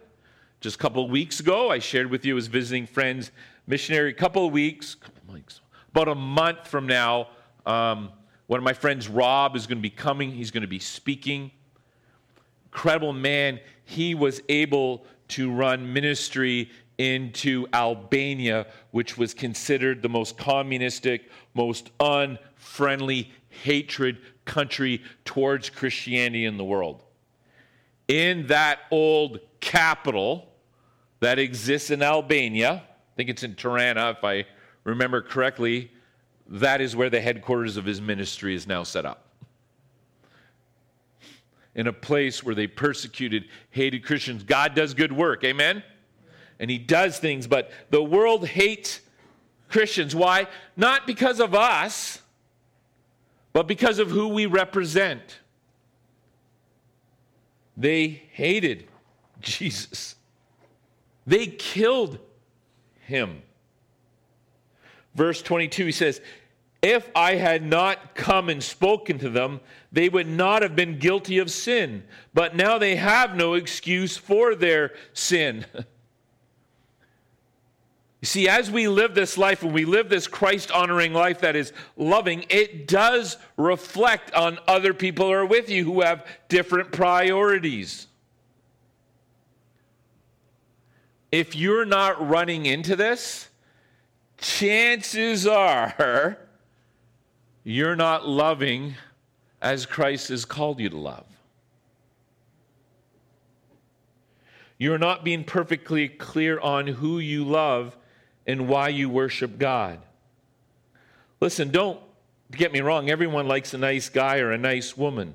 Just 0.63 0.77
a 0.77 0.79
couple 0.79 1.05
of 1.05 1.11
weeks 1.11 1.41
ago, 1.41 1.71
I 1.71 1.81
shared 1.81 2.09
with 2.09 2.25
you, 2.25 2.35
I 2.35 2.37
was 2.37 2.47
visiting 2.47 2.87
friends, 2.87 3.33
missionary, 3.67 4.11
a 4.11 4.15
couple 4.15 4.47
of 4.47 4.53
weeks, 4.53 4.95
couple 4.95 5.35
weeks 5.35 5.61
about 5.91 6.07
a 6.07 6.15
month 6.15 6.69
from 6.69 6.87
now, 6.87 7.27
um, 7.67 8.11
one 8.47 8.59
of 8.59 8.65
my 8.65 8.73
friends, 8.73 9.09
Rob, 9.09 9.57
is 9.57 9.67
going 9.67 9.79
to 9.79 9.83
be 9.83 9.91
coming. 9.91 10.31
He's 10.31 10.53
going 10.53 10.63
to 10.63 10.69
be 10.69 10.79
speaking. 10.79 11.51
Incredible 12.67 13.13
man. 13.13 13.59
He 13.85 14.15
was 14.15 14.41
able 14.49 15.05
to 15.29 15.51
run 15.51 15.93
ministry 15.93 16.71
into 16.97 17.67
Albania, 17.73 18.69
which 18.93 19.19
was 19.19 19.35
considered 19.35 20.01
the 20.01 20.09
most 20.09 20.39
communistic, 20.39 21.29
most 21.55 21.91
unfriendly, 21.99 23.33
hatred 23.49 24.19
country 24.45 25.03
towards 25.25 25.71
Christianity 25.71 26.45
in 26.45 26.57
the 26.57 26.65
world. 26.65 27.03
In 28.07 28.47
that 28.47 28.81
old 28.93 29.41
capital 29.61 30.52
that 31.23 31.39
exists 31.39 31.91
in 31.91 32.03
Albania, 32.03 32.83
I 32.83 33.15
think 33.17 33.31
it's 33.31 33.45
in 33.45 33.55
Tirana, 33.55 34.11
if 34.11 34.25
I 34.25 34.45
remember 34.83 35.23
correctly, 35.23 35.93
that 36.49 36.81
is 36.81 36.97
where 36.97 37.09
the 37.09 37.21
headquarters 37.21 37.77
of 37.77 37.85
his 37.85 38.01
ministry 38.01 38.57
is 38.57 38.67
now 38.67 38.83
set 38.83 39.07
up. 39.07 39.29
In 41.77 41.87
a 41.87 41.93
place 41.93 42.43
where 42.43 42.57
they 42.57 42.67
persecuted, 42.67 43.45
hated 43.71 44.05
Christians. 44.05 44.43
God 44.43 44.75
does 44.75 44.95
good 44.95 45.13
work, 45.13 45.45
amen? 45.45 45.85
And 46.59 46.69
he 46.69 46.77
does 46.77 47.21
things, 47.21 47.47
but 47.47 47.71
the 47.91 48.03
world 48.03 48.45
hates 48.45 49.01
Christians. 49.69 50.17
Why? 50.17 50.49
Not 50.77 51.07
because 51.07 51.39
of 51.39 51.55
us, 51.55 52.21
but 53.53 53.69
because 53.69 54.01
of 54.01 54.11
who 54.11 54.27
we 54.27 54.47
represent. 54.47 55.39
They 57.77 58.09
hated 58.33 58.89
Jesus, 59.41 60.17
they 61.27 61.47
killed 61.47 62.19
him. 63.01 63.43
Verse 65.15 65.43
22, 65.43 65.87
he 65.87 65.93
says, 65.93 66.21
If 66.81 67.11
I 67.15 67.35
had 67.35 67.65
not 67.65 68.15
come 68.15 68.49
and 68.49 68.63
spoken 68.63 69.19
to 69.19 69.29
them, 69.29 69.61
they 69.91 70.09
would 70.09 70.29
not 70.29 70.63
have 70.63 70.75
been 70.75 70.99
guilty 70.99 71.39
of 71.39 71.51
sin. 71.51 72.05
But 72.33 72.57
now 72.57 72.79
they 72.79 72.97
have 72.97 73.37
no 73.37 73.55
excuse 73.55 74.17
for 74.17 74.55
their 74.55 74.93
sin. 75.13 75.67
You 78.23 78.27
see, 78.27 78.49
as 78.49 78.71
we 78.71 78.87
live 78.87 79.17
this 79.17 79.37
life, 79.37 79.65
when 79.65 79.73
we 79.73 79.85
live 79.85 80.09
this 80.09 80.29
Christ 80.29 80.71
honoring 80.71 81.13
life 81.13 81.41
that 81.41 81.57
is 81.57 81.73
loving, 81.97 82.47
it 82.49 82.87
does 82.87 83.37
reflect 83.57 84.33
on 84.33 84.61
other 84.69 84.95
people 84.95 85.27
who 85.27 85.33
are 85.33 85.45
with 85.45 85.69
you 85.69 85.85
who 85.85 86.03
have 86.03 86.25
different 86.49 86.93
priorities. 86.93 88.07
If 91.33 91.57
you're 91.57 91.87
not 91.87 92.29
running 92.29 92.67
into 92.67 92.95
this, 92.95 93.49
chances 94.37 95.47
are 95.47 96.37
you're 97.65 97.97
not 97.97 98.29
loving 98.29 98.95
as 99.63 99.87
Christ 99.87 100.29
has 100.29 100.45
called 100.45 100.79
you 100.79 100.91
to 100.91 100.99
love. 100.99 101.25
You're 104.77 104.99
not 104.99 105.25
being 105.25 105.45
perfectly 105.45 106.09
clear 106.09 106.61
on 106.61 106.87
who 106.87 107.19
you 107.19 107.45
love 107.45 107.97
and 108.47 108.69
why 108.69 108.89
you 108.89 109.09
worship 109.09 109.57
God. 109.59 110.01
Listen, 111.41 111.71
don't 111.71 112.01
get 112.51 112.73
me 112.73 112.81
wrong, 112.81 113.09
everyone 113.09 113.49
likes 113.49 113.73
a 113.73 113.79
nice 113.79 114.09
guy 114.09 114.39
or 114.39 114.51
a 114.51 114.59
nice 114.59 114.97
woman. 114.97 115.35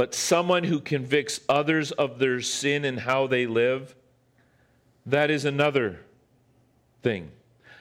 But 0.00 0.14
someone 0.14 0.64
who 0.64 0.80
convicts 0.80 1.40
others 1.46 1.92
of 1.92 2.18
their 2.18 2.40
sin 2.40 2.86
and 2.86 3.00
how 3.00 3.26
they 3.26 3.46
live, 3.46 3.94
that 5.04 5.30
is 5.30 5.44
another 5.44 6.00
thing. 7.02 7.30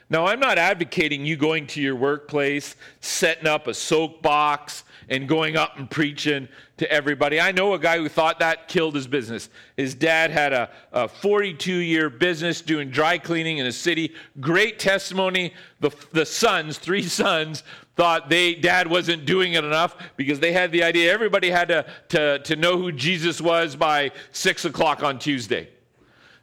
Now, 0.10 0.26
I'm 0.26 0.42
not 0.42 0.58
advocating 0.58 1.26
you 1.26 1.38
going 1.38 1.66
to 1.68 1.82
your 1.82 1.96
workplace, 1.96 2.76
setting 3.00 3.48
up 3.48 3.68
a 3.68 3.74
soapbox, 3.74 4.84
and 5.08 5.30
going 5.30 5.56
up 5.56 5.78
and 5.78 5.90
preaching 5.90 6.48
to 6.78 6.92
everybody. 6.92 7.40
I 7.40 7.52
know 7.52 7.74
a 7.74 7.80
guy 7.80 7.98
who 7.98 8.08
thought 8.08 8.40
that 8.40 8.68
killed 8.68 8.96
his 8.96 9.08
business. 9.08 9.50
His 9.76 9.96
dad 9.96 10.30
had 10.30 10.54
a 10.92 11.08
42 11.08 11.74
year 11.74 12.10
business 12.10 12.62
doing 12.62 12.90
dry 12.90 13.18
cleaning 13.18 13.58
in 13.58 13.66
a 13.66 13.72
city. 13.72 14.14
Great 14.40 14.78
testimony. 14.78 15.54
The, 15.80 15.92
the 16.12 16.26
sons, 16.26 16.78
three 16.78 17.04
sons, 17.08 17.64
thought 18.00 18.30
they 18.30 18.56
dad 18.56 18.88
wasn't 18.90 19.26
doing 19.26 19.52
it 19.52 19.66
enough 19.66 19.98
because 20.16 20.40
they 20.40 20.54
had 20.54 20.72
the 20.72 20.82
idea 20.84 21.12
everybody 21.12 21.50
had 21.50 21.68
to, 21.68 21.86
to, 22.08 22.40
to 22.40 22.56
know 22.56 22.78
who 22.78 22.94
Jesus 22.94 23.42
was 23.42 23.76
by 23.76 24.10
six 24.32 24.64
o'clock 24.64 25.04
on 25.04 25.20
Tuesday. 25.20 25.68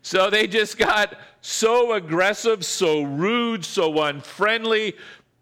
So 0.02 0.28
they 0.28 0.48
just 0.48 0.76
got 0.76 1.16
so 1.40 1.94
aggressive, 1.94 2.62
so 2.62 3.04
rude, 3.04 3.64
so 3.64 4.02
unfriendly, 4.02 4.96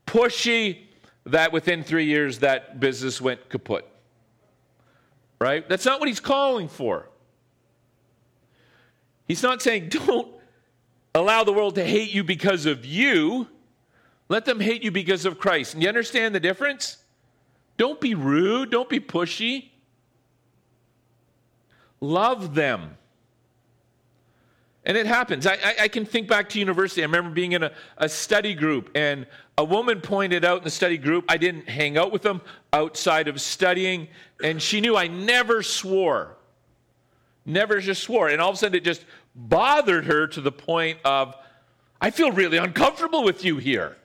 pushy, 0.07 0.83
that 1.27 1.53
within 1.53 1.83
three 1.83 2.05
years 2.05 2.39
that 2.39 2.79
business 2.79 3.21
went 3.21 3.49
kaput. 3.49 3.85
Right? 5.41 5.69
That's 5.69 5.85
not 5.85 5.99
what 5.99 6.09
he's 6.09 6.21
calling 6.21 6.69
for. 6.69 7.09
He's 9.27 9.43
not 9.43 9.63
saying 9.63 9.89
don't 9.89 10.29
allow 11.13 11.43
the 11.43 11.53
world 11.53 11.75
to 11.75 11.85
hate 11.85 12.15
you 12.15 12.23
because 12.23 12.67
of 12.67 12.85
you. 12.87 13.49
Let 14.35 14.47
them 14.47 14.59
hate 14.59 14.83
you 14.83 14.91
because 14.91 15.27
of 15.27 15.39
Christ. 15.39 15.75
And 15.75 15.83
you 15.85 15.89
understand 15.89 16.35
the 16.35 16.41
difference? 16.41 16.97
Don't 17.77 18.01
be 18.01 18.17
rude, 18.17 18.69
don't 18.69 18.89
be 18.89 18.99
pushy. 18.99 19.69
Love 22.01 22.53
them. 22.53 22.97
And 24.85 24.97
it 24.97 25.07
happens. 25.07 25.47
I, 25.47 25.53
I, 25.53 25.75
I, 25.83 25.89
can 25.89 26.05
think 26.05 26.27
back 26.27 26.49
to 26.49 26.59
university. 26.59 27.03
I 27.03 27.05
remember 27.05 27.31
being 27.31 27.53
in 27.53 27.63
a, 27.63 27.71
a 27.97 28.09
study 28.09 28.55
group, 28.55 28.91
and 28.97 29.25
a 29.57 29.63
woman 29.63 30.01
pointed 30.01 30.45
out 30.45 30.59
in 30.59 30.65
the 30.65 30.71
study 30.71 30.99
group, 30.99 31.27
I 31.29 31.37
didn't 31.37 31.69
hang 31.69 31.97
out 31.97 32.11
with 32.11 32.23
them 32.23 32.41
outside 32.73 33.29
of 33.29 33.41
studying, 33.41 34.09
and 34.43 34.61
she 34.61 34.81
knew 34.81 34.97
I 34.97 35.07
never 35.07 35.63
swore. 35.63 36.39
Never 37.47 37.81
just 37.81 38.03
swore. 38.03 38.31
And 38.31 38.41
all 38.41 38.51
of 38.51 38.57
a 38.57 38.59
sudden, 38.59 38.75
it 38.75 38.83
just 38.83 39.05
bothered 39.37 40.07
her 40.07 40.27
to 40.27 40.41
the 40.41 40.51
point 40.51 40.99
of, 41.05 41.37
I 42.01 42.11
feel 42.11 42.33
really 42.33 42.59
uncomfortable 42.59 43.23
with 43.23 43.45
you 43.45 43.59
here. 43.59 43.97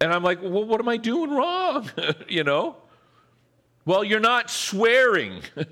And 0.00 0.12
I'm 0.12 0.22
like, 0.22 0.40
well, 0.42 0.64
what 0.64 0.80
am 0.80 0.88
I 0.88 0.96
doing 0.96 1.30
wrong? 1.30 1.90
you 2.28 2.44
know? 2.44 2.76
Well, 3.84 4.04
you're 4.04 4.20
not 4.20 4.50
swearing. 4.50 5.42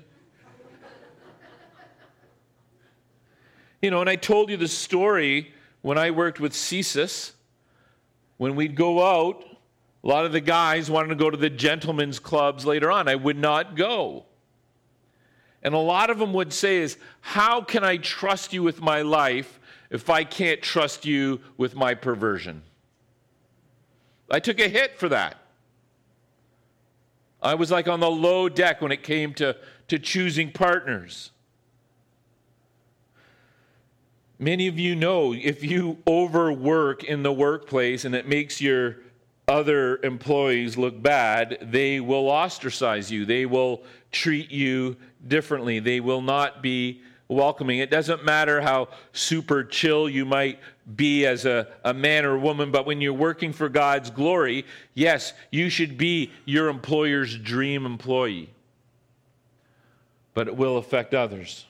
You 3.81 3.91
know, 3.91 4.01
and 4.01 4.09
I 4.09 4.15
told 4.15 4.49
you 4.49 4.57
the 4.57 4.67
story 4.67 5.53
when 5.81 5.97
I 5.97 6.11
worked 6.11 6.39
with 6.39 6.53
CSIS. 6.53 7.33
When 8.37 8.55
we'd 8.55 8.75
go 8.75 9.03
out, 9.05 9.43
a 10.03 10.07
lot 10.07 10.25
of 10.25 10.31
the 10.31 10.41
guys 10.41 10.89
wanted 10.89 11.09
to 11.09 11.15
go 11.15 11.29
to 11.29 11.37
the 11.37 11.49
gentlemen's 11.49 12.19
clubs 12.19 12.65
later 12.65 12.91
on. 12.91 13.07
I 13.07 13.15
would 13.15 13.37
not 13.37 13.75
go. 13.75 14.25
And 15.63 15.73
a 15.73 15.79
lot 15.79 16.09
of 16.09 16.19
them 16.19 16.33
would 16.33 16.53
say 16.53 16.77
is, 16.77 16.97
how 17.21 17.61
can 17.61 17.83
I 17.83 17.97
trust 17.97 18.53
you 18.53 18.63
with 18.63 18.81
my 18.81 19.01
life 19.01 19.59
if 19.89 20.09
I 20.09 20.23
can't 20.23 20.61
trust 20.61 21.05
you 21.05 21.41
with 21.57 21.75
my 21.75 21.93
perversion? 21.93 22.63
I 24.29 24.39
took 24.39 24.59
a 24.59 24.67
hit 24.67 24.97
for 24.97 25.09
that. 25.09 25.37
I 27.41 27.55
was 27.55 27.71
like 27.71 27.87
on 27.87 27.99
the 27.99 28.09
low 28.09 28.49
deck 28.49 28.81
when 28.81 28.91
it 28.91 29.03
came 29.03 29.33
to, 29.35 29.55
to 29.87 29.99
choosing 29.99 30.51
partners. 30.51 31.31
Many 34.39 34.67
of 34.67 34.77
you 34.77 34.95
know 34.95 35.33
if 35.33 35.63
you 35.63 35.97
overwork 36.07 37.03
in 37.03 37.23
the 37.23 37.33
workplace 37.33 38.05
and 38.05 38.13
it 38.13 38.27
makes 38.27 38.61
your 38.61 38.97
other 39.47 39.97
employees 40.03 40.77
look 40.77 41.01
bad, 41.01 41.57
they 41.61 41.99
will 41.99 42.29
ostracize 42.29 43.09
you. 43.09 43.25
They 43.25 43.45
will 43.45 43.81
treat 44.11 44.51
you 44.51 44.97
differently. 45.27 45.79
They 45.79 46.01
will 46.01 46.21
not 46.21 46.61
be 46.61 47.01
welcoming. 47.29 47.79
It 47.79 47.89
doesn't 47.89 48.25
matter 48.25 48.61
how 48.61 48.89
super 49.13 49.63
chill 49.63 50.09
you 50.09 50.25
might 50.25 50.59
be 50.95 51.25
as 51.25 51.45
a, 51.45 51.67
a 51.83 51.93
man 51.93 52.25
or 52.25 52.37
woman, 52.37 52.71
but 52.71 52.85
when 52.85 53.01
you're 53.01 53.13
working 53.13 53.51
for 53.51 53.69
God's 53.69 54.09
glory, 54.09 54.65
yes, 54.93 55.33
you 55.51 55.69
should 55.69 55.97
be 55.97 56.31
your 56.45 56.69
employer's 56.69 57.37
dream 57.37 57.85
employee. 57.85 58.49
But 60.33 60.47
it 60.47 60.55
will 60.55 60.77
affect 60.77 61.13
others. 61.13 61.65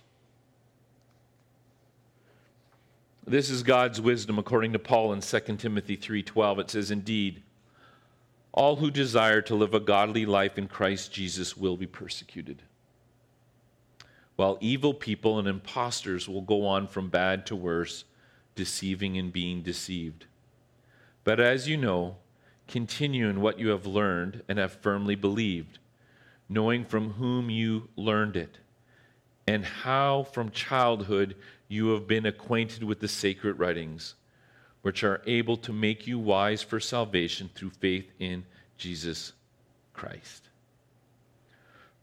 This 3.26 3.50
is 3.50 3.64
God's 3.64 4.00
wisdom 4.00 4.40
according 4.40 4.74
to 4.74 4.80
Paul 4.80 5.14
in 5.14 5.22
2 5.22 5.58
Timothy 5.58 5.98
3:12. 5.98 6.60
It 6.60 6.70
says 6.70 6.92
indeed 6.92 7.42
all 8.54 8.78
who 8.78 8.90
desire 8.90 9.42
to 9.44 9.56
live 9.56 9.74
a 9.74 9.80
godly 9.80 10.26
life 10.26 10.58
in 10.58 10.68
Christ 10.68 11.12
Jesus 11.12 11.56
will 11.58 11.78
be 11.78 11.88
persecuted. 11.88 12.62
while 14.38 14.58
evil 14.62 14.94
people 14.94 15.40
and 15.40 15.48
impostors 15.48 16.30
will 16.30 16.42
go 16.42 16.66
on 16.66 16.88
from 16.88 17.10
bad 17.10 17.46
to 17.48 17.56
worse, 17.56 18.06
deceiving 18.58 19.18
and 19.18 19.32
being 19.32 19.62
deceived. 19.62 20.26
But 21.24 21.40
as 21.40 21.70
you 21.70 21.78
know, 21.78 22.18
continue 22.68 23.30
in 23.30 23.40
what 23.40 23.60
you 23.60 23.70
have 23.70 23.86
learned 23.86 24.44
and 24.50 24.60
have 24.60 24.74
firmly 24.74 25.16
believed, 25.16 25.80
knowing 26.50 26.84
from 26.84 27.14
whom 27.14 27.50
you 27.50 27.88
learned 27.96 28.36
it, 28.36 28.58
and 29.48 29.64
how 29.64 30.24
from 30.24 30.52
childhood 30.52 31.36
you 31.70 31.90
have 31.90 32.08
been 32.08 32.26
acquainted 32.26 32.84
with 32.84 33.00
the 33.00 33.08
sacred 33.08 33.58
writings, 33.58 34.16
which 34.82 35.04
are 35.04 35.22
able 35.26 35.56
to 35.56 35.72
make 35.72 36.06
you 36.06 36.20
wise 36.20 36.62
for 36.62 36.80
salvation 36.80 37.50
through 37.56 37.70
faith 37.70 38.10
in 38.20 38.44
Jesus 38.78 39.32
Christ. 39.94 40.50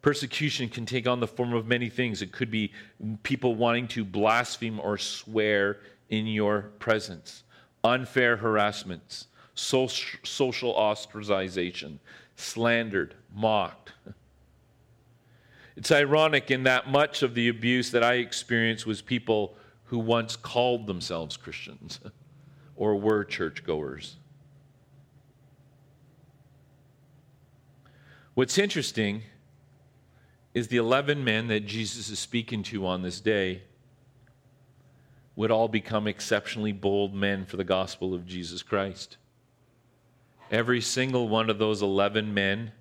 Persecution 0.03 0.69
can 0.69 0.85
take 0.85 1.07
on 1.07 1.21
the 1.21 1.27
form 1.27 1.55
of 1.55 1.67
many 1.67 1.89
things. 1.89 2.21
It 2.21 2.31
could 2.31 2.51
be 2.51 2.73
people 3.23 3.55
wanting 3.55 3.89
to 3.89 4.05
blaspheme 4.05 4.79
or 4.79 4.99
swear 4.99 5.79
in 6.09 6.27
your 6.27 6.73
presence, 6.79 7.45
unfair 7.83 8.37
harassments, 8.37 9.29
social 9.55 10.75
ostracization, 10.75 11.99
slandered, 12.37 13.15
mocked. 13.35 13.93
It's 15.77 15.91
ironic 15.91 16.53
in 16.53 16.63
that 16.63 16.89
much 16.89 17.25
of 17.25 17.35
the 17.35 17.49
abuse 17.49 17.91
that 17.91 18.05
I 18.05 18.15
experienced 18.15 18.87
was 18.87 19.03
people 19.03 19.57
who 19.87 19.99
once 19.99 20.37
called 20.37 20.87
themselves 20.87 21.37
Christians 21.37 21.99
or 22.77 22.97
were 22.97 23.25
churchgoers. 23.25 24.17
What's 28.35 28.59
interesting 28.59 29.23
is 30.55 30.69
the 30.69 30.77
11 30.77 31.25
men 31.25 31.49
that 31.49 31.67
Jesus 31.67 32.09
is 32.09 32.19
speaking 32.19 32.63
to 32.65 32.87
on 32.87 33.03
this 33.03 33.21
day 33.21 33.63
would 35.37 35.51
all 35.51 35.69
become 35.69 36.07
exceptionally 36.07 36.73
bold 36.73 37.15
men 37.15 37.45
for 37.45 37.57
the 37.57 37.65
gospel 37.65 38.15
of 38.15 38.27
Jesus 38.27 38.63
Christ. 38.63 39.17
Every 40.51 40.81
single 40.81 41.29
one 41.29 41.51
of 41.51 41.59
those 41.59 41.83
11 41.83 42.33
men 42.33 42.73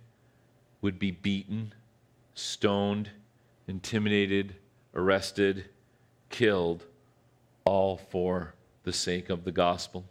would 0.81 0.99
be 0.99 1.11
beaten, 1.11 1.73
stoned, 2.35 3.09
intimidated, 3.67 4.55
arrested, 4.93 5.65
killed, 6.29 6.85
all 7.65 7.97
for 7.97 8.53
the 8.83 8.93
sake 8.93 9.29
of 9.29 9.45
the 9.45 9.51
gospel. 9.51 10.03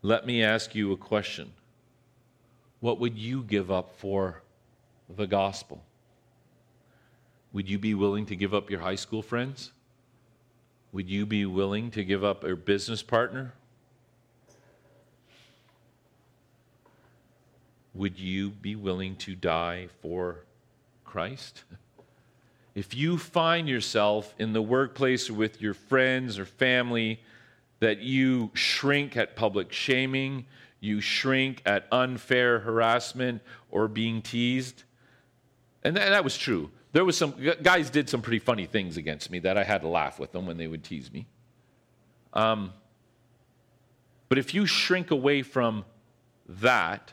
Let 0.00 0.26
me 0.26 0.42
ask 0.42 0.74
you 0.74 0.90
a 0.92 0.96
question. 0.96 1.52
What 2.80 2.98
would 2.98 3.16
you 3.16 3.42
give 3.42 3.70
up 3.70 3.94
for 3.98 4.42
the 5.08 5.26
gospel? 5.26 5.82
Would 7.52 7.68
you 7.68 7.78
be 7.78 7.94
willing 7.94 8.26
to 8.26 8.34
give 8.34 8.54
up 8.54 8.70
your 8.70 8.80
high 8.80 8.96
school 8.96 9.22
friends? 9.22 9.70
Would 10.92 11.08
you 11.08 11.24
be 11.24 11.46
willing 11.46 11.90
to 11.92 12.04
give 12.04 12.22
up 12.22 12.44
a 12.44 12.54
business 12.54 13.02
partner? 13.02 13.54
Would 17.94 18.18
you 18.18 18.50
be 18.50 18.76
willing 18.76 19.16
to 19.16 19.34
die 19.34 19.88
for 20.00 20.40
Christ? 21.04 21.64
If 22.74 22.94
you 22.94 23.18
find 23.18 23.68
yourself 23.68 24.34
in 24.38 24.52
the 24.52 24.62
workplace 24.62 25.28
or 25.28 25.34
with 25.34 25.60
your 25.60 25.74
friends 25.74 26.38
or 26.38 26.44
family 26.44 27.20
that 27.80 28.00
you 28.00 28.50
shrink 28.54 29.16
at 29.16 29.36
public 29.36 29.72
shaming, 29.72 30.46
you 30.80 31.00
shrink 31.00 31.62
at 31.66 31.86
unfair 31.92 32.60
harassment 32.60 33.42
or 33.70 33.88
being 33.88 34.22
teased, 34.22 34.84
and 35.84 35.96
that, 35.96 36.10
that 36.10 36.24
was 36.24 36.36
true. 36.36 36.70
There 36.92 37.04
was 37.04 37.16
some 37.16 37.34
guys 37.62 37.88
did 37.90 38.08
some 38.08 38.20
pretty 38.20 38.38
funny 38.38 38.66
things 38.66 38.96
against 38.96 39.30
me 39.30 39.38
that 39.40 39.56
I 39.56 39.64
had 39.64 39.80
to 39.80 39.88
laugh 39.88 40.18
with 40.18 40.32
them 40.32 40.46
when 40.46 40.58
they 40.58 40.66
would 40.66 40.84
tease 40.84 41.10
me. 41.10 41.26
Um, 42.34 42.72
but 44.28 44.38
if 44.38 44.54
you 44.54 44.66
shrink 44.66 45.10
away 45.10 45.42
from 45.42 45.84
that, 46.48 47.12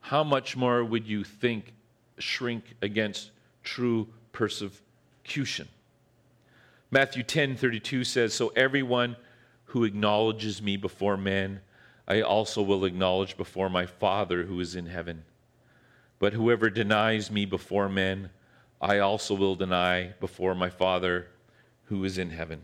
how 0.00 0.24
much 0.24 0.56
more 0.56 0.84
would 0.84 1.06
you 1.06 1.24
think 1.24 1.72
shrink 2.18 2.64
against 2.82 3.30
true 3.62 4.08
persecution? 4.32 5.68
Matthew 6.90 7.22
10 7.22 7.56
32 7.56 8.04
says, 8.04 8.34
So 8.34 8.48
everyone 8.56 9.16
who 9.66 9.84
acknowledges 9.84 10.60
me 10.60 10.76
before 10.76 11.16
men, 11.16 11.60
I 12.08 12.22
also 12.22 12.62
will 12.62 12.84
acknowledge 12.84 13.36
before 13.36 13.68
my 13.68 13.86
Father 13.86 14.42
who 14.42 14.58
is 14.58 14.74
in 14.74 14.86
heaven. 14.86 15.24
But 16.18 16.32
whoever 16.32 16.68
denies 16.70 17.30
me 17.30 17.46
before 17.46 17.88
men, 17.88 18.30
I 18.80 18.98
also 18.98 19.34
will 19.34 19.56
deny 19.56 20.14
before 20.20 20.54
my 20.54 20.70
Father 20.70 21.28
who 21.84 22.02
is 22.04 22.16
in 22.16 22.30
heaven. 22.30 22.62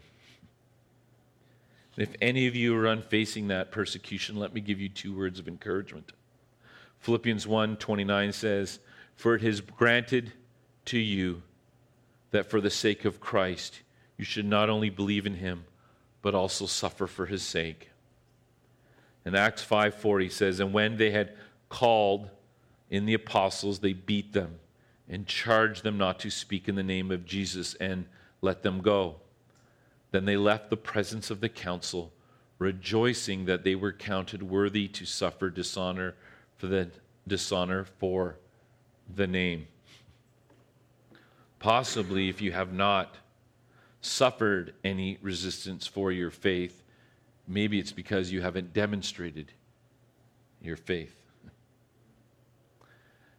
And 1.97 2.09
if 2.09 2.15
any 2.21 2.47
of 2.47 2.57
you 2.57 2.77
are 2.77 2.87
unfacing 2.87 3.49
that 3.49 3.71
persecution, 3.71 4.37
let 4.37 4.55
me 4.55 4.61
give 4.61 4.81
you 4.81 4.89
two 4.89 5.17
words 5.17 5.39
of 5.39 5.49
encouragement. 5.49 6.13
Philippians 7.01 7.47
1 7.47 7.77
29 7.77 8.33
says, 8.33 8.79
For 9.15 9.35
it 9.35 9.45
is 9.45 9.61
granted 9.61 10.33
to 10.87 10.99
you 10.99 11.43
that 12.31 12.51
for 12.51 12.61
the 12.61 12.71
sake 12.71 13.05
of 13.05 13.21
Christ 13.21 13.81
you 14.17 14.25
should 14.25 14.47
not 14.47 14.71
only 14.71 14.91
believe 14.91 15.27
in 15.27 15.35
him, 15.35 15.65
but 16.23 16.35
also 16.35 16.67
suffer 16.67 17.07
for 17.07 17.27
his 17.27 17.43
sake. 17.43 17.91
And 19.25 19.37
Acts 19.37 19.65
5:40 19.65 20.31
says, 20.33 20.61
And 20.61 20.73
when 20.73 20.97
they 20.97 21.11
had 21.11 21.35
called 21.69 22.31
in 22.91 23.05
the 23.05 23.15
apostles, 23.15 23.81
they 23.81 23.93
beat 23.93 24.33
them 24.33 24.61
and 25.09 25.27
charged 25.27 25.83
them 25.83 25.99
not 25.99 26.19
to 26.21 26.31
speak 26.31 26.69
in 26.69 26.75
the 26.75 26.83
name 26.83 27.11
of 27.11 27.25
Jesus 27.25 27.75
and 27.75 28.07
let 28.41 28.63
them 28.63 28.81
go. 28.81 29.17
Then 30.11 30.25
they 30.25 30.37
left 30.37 30.71
the 30.71 30.77
presence 30.77 31.31
of 31.31 31.41
the 31.41 31.49
council, 31.49 32.13
rejoicing 32.59 33.45
that 33.47 33.65
they 33.65 33.75
were 33.75 33.93
counted 33.93 34.43
worthy 34.43 34.89
to 34.89 35.05
suffer 35.05 35.51
dishonor 35.51 36.15
for 36.57 36.67
the 36.67 36.91
dishonor 37.27 37.85
for 37.85 38.37
the 39.15 39.27
name. 39.27 39.67
Possibly, 41.59 42.29
if 42.29 42.41
you 42.41 42.53
have 42.53 42.73
not 42.73 43.17
suffered 44.01 44.75
any 44.85 45.19
resistance 45.21 45.87
for 45.87 46.13
your 46.13 46.31
faith, 46.31 46.83
maybe 47.49 47.79
it's 47.79 47.93
because 47.93 48.31
you 48.31 48.41
haven't 48.41 48.73
demonstrated 48.73 49.53
your 50.61 50.77
faith. 50.77 51.26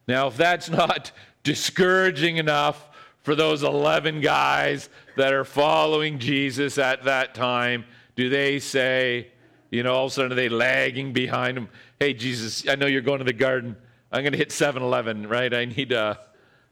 Now, 0.08 0.26
if 0.28 0.36
that's 0.36 0.68
not 0.82 1.12
discouraging 1.44 2.38
enough 2.38 2.88
for 3.22 3.34
those 3.34 3.62
11 3.62 4.22
guys 4.22 4.88
that 5.16 5.32
are 5.32 5.44
following 5.44 6.18
Jesus 6.18 6.78
at 6.78 7.04
that 7.04 7.34
time, 7.34 7.84
do 8.16 8.28
they 8.28 8.58
say, 8.58 9.28
you 9.70 9.82
know, 9.82 9.94
all 9.94 10.06
of 10.06 10.12
a 10.12 10.14
sudden 10.14 10.32
are 10.32 10.34
they 10.34 10.48
lagging 10.48 11.12
behind 11.12 11.58
him? 11.58 11.68
Hey, 12.00 12.14
Jesus, 12.14 12.66
I 12.66 12.74
know 12.74 12.86
you're 12.86 13.02
going 13.02 13.18
to 13.18 13.24
the 13.24 13.32
garden. 13.32 13.76
I'm 14.10 14.22
going 14.22 14.32
to 14.32 14.38
hit 14.38 14.50
7 14.50 14.82
Eleven, 14.82 15.28
right? 15.28 15.52
I 15.52 15.66
need 15.66 15.92
a, 15.92 16.18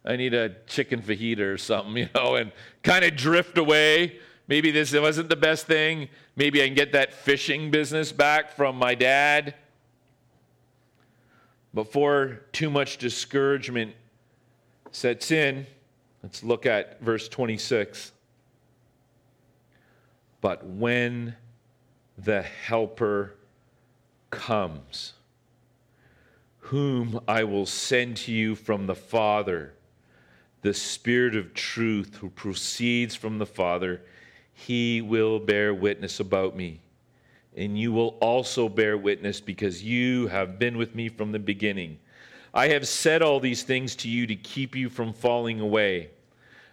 I 0.04 0.16
need 0.16 0.32
a 0.32 0.56
chicken 0.66 1.02
fajita 1.02 1.40
or 1.40 1.58
something, 1.58 1.96
you 1.96 2.08
know, 2.14 2.36
and 2.36 2.52
kind 2.82 3.04
of 3.04 3.16
drift 3.16 3.58
away. 3.58 4.18
Maybe 4.48 4.70
this 4.70 4.94
wasn't 4.94 5.28
the 5.28 5.36
best 5.36 5.66
thing. 5.66 6.08
Maybe 6.36 6.62
I 6.62 6.66
can 6.66 6.74
get 6.74 6.92
that 6.92 7.12
fishing 7.12 7.70
business 7.70 8.12
back 8.12 8.52
from 8.52 8.76
my 8.76 8.94
dad. 8.94 9.54
Before 11.76 12.40
too 12.52 12.70
much 12.70 12.96
discouragement 12.96 13.92
sets 14.92 15.30
in, 15.30 15.66
let's 16.22 16.42
look 16.42 16.64
at 16.64 17.02
verse 17.02 17.28
26. 17.28 18.12
But 20.40 20.66
when 20.66 21.36
the 22.16 22.40
Helper 22.40 23.34
comes, 24.30 25.12
whom 26.60 27.20
I 27.28 27.44
will 27.44 27.66
send 27.66 28.16
to 28.18 28.32
you 28.32 28.54
from 28.54 28.86
the 28.86 28.94
Father, 28.94 29.74
the 30.62 30.72
Spirit 30.72 31.36
of 31.36 31.52
truth 31.52 32.16
who 32.16 32.30
proceeds 32.30 33.14
from 33.14 33.36
the 33.36 33.44
Father, 33.44 34.00
he 34.54 35.02
will 35.02 35.38
bear 35.38 35.74
witness 35.74 36.20
about 36.20 36.56
me 36.56 36.80
and 37.56 37.78
you 37.78 37.92
will 37.92 38.16
also 38.20 38.68
bear 38.68 38.98
witness 38.98 39.40
because 39.40 39.82
you 39.82 40.26
have 40.28 40.58
been 40.58 40.76
with 40.76 40.94
me 40.94 41.08
from 41.08 41.32
the 41.32 41.38
beginning. 41.38 41.98
I 42.52 42.68
have 42.68 42.86
said 42.86 43.22
all 43.22 43.40
these 43.40 43.62
things 43.62 43.96
to 43.96 44.08
you 44.08 44.26
to 44.26 44.36
keep 44.36 44.76
you 44.76 44.88
from 44.88 45.12
falling 45.12 45.60
away. 45.60 46.10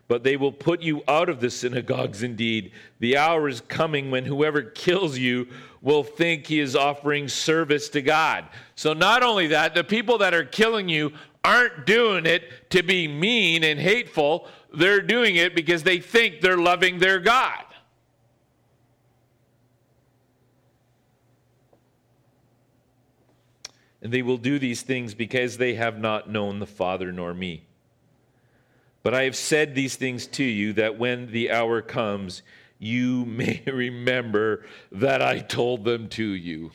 But 0.10 0.24
they 0.24 0.36
will 0.36 0.52
put 0.52 0.82
you 0.82 1.02
out 1.08 1.30
of 1.30 1.40
the 1.40 1.50
synagogues 1.50 2.24
indeed. 2.24 2.72
The 3.00 3.18
hour 3.18 3.48
is 3.48 3.62
coming 3.62 4.12
when 4.12 4.26
whoever 4.26 4.62
kills 4.62 5.18
you 5.18 5.48
will 5.82 6.04
think 6.04 6.46
he 6.46 6.60
is 6.60 6.76
offering 6.76 7.28
service 7.28 7.90
to 7.90 8.02
God. 8.02 8.46
So, 8.76 8.94
not 8.94 9.24
only 9.24 9.48
that, 9.48 9.74
the 9.74 9.84
people 9.84 10.18
that 10.20 10.34
are 10.34 10.44
killing 10.44 10.90
you 10.90 11.14
aren't 11.44 11.86
doing 11.86 12.26
it 12.26 12.70
to 12.72 12.84
be 12.84 13.08
mean 13.08 13.64
and 13.64 13.80
hateful, 13.80 14.48
they're 14.74 15.02
doing 15.02 15.38
it 15.38 15.56
because 15.56 15.84
they 15.84 16.00
think 16.00 16.42
they're 16.42 16.58
loving 16.58 17.00
their 17.00 17.20
God. 17.20 17.63
And 24.04 24.12
they 24.12 24.22
will 24.22 24.38
do 24.38 24.60
these 24.60 24.84
things 24.84 25.16
because 25.16 25.58
they 25.58 25.74
have 25.74 25.98
not 25.98 26.30
known 26.30 26.60
the 26.60 26.68
Father 26.68 27.12
nor 27.12 27.34
me. 27.34 27.66
But 29.02 29.14
I 29.14 29.24
have 29.24 29.36
said 29.36 29.74
these 29.74 29.96
things 29.96 30.28
to 30.28 30.44
you 30.44 30.74
that 30.74 31.00
when 31.00 31.32
the 31.32 31.52
hour 31.52 31.82
comes, 31.82 32.44
you 32.80 33.26
may 33.26 33.64
remember 33.66 34.66
that 34.92 35.22
I 35.22 35.40
told 35.40 35.86
them 35.86 36.10
to 36.10 36.24
you. 36.26 36.72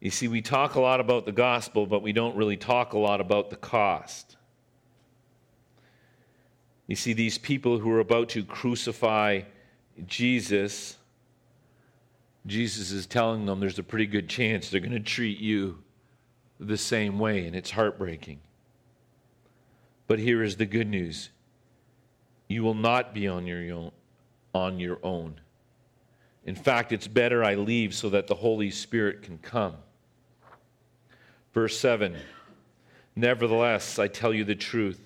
You 0.00 0.10
see, 0.10 0.28
we 0.28 0.40
talk 0.40 0.76
a 0.76 0.80
lot 0.80 1.00
about 1.00 1.26
the 1.26 1.32
gospel, 1.32 1.86
but 1.86 2.02
we 2.02 2.12
don't 2.12 2.34
really 2.34 2.56
talk 2.56 2.94
a 2.94 2.98
lot 2.98 3.20
about 3.20 3.50
the 3.50 3.56
cost. 3.56 4.38
You 6.86 6.96
see, 6.96 7.12
these 7.12 7.36
people 7.36 7.78
who 7.78 7.90
are 7.90 8.00
about 8.00 8.30
to 8.30 8.42
crucify 8.42 9.42
Jesus, 10.06 10.96
Jesus 12.50 12.90
is 12.90 13.06
telling 13.06 13.46
them 13.46 13.60
there's 13.60 13.78
a 13.78 13.84
pretty 13.84 14.06
good 14.06 14.28
chance 14.28 14.68
they're 14.68 14.80
going 14.80 14.92
to 14.92 15.00
treat 15.00 15.38
you 15.38 15.78
the 16.58 16.76
same 16.76 17.18
way, 17.18 17.46
and 17.46 17.54
it's 17.54 17.70
heartbreaking. 17.70 18.40
But 20.08 20.18
here 20.18 20.42
is 20.42 20.56
the 20.56 20.66
good 20.66 20.88
news 20.88 21.30
you 22.48 22.64
will 22.64 22.74
not 22.74 23.14
be 23.14 23.28
on 23.28 23.46
your 23.46 23.72
own. 23.72 23.92
On 24.52 24.80
your 24.80 24.98
own. 25.04 25.40
In 26.44 26.56
fact, 26.56 26.90
it's 26.90 27.06
better 27.06 27.44
I 27.44 27.54
leave 27.54 27.94
so 27.94 28.10
that 28.10 28.26
the 28.26 28.34
Holy 28.34 28.72
Spirit 28.72 29.22
can 29.22 29.38
come. 29.38 29.76
Verse 31.54 31.78
7 31.78 32.16
Nevertheless, 33.14 34.00
I 34.00 34.08
tell 34.08 34.34
you 34.34 34.44
the 34.44 34.56
truth. 34.56 35.00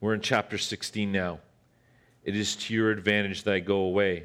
We're 0.00 0.14
in 0.14 0.22
chapter 0.22 0.56
16 0.56 1.12
now. 1.12 1.40
It 2.24 2.34
is 2.34 2.56
to 2.56 2.74
your 2.74 2.90
advantage 2.90 3.42
that 3.42 3.52
I 3.52 3.60
go 3.60 3.80
away. 3.80 4.24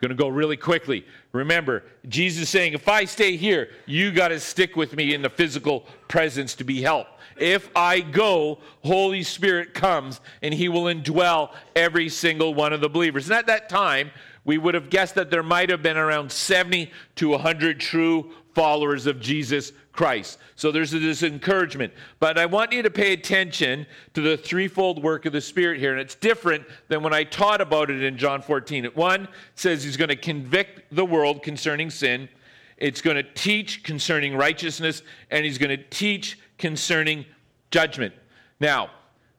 Going 0.00 0.10
to 0.10 0.14
go 0.14 0.28
really 0.28 0.56
quickly. 0.56 1.04
Remember, 1.32 1.82
Jesus 2.08 2.44
is 2.44 2.48
saying, 2.48 2.72
if 2.72 2.88
I 2.88 3.04
stay 3.04 3.36
here, 3.36 3.70
you 3.84 4.12
got 4.12 4.28
to 4.28 4.38
stick 4.38 4.76
with 4.76 4.94
me 4.94 5.12
in 5.12 5.22
the 5.22 5.30
physical 5.30 5.86
presence 6.06 6.54
to 6.56 6.64
be 6.64 6.80
helped. 6.80 7.10
If 7.36 7.68
I 7.74 8.00
go, 8.00 8.58
Holy 8.84 9.22
Spirit 9.24 9.74
comes 9.74 10.20
and 10.42 10.54
he 10.54 10.68
will 10.68 10.84
indwell 10.84 11.52
every 11.74 12.08
single 12.08 12.54
one 12.54 12.72
of 12.72 12.80
the 12.80 12.88
believers. 12.88 13.26
And 13.26 13.38
at 13.38 13.46
that 13.46 13.68
time, 13.68 14.12
we 14.44 14.56
would 14.56 14.74
have 14.74 14.88
guessed 14.88 15.16
that 15.16 15.30
there 15.30 15.42
might 15.42 15.68
have 15.68 15.82
been 15.82 15.96
around 15.96 16.30
70 16.30 16.90
to 17.16 17.28
100 17.30 17.80
true 17.80 18.30
followers 18.54 19.06
of 19.06 19.20
Jesus 19.20 19.72
Christ. 19.98 20.38
So 20.54 20.70
there's 20.70 20.92
this 20.92 21.24
encouragement. 21.24 21.92
But 22.20 22.38
I 22.38 22.46
want 22.46 22.70
you 22.70 22.84
to 22.84 22.90
pay 22.90 23.12
attention 23.12 23.84
to 24.14 24.20
the 24.20 24.36
threefold 24.36 25.02
work 25.02 25.26
of 25.26 25.32
the 25.32 25.40
Spirit 25.40 25.80
here. 25.80 25.90
And 25.90 26.00
it's 26.00 26.14
different 26.14 26.64
than 26.86 27.02
when 27.02 27.12
I 27.12 27.24
taught 27.24 27.60
about 27.60 27.90
it 27.90 28.00
in 28.04 28.16
John 28.16 28.40
14. 28.40 28.84
One 28.94 29.26
says 29.56 29.82
he's 29.82 29.96
going 29.96 30.10
to 30.10 30.14
convict 30.14 30.94
the 30.94 31.04
world 31.04 31.42
concerning 31.42 31.90
sin, 31.90 32.28
it's 32.76 33.00
going 33.00 33.16
to 33.16 33.24
teach 33.24 33.82
concerning 33.82 34.36
righteousness, 34.36 35.02
and 35.32 35.44
he's 35.44 35.58
going 35.58 35.76
to 35.76 35.82
teach 35.90 36.38
concerning 36.58 37.26
judgment. 37.72 38.14
Now, 38.60 38.90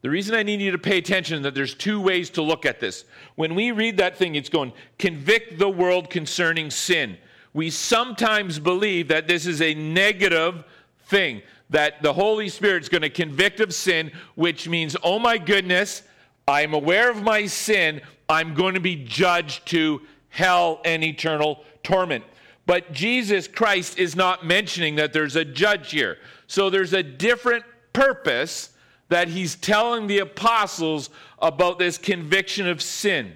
the 0.02 0.10
reason 0.10 0.34
I 0.34 0.42
need 0.42 0.60
you 0.60 0.72
to 0.72 0.78
pay 0.78 0.98
attention 0.98 1.38
is 1.38 1.42
that 1.44 1.54
there's 1.54 1.74
two 1.74 2.02
ways 2.02 2.28
to 2.30 2.42
look 2.42 2.66
at 2.66 2.80
this. 2.80 3.06
When 3.36 3.54
we 3.54 3.72
read 3.72 3.96
that 3.96 4.18
thing, 4.18 4.34
it's 4.34 4.50
going, 4.50 4.74
convict 4.98 5.58
the 5.58 5.70
world 5.70 6.10
concerning 6.10 6.70
sin 6.70 7.16
we 7.52 7.70
sometimes 7.70 8.58
believe 8.58 9.08
that 9.08 9.26
this 9.26 9.46
is 9.46 9.60
a 9.60 9.74
negative 9.74 10.64
thing, 11.06 11.42
that 11.70 12.02
the 12.02 12.12
Holy 12.12 12.48
Spirit's 12.48 12.88
going 12.88 13.02
to 13.02 13.10
convict 13.10 13.60
of 13.60 13.74
sin, 13.74 14.12
which 14.34 14.68
means, 14.68 14.96
oh 15.02 15.18
my 15.18 15.38
goodness, 15.38 16.02
I'm 16.46 16.74
aware 16.74 17.10
of 17.10 17.22
my 17.22 17.46
sin, 17.46 18.00
I'm 18.28 18.54
going 18.54 18.74
to 18.74 18.80
be 18.80 18.96
judged 18.96 19.66
to 19.68 20.02
hell 20.28 20.80
and 20.84 21.02
eternal 21.02 21.64
torment. 21.82 22.24
But 22.66 22.92
Jesus 22.92 23.48
Christ 23.48 23.98
is 23.98 24.14
not 24.14 24.46
mentioning 24.46 24.96
that 24.96 25.12
there's 25.12 25.34
a 25.34 25.44
judge 25.44 25.90
here. 25.90 26.18
So 26.46 26.70
there's 26.70 26.92
a 26.92 27.02
different 27.02 27.64
purpose 27.92 28.70
that 29.08 29.26
he's 29.26 29.56
telling 29.56 30.06
the 30.06 30.18
apostles 30.18 31.10
about 31.40 31.80
this 31.80 31.98
conviction 31.98 32.68
of 32.68 32.80
sin. 32.80 33.34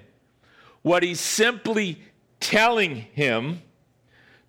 What 0.83 1.03
he's 1.03 1.19
simply 1.19 2.01
telling 2.39 2.95
him 2.95 3.61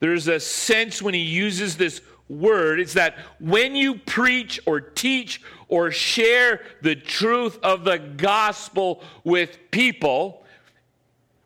there's 0.01 0.29
a 0.29 0.39
sense 0.41 1.01
when 1.01 1.15
he 1.15 1.21
uses 1.21 1.77
this 1.77 2.01
word, 2.29 2.81
it's 2.81 2.95
that 2.95 3.17
when 3.39 3.75
you 3.77 3.97
preach 3.99 4.61
or 4.67 4.81
teach 4.81 5.41
or 5.69 5.91
share 5.91 6.61
the 6.83 6.95
truth 6.95 7.59
of 7.63 7.85
the 7.85 7.99
gospel 7.99 9.03
with 9.25 9.59
people, 9.71 10.45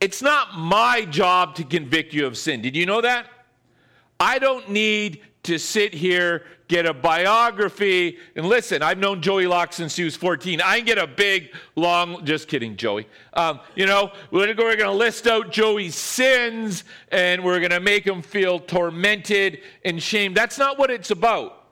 it's 0.01 0.23
not 0.23 0.57
my 0.57 1.05
job 1.05 1.55
to 1.57 1.65
convict 1.65 2.15
you 2.15 2.27
of 2.27 2.37
sin. 2.37 2.63
Did 2.63 2.75
you 2.75 2.87
know 2.87 3.01
that? 3.03 3.27
I 4.19 4.39
don't 4.39 4.71
need 4.71 5.23
to 5.45 5.59
sit 5.59 5.95
here, 5.95 6.45
get 6.71 6.87
a 6.87 6.95
biography, 6.95 8.17
and 8.37 8.47
listen, 8.47 8.81
I've 8.81 8.97
known 8.97 9.21
Joey 9.21 9.49
Locke 9.49 9.73
since 9.73 9.97
he 9.97 10.05
was 10.05 10.15
14. 10.15 10.61
I 10.61 10.77
can 10.77 10.87
get 10.87 10.99
a 10.99 11.07
big, 11.07 11.51
long, 11.75 12.25
just 12.25 12.47
kidding, 12.47 12.77
Joey. 12.77 13.09
Um, 13.35 13.59
you 13.75 13.87
know, 13.87 14.13
we're 14.31 14.55
going 14.55 14.79
to 14.79 14.93
list 14.93 15.27
out 15.27 15.51
Joey's 15.51 15.97
sins 15.97 16.85
and 17.11 17.43
we're 17.43 17.59
going 17.59 17.73
to 17.73 17.81
make 17.81 18.07
him 18.07 18.23
feel 18.23 18.61
tormented 18.61 19.59
and 19.85 20.01
shamed. 20.01 20.37
That's 20.37 20.59
not 20.59 20.79
what 20.79 20.93
it's 20.93 21.11
about. 21.11 21.67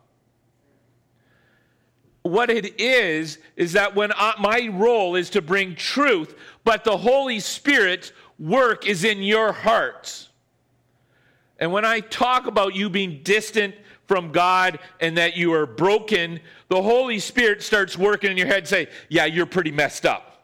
What 2.22 2.50
it 2.50 2.80
is, 2.80 3.38
is 3.54 3.74
that 3.74 3.94
when 3.94 4.10
I, 4.16 4.34
my 4.40 4.68
role 4.72 5.14
is 5.14 5.30
to 5.30 5.40
bring 5.40 5.76
truth, 5.76 6.34
but 6.64 6.82
the 6.82 6.96
Holy 6.96 7.38
Spirit's 7.38 8.10
work 8.36 8.84
is 8.84 9.04
in 9.04 9.22
your 9.22 9.52
hearts. 9.52 10.28
And 11.60 11.72
when 11.72 11.84
I 11.84 12.00
talk 12.00 12.48
about 12.48 12.74
you 12.74 12.90
being 12.90 13.20
distant 13.22 13.76
from 14.08 14.32
God 14.32 14.80
and 15.00 15.16
that 15.18 15.36
you 15.36 15.52
are 15.52 15.66
broken, 15.66 16.40
the 16.68 16.82
Holy 16.82 17.20
Spirit 17.20 17.62
starts 17.62 17.96
working 17.96 18.30
in 18.30 18.36
your 18.36 18.46
head 18.46 18.66
say, 18.66 18.88
Yeah, 19.08 19.26
you're 19.26 19.46
pretty 19.46 19.70
messed 19.70 20.06
up. 20.06 20.42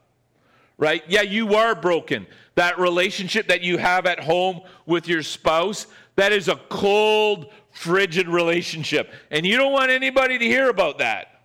Right? 0.77 1.03
Yeah, 1.09 1.23
you 1.23 1.55
are 1.55 1.75
broken. 1.75 2.27
That 2.57 2.79
relationship 2.79 3.49
that 3.49 3.63
you 3.63 3.79
have 3.79 4.07
at 4.07 4.21
home 4.21 4.61
with 4.87 5.09
your 5.09 5.23
spouse, 5.23 5.87
that 6.17 6.31
is 6.31 6.49
a 6.49 6.57
cold, 6.69 7.51
frigid 7.73 8.29
relationship. 8.29 9.11
And 9.31 9.47
you 9.47 9.57
don't 9.57 9.73
want 9.73 9.91
anybody 9.91 10.39
to 10.39 10.45
hear 10.45 10.69
about 10.69 10.99
that. 10.99 11.41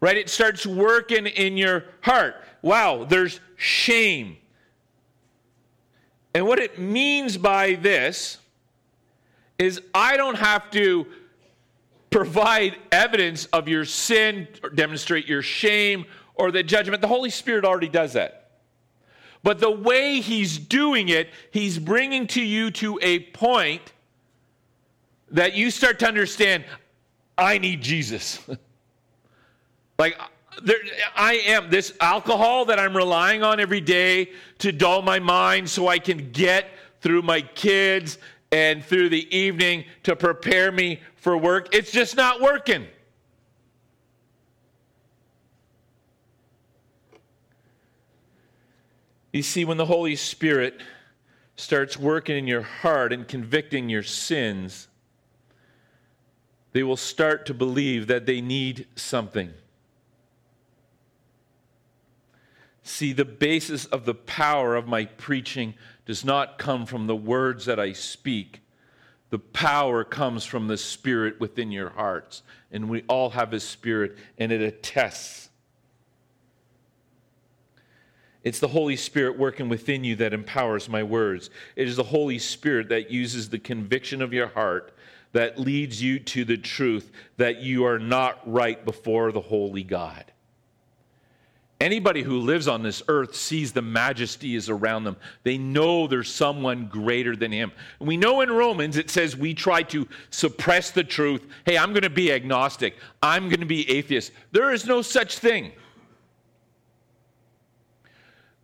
Right? 0.00 0.16
It 0.16 0.28
starts 0.28 0.66
working 0.66 1.26
in 1.26 1.56
your 1.56 1.84
heart. 2.00 2.36
Wow, 2.62 3.04
there's 3.04 3.40
shame. 3.56 4.38
And 6.34 6.46
what 6.46 6.58
it 6.58 6.78
means 6.78 7.36
by 7.36 7.74
this 7.74 8.38
is 9.60 9.80
I 9.94 10.16
don't 10.16 10.38
have 10.38 10.70
to 10.70 11.06
provide 12.08 12.78
evidence 12.90 13.44
of 13.46 13.68
your 13.68 13.84
sin 13.84 14.48
or 14.62 14.70
demonstrate 14.70 15.26
your 15.26 15.42
shame 15.42 16.06
or 16.34 16.50
the 16.50 16.62
judgment. 16.62 17.02
The 17.02 17.08
Holy 17.08 17.28
Spirit 17.28 17.66
already 17.66 17.88
does 17.88 18.14
that. 18.14 18.52
But 19.42 19.60
the 19.60 19.70
way 19.70 20.20
He's 20.20 20.58
doing 20.58 21.10
it, 21.10 21.28
He's 21.50 21.78
bringing 21.78 22.26
to 22.28 22.42
you 22.42 22.70
to 22.72 22.98
a 23.02 23.20
point 23.20 23.92
that 25.30 25.54
you 25.54 25.70
start 25.70 25.98
to 26.00 26.08
understand 26.08 26.64
I 27.36 27.58
need 27.58 27.82
Jesus. 27.82 28.40
like, 29.98 30.18
there, 30.62 30.76
I 31.14 31.34
am 31.34 31.70
this 31.70 31.92
alcohol 32.00 32.64
that 32.66 32.78
I'm 32.78 32.96
relying 32.96 33.42
on 33.42 33.60
every 33.60 33.80
day 33.80 34.30
to 34.58 34.72
dull 34.72 35.02
my 35.02 35.18
mind 35.18 35.68
so 35.68 35.86
I 35.86 35.98
can 35.98 36.32
get 36.32 36.66
through 37.02 37.22
my 37.22 37.42
kids 37.42 38.18
and 38.52 38.84
through 38.84 39.08
the 39.08 39.34
evening 39.36 39.84
to 40.02 40.16
prepare 40.16 40.72
me 40.72 41.00
for 41.16 41.36
work. 41.36 41.74
It's 41.74 41.92
just 41.92 42.16
not 42.16 42.40
working. 42.40 42.86
You 49.32 49.42
see, 49.42 49.64
when 49.64 49.76
the 49.76 49.86
Holy 49.86 50.16
Spirit 50.16 50.80
starts 51.54 51.96
working 51.96 52.36
in 52.36 52.46
your 52.48 52.62
heart 52.62 53.12
and 53.12 53.28
convicting 53.28 53.88
your 53.88 54.02
sins, 54.02 54.88
they 56.72 56.82
will 56.82 56.96
start 56.96 57.46
to 57.46 57.54
believe 57.54 58.08
that 58.08 58.26
they 58.26 58.40
need 58.40 58.86
something. 58.96 59.52
See, 62.82 63.12
the 63.12 63.24
basis 63.24 63.84
of 63.86 64.04
the 64.04 64.14
power 64.14 64.74
of 64.74 64.88
my 64.88 65.04
preaching 65.04 65.74
does 66.10 66.24
not 66.24 66.58
come 66.58 66.86
from 66.86 67.06
the 67.06 67.14
words 67.14 67.66
that 67.66 67.78
I 67.78 67.92
speak. 67.92 68.62
The 69.28 69.38
power 69.38 70.02
comes 70.02 70.44
from 70.44 70.66
the 70.66 70.76
Spirit 70.76 71.38
within 71.38 71.70
your 71.70 71.90
hearts. 71.90 72.42
And 72.72 72.90
we 72.90 73.04
all 73.06 73.30
have 73.30 73.52
His 73.52 73.62
Spirit, 73.62 74.18
and 74.36 74.50
it 74.50 74.60
attests 74.60 75.50
It's 78.42 78.58
the 78.58 78.66
Holy 78.66 78.96
Spirit 78.96 79.38
working 79.38 79.68
within 79.68 80.02
you 80.02 80.16
that 80.16 80.32
empowers 80.32 80.88
my 80.88 81.04
words. 81.04 81.48
It 81.76 81.86
is 81.86 81.94
the 81.94 82.02
Holy 82.02 82.40
Spirit 82.40 82.88
that 82.88 83.12
uses 83.12 83.48
the 83.48 83.60
conviction 83.60 84.20
of 84.20 84.32
your 84.32 84.48
heart 84.48 84.92
that 85.30 85.60
leads 85.60 86.02
you 86.02 86.18
to 86.18 86.44
the 86.44 86.56
truth 86.56 87.12
that 87.36 87.60
you 87.60 87.84
are 87.84 88.00
not 88.00 88.40
right 88.50 88.84
before 88.84 89.30
the 89.30 89.40
holy 89.40 89.84
God. 89.84 90.29
Anybody 91.80 92.22
who 92.22 92.40
lives 92.40 92.68
on 92.68 92.82
this 92.82 93.02
earth 93.08 93.34
sees 93.34 93.72
the 93.72 93.80
majesty 93.80 94.54
is 94.54 94.68
around 94.68 95.04
them. 95.04 95.16
They 95.44 95.56
know 95.56 96.06
there's 96.06 96.32
someone 96.32 96.88
greater 96.88 97.34
than 97.34 97.50
him. 97.50 97.72
We 97.98 98.18
know 98.18 98.42
in 98.42 98.52
Romans 98.52 98.98
it 98.98 99.08
says 99.08 99.34
we 99.34 99.54
try 99.54 99.82
to 99.84 100.06
suppress 100.28 100.90
the 100.90 101.04
truth. 101.04 101.46
Hey, 101.64 101.78
I'm 101.78 101.94
going 101.94 102.02
to 102.02 102.10
be 102.10 102.30
agnostic. 102.32 102.96
I'm 103.22 103.48
going 103.48 103.60
to 103.60 103.66
be 103.66 103.90
atheist. 103.90 104.32
There 104.52 104.72
is 104.72 104.84
no 104.84 105.00
such 105.00 105.38
thing. 105.38 105.72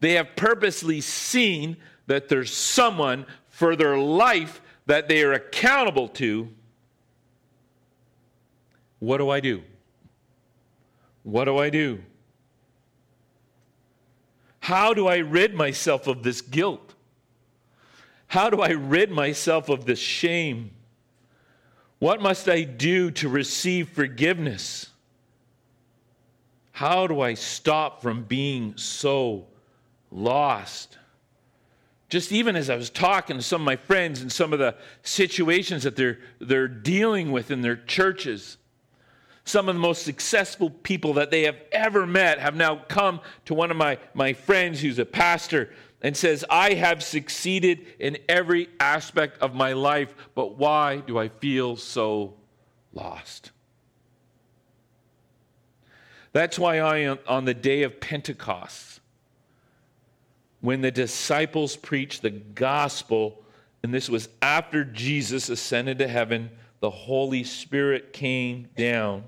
They 0.01 0.13
have 0.13 0.37
purposely 0.37 1.01
seen 1.01 1.79
that 2.09 2.29
there's 2.29 2.53
someone 2.53 3.25
for 3.49 3.77
their 3.77 3.97
life 3.97 4.61
that 4.85 5.09
they 5.09 5.23
are 5.23 5.33
accountable 5.33 6.09
to. 6.09 6.51
What 8.99 9.17
do 9.17 9.31
I 9.31 9.41
do? 9.41 9.63
What 11.23 11.47
do 11.47 11.57
I 11.57 11.71
do? 11.71 12.03
How 14.67 14.95
do 14.95 15.07
I 15.07 15.19
rid 15.19 15.55
myself 15.55 16.09
of 16.09 16.25
this 16.25 16.41
guilt? 16.41 16.95
How 18.27 18.51
do 18.51 18.63
I 18.63 18.71
rid 18.71 19.13
myself 19.13 19.69
of 19.69 19.85
this 19.85 20.01
shame? 20.01 20.73
What 22.01 22.21
must 22.21 22.49
I 22.49 22.63
do 22.63 23.13
to 23.13 23.29
receive 23.29 23.91
forgiveness? 23.91 24.91
How 26.73 27.07
do 27.07 27.21
I 27.21 27.35
stop 27.35 28.03
from 28.03 28.25
being 28.25 28.77
so 28.77 29.47
lost? 30.11 30.99
Just 32.09 32.33
even 32.33 32.57
as 32.57 32.69
I 32.69 32.75
was 32.75 32.91
talking 32.91 33.37
to 33.37 33.45
some 33.45 33.61
of 33.61 33.67
my 33.67 33.77
friends 33.77 34.21
and 34.21 34.33
some 34.33 34.53
of 34.53 34.59
the 34.59 34.75
situations 35.05 35.85
that 35.85 35.95
they're, 35.95 36.19
they're 36.41 36.67
dealing 36.67 37.31
with 37.31 37.53
in 37.53 37.61
their 37.61 37.77
churches, 37.77 38.57
some 39.47 39.69
of 39.69 39.77
the 39.77 39.81
most 39.81 40.03
successful 40.03 40.69
people 40.69 41.15
that 41.15 41.31
they 41.31 41.45
have 41.45 41.57
ever 41.71 42.05
met 42.05 42.41
have 42.41 42.57
now 42.57 42.83
come 42.89 43.21
to 43.45 43.55
one 43.55 43.71
of 43.71 43.77
my, 43.77 43.97
my 44.13 44.33
friends 44.33 44.81
who's 44.81 44.99
a 44.99 45.07
pastor 45.07 45.71
and 46.03 46.17
says, 46.17 46.45
I 46.51 46.75
have 46.75 47.03
succeeded 47.03 47.87
in 48.01 48.19
every 48.29 48.69
aspect 48.81 49.41
of 49.41 49.55
my 49.55 49.73
life, 49.73 50.13
but 50.35 50.59
why 50.59 50.97
do 50.97 51.17
I 51.17 51.29
feel 51.29 51.77
so 51.77 52.35
lost? 52.93 53.53
That's 56.33 56.59
why 56.59 56.81
I, 56.81 57.17
on 57.29 57.45
the 57.45 57.55
day 57.55 57.85
of 57.85 58.01
Pentecost, 58.01 59.01
when 60.61 60.81
the 60.81 60.91
disciples 60.91 61.77
preached 61.77 62.23
the 62.23 62.31
gospel, 62.31 63.45
and 63.85 63.95
this 63.95 64.11
was 64.11 64.29
after 64.43 64.85
Jesus 64.85 65.49
ascended 65.49 65.99
to 65.99 66.09
heaven, 66.09 66.51
the 66.81 66.91
Holy 66.91 67.45
Spirit 67.45 68.13
came 68.13 68.69
down 68.77 69.23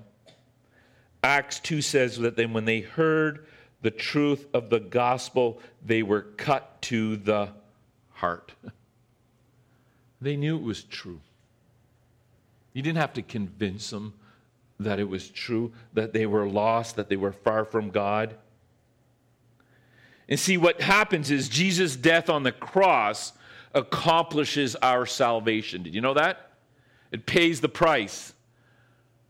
Acts 1.23 1.59
2 1.59 1.81
says 1.81 2.17
that 2.19 2.35
then 2.35 2.53
when 2.53 2.65
they 2.65 2.79
heard 2.79 3.45
the 3.81 3.91
truth 3.91 4.47
of 4.53 4.69
the 4.69 4.79
gospel, 4.79 5.59
they 5.85 6.03
were 6.03 6.21
cut 6.21 6.81
to 6.83 7.17
the 7.17 7.49
heart. 8.13 8.53
They 10.21 10.35
knew 10.35 10.57
it 10.57 10.63
was 10.63 10.83
true. 10.83 11.21
You 12.73 12.81
didn't 12.81 12.97
have 12.97 13.13
to 13.13 13.21
convince 13.21 13.89
them 13.89 14.13
that 14.79 14.99
it 14.99 15.07
was 15.07 15.29
true, 15.29 15.71
that 15.93 16.11
they 16.11 16.25
were 16.25 16.45
lost, 16.45 16.97
that 16.97 17.09
they 17.09 17.15
were 17.15 17.31
far 17.31 17.65
from 17.65 17.89
God. 17.89 18.35
And 20.27 20.39
see, 20.39 20.57
what 20.57 20.81
happens 20.81 21.31
is 21.31 21.49
Jesus' 21.49 21.95
death 21.95 22.29
on 22.29 22.43
the 22.43 22.51
cross 22.51 23.33
accomplishes 23.73 24.75
our 24.77 25.05
salvation. 25.05 25.83
Did 25.83 25.95
you 25.95 26.01
know 26.01 26.13
that? 26.13 26.51
It 27.11 27.25
pays 27.25 27.61
the 27.61 27.69
price. 27.69 28.33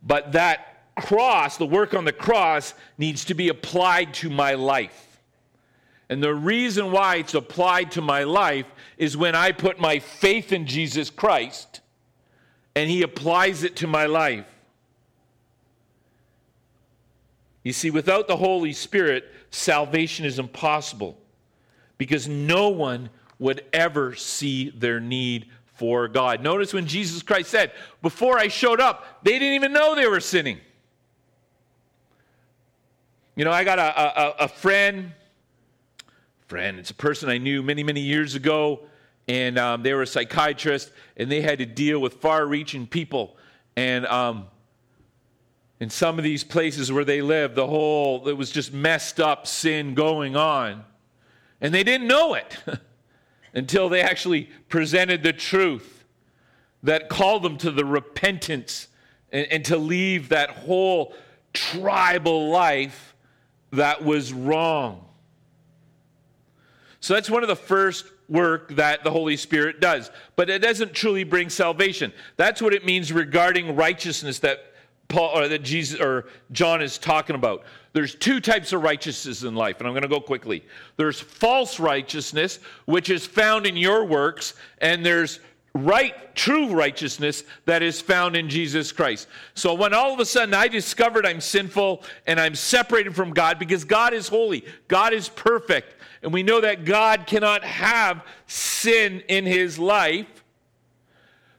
But 0.04 0.34
that 0.34 0.69
cross, 1.02 1.58
the 1.58 1.66
work 1.66 1.94
on 1.94 2.06
the 2.06 2.12
cross, 2.12 2.74
needs 2.98 3.26
to 3.26 3.34
be 3.34 3.50
applied 3.50 4.14
to 4.16 4.30
my 4.30 4.54
life. 4.54 5.22
And 6.10 6.24
the 6.24 6.34
reason 6.34 6.92
why 6.92 7.18
it's 7.18 7.36
applied 7.36 7.92
to 7.92 8.02
my 8.02 8.24
life 8.24 8.66
is 8.98 9.16
when 9.16 9.36
I 9.36 9.52
put 9.52 9.80
my 9.80 10.00
faith 10.00 10.52
in 10.52 10.66
Jesus 10.66 11.10
Christ 11.10 11.82
and 12.76 12.90
He 12.90 13.04
applies 13.04 13.64
it 13.64 13.76
to 13.78 13.88
my 13.88 14.06
life. 14.06 14.46
You 17.64 17.74
see, 17.74 17.92
without 17.92 18.28
the 18.28 18.38
Holy 18.38 18.74
Spirit, 18.74 19.26
salvation 19.52 20.26
is 20.26 20.40
impossible 20.40 21.18
because 21.98 22.28
no 22.28 22.70
one 22.70 23.10
would 23.38 23.64
ever 23.74 24.16
see 24.16 24.70
their 24.72 25.00
need 25.00 25.48
for 25.76 26.08
God. 26.08 26.42
Notice 26.42 26.74
when 26.74 26.88
Jesus 26.88 27.22
Christ 27.22 27.50
said, 27.50 27.72
Before 28.02 28.38
I 28.38 28.48
showed 28.48 28.80
up, 28.80 29.24
they 29.24 29.34
didn't 29.34 29.56
even 29.56 29.74
know 29.74 29.96
they 29.96 30.08
were 30.08 30.20
sinning. 30.20 30.60
You 33.40 33.46
know, 33.46 33.52
I 33.52 33.64
got 33.64 33.80
a, 33.80 34.20
a, 34.22 34.36
a 34.44 34.48
friend, 34.50 35.14
friend, 36.48 36.78
it's 36.78 36.92
a 36.92 36.94
person 36.94 37.30
I 37.30 37.38
knew 37.38 37.64
many, 37.64 37.84
many 37.84 38.02
years 38.02 38.36
ago, 38.36 38.82
and 39.30 39.58
um, 39.58 39.82
they 39.82 39.94
were 39.94 40.02
a 40.02 40.08
psychiatrist, 40.08 40.92
and 41.16 41.32
they 41.32 41.40
had 41.40 41.60
to 41.60 41.66
deal 41.66 42.00
with 42.00 42.16
far 42.16 42.46
reaching 42.46 42.86
people. 42.86 43.38
And 43.78 44.06
um, 44.08 44.48
in 45.80 45.90
some 45.90 46.18
of 46.18 46.26
these 46.26 46.44
places 46.44 46.92
where 46.92 47.06
they 47.06 47.22
lived, 47.22 47.56
the 47.56 47.66
whole, 47.66 48.28
it 48.28 48.36
was 48.36 48.52
just 48.52 48.74
messed 48.74 49.22
up 49.22 49.48
sin 49.48 49.94
going 49.94 50.36
on. 50.36 50.84
And 51.62 51.74
they 51.74 51.86
didn't 51.86 52.08
know 52.08 52.34
it 52.34 52.58
until 53.54 53.88
they 53.88 54.02
actually 54.02 54.50
presented 54.68 55.24
the 55.24 55.32
truth 55.32 56.04
that 56.84 57.08
called 57.08 57.44
them 57.44 57.58
to 57.60 57.72
the 57.72 57.86
repentance 57.86 58.90
and, 59.32 59.48
and 59.50 59.64
to 59.64 59.78
leave 59.78 60.28
that 60.28 60.50
whole 60.50 61.14
tribal 61.54 62.50
life 62.50 63.09
that 63.72 64.04
was 64.04 64.34
wrong. 64.34 65.06
So 67.02 67.14
that's 67.14 67.30
one 67.30 67.44
of 67.44 67.50
the 67.50 67.56
first 67.56 68.06
work 68.28 68.76
that 68.76 69.04
the 69.04 69.12
Holy 69.12 69.38
Spirit 69.38 69.80
does. 69.80 70.12
But 70.36 70.50
it 70.50 70.60
doesn't 70.60 70.94
truly 70.94 71.24
bring 71.24 71.50
salvation. 71.50 72.14
That's 72.38 72.62
what 72.62 72.74
it 72.74 72.86
means 72.86 73.12
regarding 73.12 73.76
righteousness 73.76 74.40
that 74.40 74.74
Paul 75.08 75.40
or 75.40 75.48
that 75.48 75.64
Jesus 75.64 76.00
or 76.00 76.28
John 76.52 76.82
is 76.82 76.98
talking 76.98 77.36
about. 77.36 77.64
There's 77.94 78.14
two 78.14 78.40
types 78.40 78.72
of 78.74 78.84
righteousness 78.84 79.42
in 79.42 79.56
life, 79.56 79.80
and 79.80 79.88
I'm 79.88 79.94
going 79.94 80.04
to 80.04 80.08
go 80.08 80.20
quickly. 80.22 80.64
There's 80.98 81.20
false 81.20 81.80
righteousness, 81.80 82.60
which 82.86 83.10
is 83.10 83.26
found 83.26 83.66
in 83.66 83.76
your 83.76 84.06
works, 84.06 84.54
and 84.78 85.04
there's 85.04 85.40
right, 85.74 86.36
true 86.36 86.70
righteousness 86.70 87.44
that 87.66 87.82
is 87.82 88.02
found 88.02 88.36
in 88.36 88.50
Jesus 88.50 88.92
Christ. 88.92 89.28
So 89.54 89.74
when 89.74 89.94
all 89.94 90.14
of 90.14 90.20
a 90.20 90.26
sudden 90.26 90.54
I 90.54 90.68
discovered 90.68 91.26
I'm 91.26 91.42
sinful 91.42 92.04
and 92.28 92.40
I'm 92.40 92.56
separated 92.56 93.16
from 93.16 93.32
God 93.32 93.60
because 93.60 93.84
God 93.84 94.14
is 94.14 94.28
holy, 94.28 94.66
God 94.88 95.14
is 95.14 95.30
perfect, 95.30 95.96
and 96.22 96.34
we 96.34 96.44
know 96.44 96.62
that 96.62 96.86
God 96.86 97.28
cannot 97.28 97.64
have 97.64 98.26
sin 98.48 99.22
in 99.28 99.46
his 99.46 99.80
life. 99.80 100.28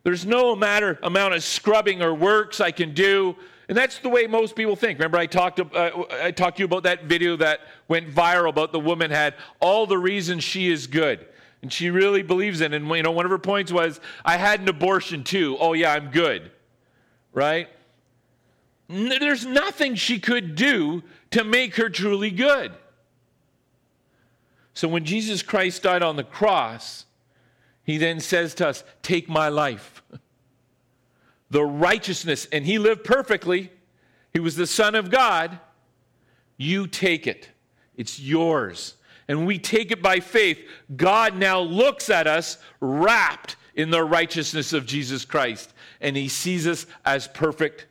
There's 0.03 0.27
no 0.27 0.57
matter 0.57 0.99
amount 1.03 1.35
of 1.35 1.43
scrubbing 1.43 2.03
or 2.03 2.15
works 2.15 2.61
I 2.61 2.71
can 2.71 2.95
do. 2.95 3.37
And 3.69 3.77
that's 3.77 4.01
the 4.01 4.09
way 4.09 4.27
most 4.27 4.57
people 4.57 4.75
think. 4.75 4.99
Remember, 4.99 5.17
I 5.19 5.27
talked, 5.27 5.61
uh, 5.61 5.91
I 6.11 6.33
talked 6.33 6.57
to 6.57 6.63
you 6.63 6.65
about 6.65 6.83
that 6.83 7.05
video 7.05 7.37
that 7.37 7.61
went 7.87 8.11
viral 8.11 8.49
about 8.49 8.73
the 8.73 8.81
woman 8.81 9.13
had 9.13 9.35
all 9.61 9.87
the 9.87 9.97
reasons 9.97 10.43
she 10.43 10.73
is 10.73 10.89
good. 10.89 11.25
And 11.63 11.73
she 11.73 11.91
really 11.91 12.23
believes 12.23 12.61
in. 12.61 12.73
And, 12.73 12.89
you 12.89 13.03
know, 13.03 13.11
one 13.11 13.27
of 13.27 13.31
her 13.31 13.39
points 13.39 13.71
was, 13.71 14.01
I 14.25 14.37
had 14.37 14.61
an 14.61 14.69
abortion 14.69 15.25
too. 15.25 15.57
Oh, 15.61 15.73
yeah, 15.75 15.93
I'm 15.93 16.11
good. 16.11 16.51
Right? 17.33 17.69
There's 18.89 19.47
nothing 19.47 19.95
she 19.95 20.19
could 20.19 20.55
do 20.55 21.03
to 21.31 21.45
make 21.45 21.77
her 21.77 21.89
truly 21.89 22.31
good. 22.31 22.73
So 24.75 24.89
when 24.89 25.05
Jesus 25.05 25.43
Christ 25.43 25.83
died 25.83 26.03
on 26.03 26.17
the 26.17 26.25
cross, 26.25 27.05
he 27.85 27.99
then 27.99 28.21
says 28.21 28.55
to 28.55 28.69
us, 28.69 28.85
Take 29.03 29.29
my 29.29 29.49
life. 29.49 30.03
The 31.53 31.65
righteousness, 31.65 32.47
and 32.53 32.65
he 32.65 32.79
lived 32.79 33.03
perfectly, 33.03 33.73
he 34.33 34.39
was 34.39 34.55
the 34.55 34.69
Son 34.69 34.95
of 34.95 35.11
God. 35.11 35.59
You 36.57 36.87
take 36.87 37.27
it, 37.27 37.49
it's 37.97 38.21
yours 38.21 38.95
and 39.31 39.47
we 39.47 39.61
take 39.61 39.93
it 39.93 40.03
by 40.03 40.19
faith, 40.19 40.59
God 40.97 41.37
now 41.37 41.61
looks 41.61 42.11
at 42.11 42.27
us 42.27 42.59
wrapped 42.81 43.55
in 43.77 43.91
the 43.91 44.03
righteousness 44.03 44.73
of 44.73 44.87
Jesus 44.87 45.25
Christ, 45.25 45.73
and 46.01 46.17
he 46.17 46.27
sees 46.27 46.67
us 46.67 46.85
as 47.05 47.29
perfect 47.29 47.87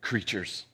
creatures. 0.00 0.64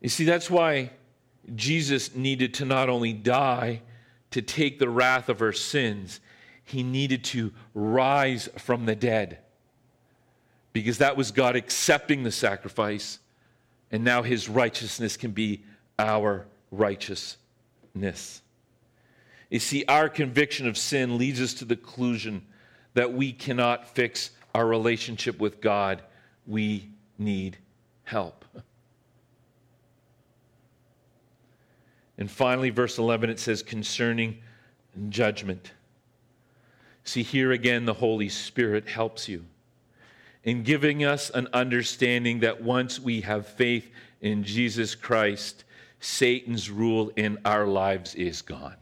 You 0.00 0.08
see, 0.08 0.24
that's 0.24 0.48
why 0.48 0.92
Jesus 1.56 2.14
needed 2.14 2.54
to 2.54 2.64
not 2.64 2.88
only 2.88 3.12
die 3.12 3.82
to 4.30 4.40
take 4.40 4.78
the 4.78 4.88
wrath 4.88 5.28
of 5.28 5.42
our 5.42 5.52
sins, 5.52 6.20
he 6.64 6.82
needed 6.82 7.22
to 7.24 7.52
rise 7.74 8.48
from 8.56 8.86
the 8.86 8.96
dead. 8.96 9.40
Because 10.72 10.96
that 10.96 11.18
was 11.18 11.32
God 11.32 11.54
accepting 11.54 12.22
the 12.22 12.32
sacrifice 12.32 13.18
and 13.92 14.02
now 14.02 14.22
his 14.22 14.48
righteousness 14.48 15.16
can 15.16 15.30
be 15.30 15.62
our 15.98 16.46
righteousness. 16.70 17.36
You 19.50 19.58
see, 19.58 19.84
our 19.86 20.08
conviction 20.08 20.66
of 20.66 20.78
sin 20.78 21.18
leads 21.18 21.40
us 21.40 21.52
to 21.54 21.66
the 21.66 21.76
conclusion 21.76 22.46
that 22.94 23.12
we 23.12 23.32
cannot 23.32 23.94
fix 23.94 24.30
our 24.54 24.66
relationship 24.66 25.38
with 25.38 25.60
God. 25.60 26.02
We 26.46 26.88
need 27.18 27.58
help. 28.04 28.46
And 32.16 32.30
finally, 32.30 32.70
verse 32.70 32.98
11, 32.98 33.28
it 33.28 33.38
says, 33.38 33.62
concerning 33.62 34.38
judgment. 35.10 35.72
See, 37.04 37.22
here 37.22 37.52
again, 37.52 37.84
the 37.84 37.94
Holy 37.94 38.28
Spirit 38.28 38.88
helps 38.88 39.28
you 39.28 39.44
in 40.44 40.62
giving 40.62 41.04
us 41.04 41.30
an 41.30 41.48
understanding 41.52 42.40
that 42.40 42.62
once 42.62 42.98
we 42.98 43.20
have 43.20 43.46
faith 43.46 43.90
in 44.20 44.42
Jesus 44.42 44.94
Christ, 44.94 45.64
Satan's 46.00 46.70
rule 46.70 47.12
in 47.16 47.38
our 47.44 47.66
lives 47.66 48.14
is 48.14 48.42
gone. 48.42 48.76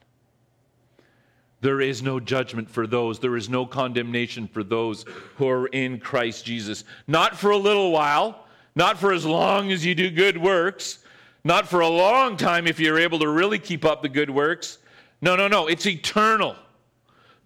There 1.60 1.82
is 1.82 2.02
no 2.02 2.18
judgment 2.20 2.70
for 2.70 2.86
those. 2.86 3.18
There 3.18 3.36
is 3.36 3.50
no 3.50 3.66
condemnation 3.66 4.48
for 4.48 4.64
those 4.64 5.04
who 5.36 5.46
are 5.48 5.66
in 5.66 5.98
Christ 5.98 6.44
Jesus. 6.46 6.84
Not 7.06 7.36
for 7.36 7.50
a 7.50 7.56
little 7.56 7.92
while, 7.92 8.46
not 8.74 8.98
for 8.98 9.12
as 9.12 9.26
long 9.26 9.70
as 9.70 9.84
you 9.84 9.94
do 9.94 10.10
good 10.10 10.38
works, 10.38 11.00
not 11.44 11.68
for 11.68 11.80
a 11.80 11.88
long 11.88 12.38
time 12.38 12.66
if 12.66 12.80
you're 12.80 12.98
able 12.98 13.18
to 13.18 13.28
really 13.28 13.58
keep 13.58 13.84
up 13.84 14.00
the 14.00 14.08
good 14.08 14.30
works. 14.30 14.78
No, 15.20 15.36
no, 15.36 15.48
no. 15.48 15.66
It's 15.66 15.86
eternal. 15.86 16.56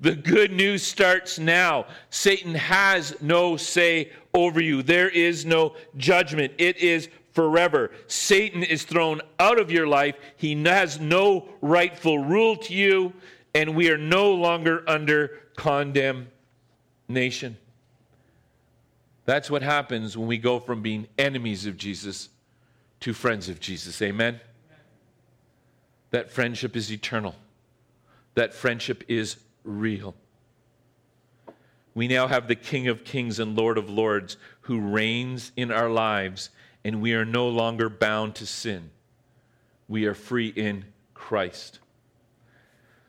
The 0.04 0.14
good 0.14 0.52
news 0.52 0.82
starts 0.82 1.38
now. 1.38 1.86
Satan 2.10 2.54
has 2.54 3.16
no 3.22 3.56
say 3.56 4.12
over 4.34 4.60
you, 4.60 4.82
there 4.82 5.08
is 5.08 5.46
no 5.46 5.76
judgment. 5.96 6.52
It 6.58 6.76
is 6.76 7.08
forever. 7.32 7.90
Satan 8.06 8.62
is 8.62 8.82
thrown 8.82 9.22
out 9.40 9.58
of 9.58 9.70
your 9.70 9.86
life. 9.86 10.16
He 10.36 10.62
has 10.64 11.00
no 11.00 11.48
rightful 11.62 12.18
rule 12.18 12.54
to 12.58 12.74
you, 12.74 13.14
and 13.54 13.74
we 13.74 13.90
are 13.90 13.96
no 13.96 14.34
longer 14.34 14.84
under 14.86 15.38
condemnation. 15.56 16.28
That's 19.24 19.50
what 19.50 19.62
happens 19.62 20.18
when 20.18 20.28
we 20.28 20.36
go 20.36 20.60
from 20.60 20.82
being 20.82 21.08
enemies 21.16 21.64
of 21.64 21.78
Jesus 21.78 22.28
to 23.00 23.14
friends 23.14 23.48
of 23.48 23.58
Jesus. 23.58 24.02
Amen? 24.02 24.38
That 26.10 26.30
friendship 26.30 26.76
is 26.76 26.92
eternal, 26.92 27.34
that 28.34 28.52
friendship 28.52 29.02
is 29.08 29.38
real. 29.64 30.14
We 31.94 32.08
now 32.08 32.26
have 32.26 32.48
the 32.48 32.56
King 32.56 32.88
of 32.88 33.04
Kings 33.04 33.38
and 33.38 33.56
Lord 33.56 33.78
of 33.78 33.88
Lords 33.88 34.36
who 34.62 34.80
reigns 34.80 35.52
in 35.56 35.70
our 35.70 35.90
lives, 35.90 36.50
and 36.84 37.00
we 37.00 37.14
are 37.14 37.24
no 37.24 37.48
longer 37.48 37.88
bound 37.88 38.34
to 38.36 38.46
sin. 38.46 38.90
We 39.88 40.06
are 40.06 40.14
free 40.14 40.48
in 40.48 40.84
Christ. 41.12 41.78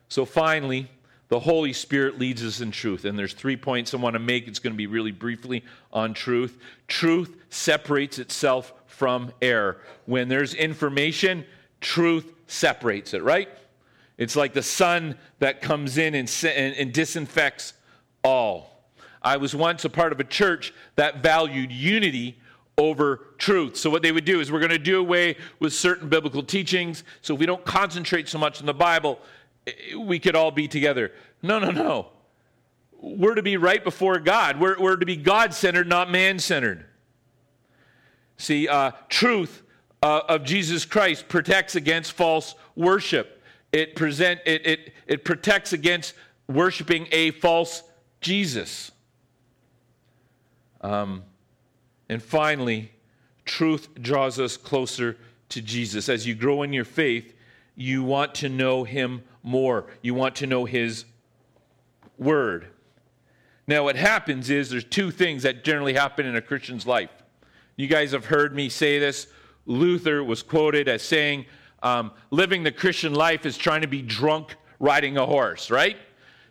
So 0.07 0.25
finally, 0.25 0.89
the 1.27 1.39
Holy 1.39 1.73
Spirit 1.73 2.19
leads 2.19 2.43
us 2.43 2.61
in 2.61 2.71
truth. 2.71 3.05
And 3.05 3.17
there's 3.17 3.33
three 3.33 3.57
points 3.57 3.93
I 3.93 3.97
want 3.97 4.13
to 4.13 4.19
make. 4.19 4.47
It's 4.47 4.59
going 4.59 4.73
to 4.73 4.77
be 4.77 4.87
really 4.87 5.11
briefly 5.11 5.63
on 5.91 6.13
truth. 6.13 6.59
Truth 6.87 7.35
separates 7.49 8.19
itself 8.19 8.73
from 8.85 9.33
error. 9.41 9.77
When 10.05 10.27
there's 10.27 10.53
information, 10.53 11.45
truth 11.81 12.31
separates 12.47 13.13
it, 13.13 13.23
right? 13.23 13.49
It's 14.17 14.35
like 14.35 14.53
the 14.53 14.63
sun 14.63 15.15
that 15.39 15.61
comes 15.61 15.97
in 15.97 16.15
and, 16.15 16.31
and, 16.43 16.75
and 16.75 16.93
disinfects 16.93 17.73
all. 18.23 18.71
I 19.21 19.37
was 19.37 19.55
once 19.55 19.83
a 19.85 19.89
part 19.89 20.11
of 20.11 20.19
a 20.19 20.23
church 20.23 20.73
that 20.95 21.21
valued 21.21 21.71
unity 21.71 22.37
over 22.77 23.27
truth. 23.37 23.77
So, 23.77 23.89
what 23.89 24.01
they 24.01 24.11
would 24.11 24.25
do 24.25 24.39
is 24.39 24.51
we're 24.51 24.59
going 24.59 24.69
to 24.69 24.77
do 24.77 24.99
away 24.99 25.37
with 25.59 25.73
certain 25.73 26.09
biblical 26.09 26.43
teachings. 26.43 27.03
So, 27.21 27.33
if 27.33 27.39
we 27.39 27.45
don't 27.45 27.65
concentrate 27.65 28.29
so 28.29 28.37
much 28.37 28.59
on 28.59 28.65
the 28.65 28.73
Bible, 28.73 29.19
we 29.97 30.19
could 30.19 30.35
all 30.35 30.51
be 30.51 30.67
together. 30.67 31.11
No, 31.41 31.59
no, 31.59 31.71
no. 31.71 32.07
We're 32.99 33.35
to 33.35 33.43
be 33.43 33.57
right 33.57 33.83
before 33.83 34.19
God. 34.19 34.59
We're, 34.59 34.79
we're 34.79 34.95
to 34.95 35.05
be 35.05 35.15
God 35.15 35.53
centered, 35.53 35.87
not 35.87 36.09
man 36.09 36.39
centered. 36.39 36.85
See, 38.37 38.67
uh, 38.67 38.91
truth 39.09 39.63
uh, 40.01 40.21
of 40.27 40.43
Jesus 40.43 40.85
Christ 40.85 41.27
protects 41.27 41.75
against 41.75 42.11
false 42.11 42.55
worship. 42.75 43.34
It, 43.75 43.93
present, 43.93 44.39
it, 44.45 44.65
it, 44.65 44.93
it 45.05 45.25
protects 45.25 45.73
against 45.73 46.13
worshiping 46.47 47.09
a 47.11 47.31
false 47.31 47.83
Jesus. 48.21 48.89
Um, 50.79 51.23
and 52.07 52.23
finally, 52.23 52.93
truth 53.43 53.89
draws 54.01 54.39
us 54.39 54.55
closer 54.55 55.17
to 55.49 55.61
Jesus. 55.61 56.07
As 56.07 56.25
you 56.25 56.35
grow 56.35 56.63
in 56.63 56.71
your 56.71 56.85
faith, 56.85 57.33
you 57.75 58.01
want 58.01 58.33
to 58.35 58.47
know 58.47 58.85
him 58.85 59.23
more. 59.43 59.87
You 60.01 60.13
want 60.13 60.35
to 60.37 60.47
know 60.47 60.63
his 60.63 61.03
word. 62.17 62.67
Now, 63.67 63.83
what 63.83 63.97
happens 63.97 64.49
is 64.49 64.69
there's 64.69 64.85
two 64.85 65.11
things 65.11 65.43
that 65.43 65.65
generally 65.65 65.95
happen 65.95 66.25
in 66.25 66.37
a 66.37 66.41
Christian's 66.41 66.87
life. 66.87 67.11
You 67.75 67.87
guys 67.87 68.13
have 68.13 68.27
heard 68.27 68.55
me 68.55 68.69
say 68.69 68.99
this. 68.99 69.27
Luther 69.65 70.23
was 70.23 70.43
quoted 70.43 70.87
as 70.87 71.01
saying, 71.01 71.45
um, 71.85 72.11
living 72.31 72.63
the 72.63 72.71
Christian 72.71 73.13
life 73.13 73.45
is 73.45 73.55
trying 73.55 73.81
to 73.81 73.87
be 73.87 74.01
drunk 74.01 74.55
riding 74.79 75.17
a 75.17 75.25
horse, 75.25 75.69
right? 75.69 75.95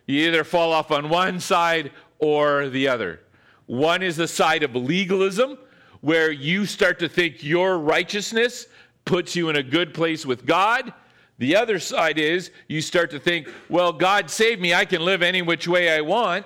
You 0.07 0.29
either 0.29 0.45
fall 0.45 0.71
off 0.71 0.91
on 0.91 1.09
one 1.09 1.41
side 1.41 1.91
or 2.19 2.69
the 2.69 2.87
other. 2.87 3.19
One 3.65 4.01
is 4.01 4.15
the 4.15 4.29
side 4.29 4.63
of 4.63 4.73
legalism, 4.75 5.57
where 5.99 6.31
you 6.31 6.65
start 6.65 6.99
to 6.99 7.09
think 7.09 7.43
your 7.43 7.77
righteousness 7.79 8.67
puts 9.03 9.35
you 9.35 9.49
in 9.49 9.57
a 9.57 9.63
good 9.63 9.93
place 9.93 10.25
with 10.25 10.45
God. 10.45 10.93
The 11.37 11.57
other 11.57 11.79
side 11.79 12.17
is 12.17 12.51
you 12.69 12.79
start 12.79 13.11
to 13.11 13.19
think, 13.19 13.49
well, 13.67 13.91
God 13.91 14.29
saved 14.29 14.61
me. 14.61 14.73
I 14.73 14.85
can 14.85 15.03
live 15.03 15.21
any 15.21 15.41
which 15.41 15.67
way 15.67 15.93
I 15.93 15.99
want. 15.99 16.45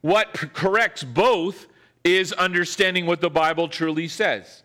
What 0.00 0.32
corrects 0.32 1.04
both 1.04 1.66
is 2.04 2.32
understanding 2.32 3.04
what 3.04 3.20
the 3.20 3.28
Bible 3.28 3.68
truly 3.68 4.08
says 4.08 4.62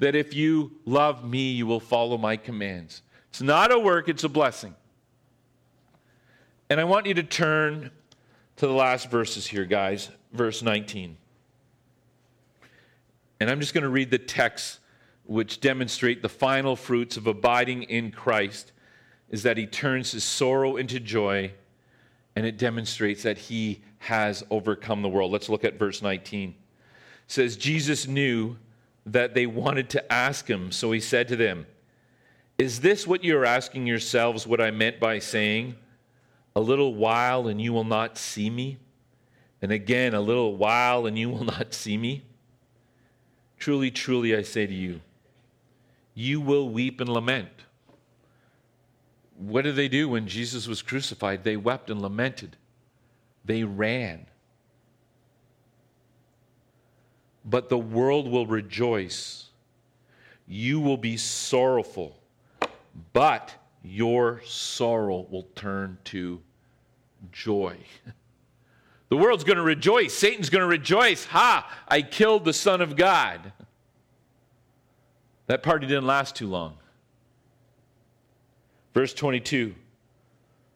that 0.00 0.14
if 0.14 0.34
you 0.34 0.72
love 0.84 1.24
me, 1.24 1.52
you 1.52 1.66
will 1.66 1.80
follow 1.80 2.18
my 2.18 2.36
commands. 2.36 3.02
It's 3.28 3.40
not 3.40 3.72
a 3.72 3.78
work, 3.78 4.08
it's 4.08 4.24
a 4.24 4.28
blessing. 4.28 4.74
And 6.68 6.80
I 6.80 6.84
want 6.84 7.06
you 7.06 7.14
to 7.14 7.22
turn 7.22 7.90
to 8.56 8.66
the 8.66 8.72
last 8.72 9.10
verses 9.10 9.46
here, 9.46 9.64
guys 9.64 10.10
verse 10.32 10.62
19. 10.62 11.16
And 13.40 13.50
I'm 13.50 13.60
just 13.60 13.74
going 13.74 13.84
to 13.84 13.90
read 13.90 14.10
the 14.10 14.18
text 14.18 14.78
which 15.24 15.60
demonstrate 15.60 16.22
the 16.22 16.28
final 16.28 16.76
fruits 16.76 17.16
of 17.16 17.26
abiding 17.26 17.84
in 17.84 18.10
Christ 18.10 18.72
is 19.30 19.44
that 19.44 19.56
he 19.56 19.66
turns 19.66 20.12
his 20.12 20.24
sorrow 20.24 20.76
into 20.76 20.98
joy 20.98 21.52
and 22.36 22.44
it 22.44 22.58
demonstrates 22.58 23.22
that 23.22 23.38
he 23.38 23.82
has 23.98 24.42
overcome 24.50 25.02
the 25.02 25.08
world. 25.08 25.30
Let's 25.30 25.48
look 25.48 25.64
at 25.64 25.78
verse 25.78 26.02
19. 26.02 26.50
It 26.50 26.54
says 27.26 27.56
Jesus 27.56 28.06
knew 28.06 28.56
that 29.06 29.34
they 29.34 29.46
wanted 29.46 29.90
to 29.90 30.12
ask 30.12 30.48
him, 30.48 30.70
so 30.70 30.92
he 30.92 31.00
said 31.00 31.28
to 31.28 31.36
them, 31.36 31.66
"Is 32.58 32.80
this 32.80 33.06
what 33.06 33.24
you're 33.24 33.46
asking 33.46 33.86
yourselves 33.86 34.46
what 34.46 34.60
I 34.60 34.70
meant 34.70 35.00
by 35.00 35.18
saying, 35.18 35.76
a 36.54 36.60
little 36.60 36.94
while 36.94 37.48
and 37.48 37.60
you 37.60 37.72
will 37.72 37.84
not 37.84 38.18
see 38.18 38.50
me?" 38.50 38.78
And 39.62 39.72
again, 39.72 40.14
a 40.14 40.20
little 40.20 40.56
while, 40.56 41.04
and 41.06 41.18
you 41.18 41.28
will 41.28 41.44
not 41.44 41.74
see 41.74 41.98
me. 41.98 42.22
Truly, 43.58 43.90
truly, 43.90 44.34
I 44.34 44.40
say 44.40 44.66
to 44.66 44.72
you, 44.72 45.02
you 46.14 46.40
will 46.40 46.70
weep 46.70 46.98
and 46.98 47.10
lament. 47.10 47.50
What 49.36 49.62
did 49.62 49.76
they 49.76 49.88
do 49.88 50.08
when 50.08 50.26
Jesus 50.26 50.66
was 50.66 50.80
crucified? 50.80 51.44
They 51.44 51.58
wept 51.58 51.90
and 51.90 52.00
lamented, 52.00 52.56
they 53.44 53.64
ran. 53.64 54.26
But 57.44 57.68
the 57.68 57.78
world 57.78 58.28
will 58.28 58.46
rejoice. 58.46 59.46
You 60.46 60.80
will 60.80 60.96
be 60.96 61.16
sorrowful, 61.16 62.18
but 63.12 63.52
your 63.82 64.42
sorrow 64.44 65.26
will 65.30 65.46
turn 65.54 65.98
to 66.04 66.40
joy. 67.32 67.76
The 69.10 69.16
world's 69.16 69.42
going 69.42 69.56
to 69.56 69.62
rejoice. 69.62 70.14
Satan's 70.14 70.50
going 70.50 70.62
to 70.62 70.68
rejoice. 70.68 71.24
Ha, 71.26 71.68
I 71.88 72.00
killed 72.00 72.44
the 72.44 72.52
Son 72.52 72.80
of 72.80 72.94
God. 72.94 73.52
That 75.48 75.64
party 75.64 75.88
didn't 75.88 76.06
last 76.06 76.36
too 76.36 76.46
long. 76.46 76.76
Verse 78.94 79.12
22 79.12 79.74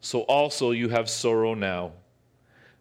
So 0.00 0.22
also 0.22 0.72
you 0.72 0.88
have 0.88 1.08
sorrow 1.08 1.54
now, 1.54 1.92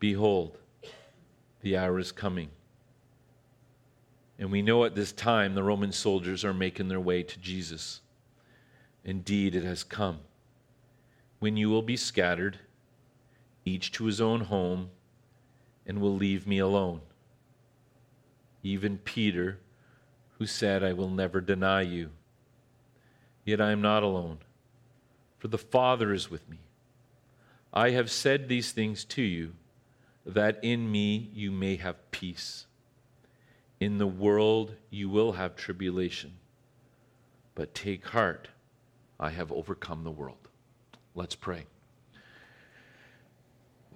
Behold, 0.00 0.58
the 1.60 1.76
hour 1.76 1.98
is 1.98 2.10
coming. 2.10 2.48
And 4.38 4.50
we 4.50 4.62
know 4.62 4.84
at 4.84 4.94
this 4.94 5.12
time 5.12 5.54
the 5.54 5.62
Roman 5.62 5.92
soldiers 5.92 6.44
are 6.44 6.54
making 6.54 6.88
their 6.88 6.98
way 6.98 7.22
to 7.22 7.38
Jesus. 7.38 8.00
Indeed, 9.04 9.54
it 9.54 9.64
has 9.64 9.84
come. 9.84 10.20
When 11.38 11.56
you 11.58 11.68
will 11.68 11.82
be 11.82 11.96
scattered, 11.96 12.58
each 13.64 13.92
to 13.92 14.06
his 14.06 14.20
own 14.20 14.42
home, 14.42 14.90
and 15.86 16.00
will 16.00 16.14
leave 16.14 16.46
me 16.46 16.58
alone. 16.58 17.00
Even 18.62 18.98
Peter, 18.98 19.58
who 20.38 20.46
said, 20.46 20.82
I 20.82 20.94
will 20.94 21.10
never 21.10 21.40
deny 21.40 21.82
you. 21.82 22.10
Yet 23.44 23.60
I 23.60 23.72
am 23.72 23.82
not 23.82 24.02
alone, 24.02 24.38
for 25.38 25.48
the 25.48 25.58
Father 25.58 26.12
is 26.14 26.30
with 26.30 26.48
me. 26.48 26.58
I 27.72 27.90
have 27.90 28.10
said 28.10 28.48
these 28.48 28.72
things 28.72 29.04
to 29.06 29.22
you, 29.22 29.52
that 30.34 30.58
in 30.62 30.90
me 30.90 31.30
you 31.34 31.50
may 31.50 31.76
have 31.76 32.10
peace. 32.10 32.66
In 33.78 33.98
the 33.98 34.06
world 34.06 34.74
you 34.90 35.08
will 35.08 35.32
have 35.32 35.56
tribulation, 35.56 36.32
but 37.54 37.74
take 37.74 38.06
heart, 38.06 38.48
I 39.18 39.30
have 39.30 39.50
overcome 39.52 40.04
the 40.04 40.10
world. 40.10 40.48
Let's 41.14 41.34
pray. 41.34 41.66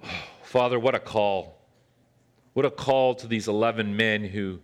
Father, 0.43 0.79
what 0.79 0.95
a 0.95 1.01
call. 1.01 1.59
What 2.55 2.65
a 2.65 2.71
call 2.71 3.15
to 3.17 3.27
these 3.27 3.49
11 3.49 3.97
men 3.97 4.25
who, 4.25 4.61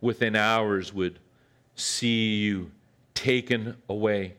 within 0.00 0.34
hours, 0.34 0.92
would 0.92 1.18
see 1.76 2.36
you 2.36 2.70
taken 3.14 3.76
away. 3.88 4.34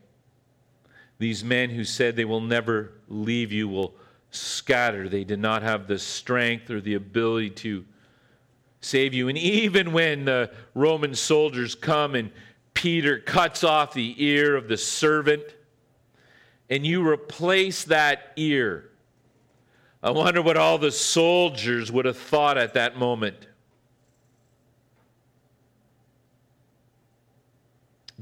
These 1.20 1.44
men 1.44 1.70
who 1.70 1.84
said 1.84 2.16
they 2.16 2.26
will 2.26 2.42
never 2.42 2.92
leave 3.08 3.52
you 3.52 3.68
will 3.68 3.96
scatter. 4.34 5.08
They 5.08 5.24
did 5.24 5.40
not 5.40 5.64
have 5.64 5.88
the 5.88 6.00
strength 6.00 6.70
or 6.70 6.82
the 6.82 6.96
ability 6.96 7.52
to 7.52 7.86
save 8.82 9.14
you. 9.14 9.30
And 9.30 9.38
even 9.38 9.94
when 9.94 10.26
the 10.26 10.52
Roman 10.74 11.16
soldiers 11.16 11.76
come 11.76 12.16
and 12.16 12.32
Peter 12.74 13.20
cuts 13.20 13.64
off 13.64 13.94
the 13.94 14.16
ear 14.18 14.56
of 14.56 14.68
the 14.68 14.78
servant, 14.78 15.44
and 16.70 16.86
you 16.86 17.08
replace 17.08 17.84
that 17.86 18.34
ear, 18.36 18.90
I 20.02 20.12
wonder 20.12 20.42
what 20.42 20.58
all 20.58 20.78
the 20.78 20.92
soldiers 20.92 21.92
would 21.92 22.06
have 22.06 22.18
thought 22.18 22.58
at 22.58 22.74
that 22.74 22.98
moment. 22.98 23.48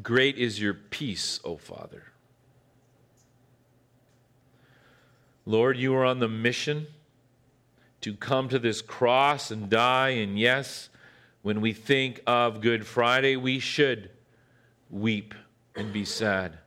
Great 0.02 0.38
is 0.38 0.60
your 0.60 0.74
peace, 0.74 1.40
O 1.44 1.58
Father. 1.58 2.11
Lord, 5.46 5.78
you 5.78 5.96
are 5.96 6.06
on 6.06 6.20
the 6.20 6.28
mission 6.28 6.88
to 8.02 8.16
come 8.16 8.50
to 8.50 8.60
this 8.60 8.82
cross 8.82 9.52
and 9.52 9.70
die. 9.70 10.10
And 10.10 10.38
yes, 10.38 10.90
when 11.42 11.62
we 11.62 11.74
think 11.74 12.22
of 12.28 12.62
Good 12.62 12.86
Friday, 12.86 13.36
we 13.36 13.60
should 13.60 14.12
weep 14.90 15.34
and 15.76 15.92
be 15.92 16.06
sad. 16.06 16.58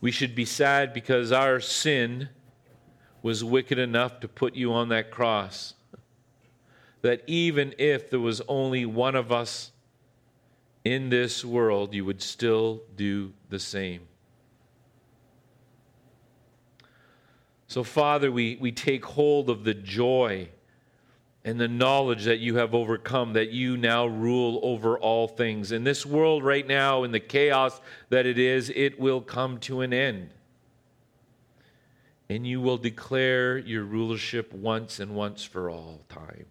We 0.00 0.10
should 0.10 0.34
be 0.34 0.44
sad 0.44 0.92
because 0.92 1.32
our 1.32 1.60
sin 1.60 2.28
was 3.22 3.42
wicked 3.42 3.78
enough 3.78 4.20
to 4.20 4.28
put 4.28 4.54
you 4.54 4.72
on 4.72 4.88
that 4.90 5.10
cross. 5.10 5.74
That 7.02 7.22
even 7.26 7.74
if 7.78 8.10
there 8.10 8.20
was 8.20 8.40
only 8.48 8.86
one 8.86 9.14
of 9.14 9.32
us 9.32 9.72
in 10.84 11.08
this 11.08 11.44
world, 11.44 11.94
you 11.94 12.04
would 12.04 12.22
still 12.22 12.82
do 12.96 13.32
the 13.48 13.58
same. 13.58 14.02
So, 17.76 17.84
Father, 17.84 18.32
we, 18.32 18.56
we 18.58 18.72
take 18.72 19.04
hold 19.04 19.50
of 19.50 19.62
the 19.62 19.74
joy 19.74 20.48
and 21.44 21.60
the 21.60 21.68
knowledge 21.68 22.24
that 22.24 22.38
you 22.38 22.56
have 22.56 22.74
overcome, 22.74 23.34
that 23.34 23.50
you 23.50 23.76
now 23.76 24.06
rule 24.06 24.60
over 24.62 24.98
all 24.98 25.28
things. 25.28 25.72
In 25.72 25.84
this 25.84 26.06
world 26.06 26.42
right 26.42 26.66
now, 26.66 27.04
in 27.04 27.12
the 27.12 27.20
chaos 27.20 27.78
that 28.08 28.24
it 28.24 28.38
is, 28.38 28.72
it 28.74 28.98
will 28.98 29.20
come 29.20 29.58
to 29.58 29.82
an 29.82 29.92
end. 29.92 30.30
And 32.30 32.46
you 32.46 32.62
will 32.62 32.78
declare 32.78 33.58
your 33.58 33.84
rulership 33.84 34.54
once 34.54 34.98
and 34.98 35.14
once 35.14 35.44
for 35.44 35.68
all 35.68 36.00
time. 36.08 36.46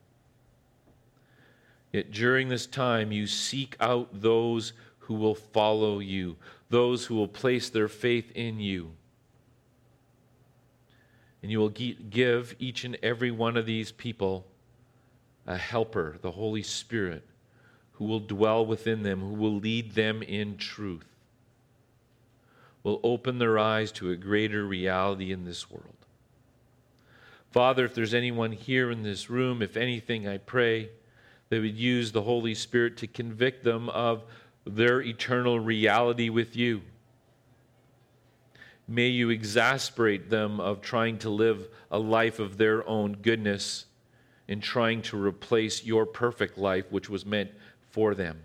Yet 1.91 2.11
during 2.11 2.49
this 2.49 2.67
time, 2.67 3.11
you 3.11 3.25
seek 3.25 3.75
out 3.79 4.21
those 4.21 4.73
who 4.99 5.15
will 5.15 5.33
follow 5.33 5.97
you, 5.97 6.35
those 6.69 7.07
who 7.07 7.15
will 7.15 7.27
place 7.27 7.71
their 7.71 7.87
faith 7.87 8.31
in 8.35 8.59
you. 8.59 8.91
And 11.45 11.51
you 11.51 11.59
will 11.59 11.69
give 11.69 12.55
each 12.57 12.85
and 12.85 12.97
every 13.03 13.29
one 13.29 13.55
of 13.55 13.67
these 13.67 13.91
people 13.91 14.47
a 15.45 15.55
helper, 15.55 16.17
the 16.23 16.31
Holy 16.31 16.63
Spirit, 16.63 17.23
who 17.91 18.05
will 18.05 18.19
dwell 18.19 18.65
within 18.65 19.03
them, 19.03 19.19
who 19.19 19.35
will 19.35 19.53
lead 19.53 19.93
them 19.93 20.23
in 20.23 20.57
truth, 20.57 21.05
will 22.81 22.99
open 23.03 23.37
their 23.37 23.59
eyes 23.59 23.91
to 23.91 24.09
a 24.09 24.15
greater 24.15 24.65
reality 24.65 25.31
in 25.31 25.45
this 25.45 25.69
world. 25.69 25.93
Father, 27.51 27.85
if 27.85 27.93
there's 27.93 28.15
anyone 28.15 28.51
here 28.51 28.89
in 28.89 29.03
this 29.03 29.29
room, 29.29 29.61
if 29.61 29.77
anything, 29.77 30.27
I 30.27 30.39
pray 30.39 30.89
they 31.49 31.59
would 31.59 31.77
use 31.77 32.11
the 32.11 32.23
Holy 32.23 32.55
Spirit 32.55 32.97
to 32.97 33.07
convict 33.07 33.63
them 33.63 33.87
of 33.89 34.23
their 34.65 34.99
eternal 34.99 35.59
reality 35.59 36.29
with 36.29 36.55
you. 36.55 36.81
May 38.87 39.07
you 39.07 39.29
exasperate 39.29 40.29
them 40.29 40.59
of 40.59 40.81
trying 40.81 41.17
to 41.19 41.29
live 41.29 41.69
a 41.89 41.97
life 41.97 42.39
of 42.39 42.57
their 42.57 42.87
own 42.87 43.13
goodness 43.13 43.85
in 44.47 44.61
trying 44.61 45.01
to 45.03 45.21
replace 45.21 45.83
your 45.83 46.05
perfect 46.05 46.57
life, 46.57 46.91
which 46.91 47.09
was 47.09 47.25
meant 47.25 47.51
for 47.89 48.13
them. 48.13 48.41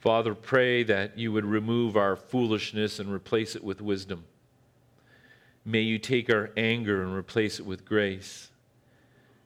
Father, 0.00 0.34
pray 0.34 0.82
that 0.82 1.16
you 1.16 1.30
would 1.30 1.44
remove 1.44 1.96
our 1.96 2.16
foolishness 2.16 2.98
and 2.98 3.12
replace 3.12 3.54
it 3.54 3.62
with 3.62 3.80
wisdom. 3.80 4.24
May 5.64 5.82
you 5.82 5.98
take 5.98 6.28
our 6.28 6.50
anger 6.56 7.04
and 7.04 7.14
replace 7.14 7.60
it 7.60 7.66
with 7.66 7.84
grace. 7.84 8.50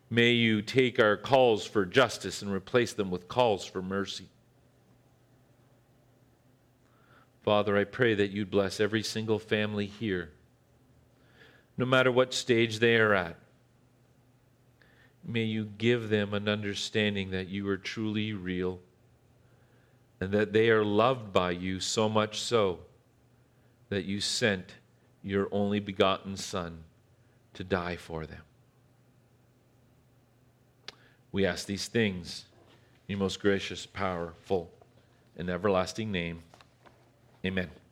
May 0.08 0.30
you 0.30 0.62
take 0.62 0.98
our 0.98 1.18
calls 1.18 1.66
for 1.66 1.84
justice 1.84 2.40
and 2.40 2.50
replace 2.50 2.94
them 2.94 3.10
with 3.10 3.28
calls 3.28 3.66
for 3.66 3.82
mercy. 3.82 4.28
Father, 7.46 7.78
I 7.78 7.84
pray 7.84 8.12
that 8.16 8.32
you'd 8.32 8.50
bless 8.50 8.80
every 8.80 9.04
single 9.04 9.38
family 9.38 9.86
here, 9.86 10.32
no 11.78 11.86
matter 11.86 12.10
what 12.10 12.34
stage 12.34 12.80
they 12.80 12.96
are 12.96 13.14
at. 13.14 13.36
May 15.24 15.44
you 15.44 15.70
give 15.78 16.08
them 16.08 16.34
an 16.34 16.48
understanding 16.48 17.30
that 17.30 17.46
you 17.46 17.68
are 17.68 17.76
truly 17.76 18.32
real 18.32 18.80
and 20.18 20.32
that 20.32 20.52
they 20.52 20.70
are 20.70 20.84
loved 20.84 21.32
by 21.32 21.52
you 21.52 21.78
so 21.78 22.08
much 22.08 22.40
so 22.40 22.80
that 23.90 24.06
you 24.06 24.20
sent 24.20 24.74
your 25.22 25.46
only 25.52 25.78
begotten 25.78 26.36
Son 26.36 26.82
to 27.54 27.62
die 27.62 27.94
for 27.94 28.26
them. 28.26 28.42
We 31.30 31.46
ask 31.46 31.64
these 31.64 31.86
things 31.86 32.46
in 33.06 33.12
your 33.12 33.20
most 33.20 33.38
gracious, 33.38 33.86
powerful, 33.86 34.72
and 35.36 35.48
everlasting 35.48 36.10
name. 36.10 36.42
Amen. 37.46 37.85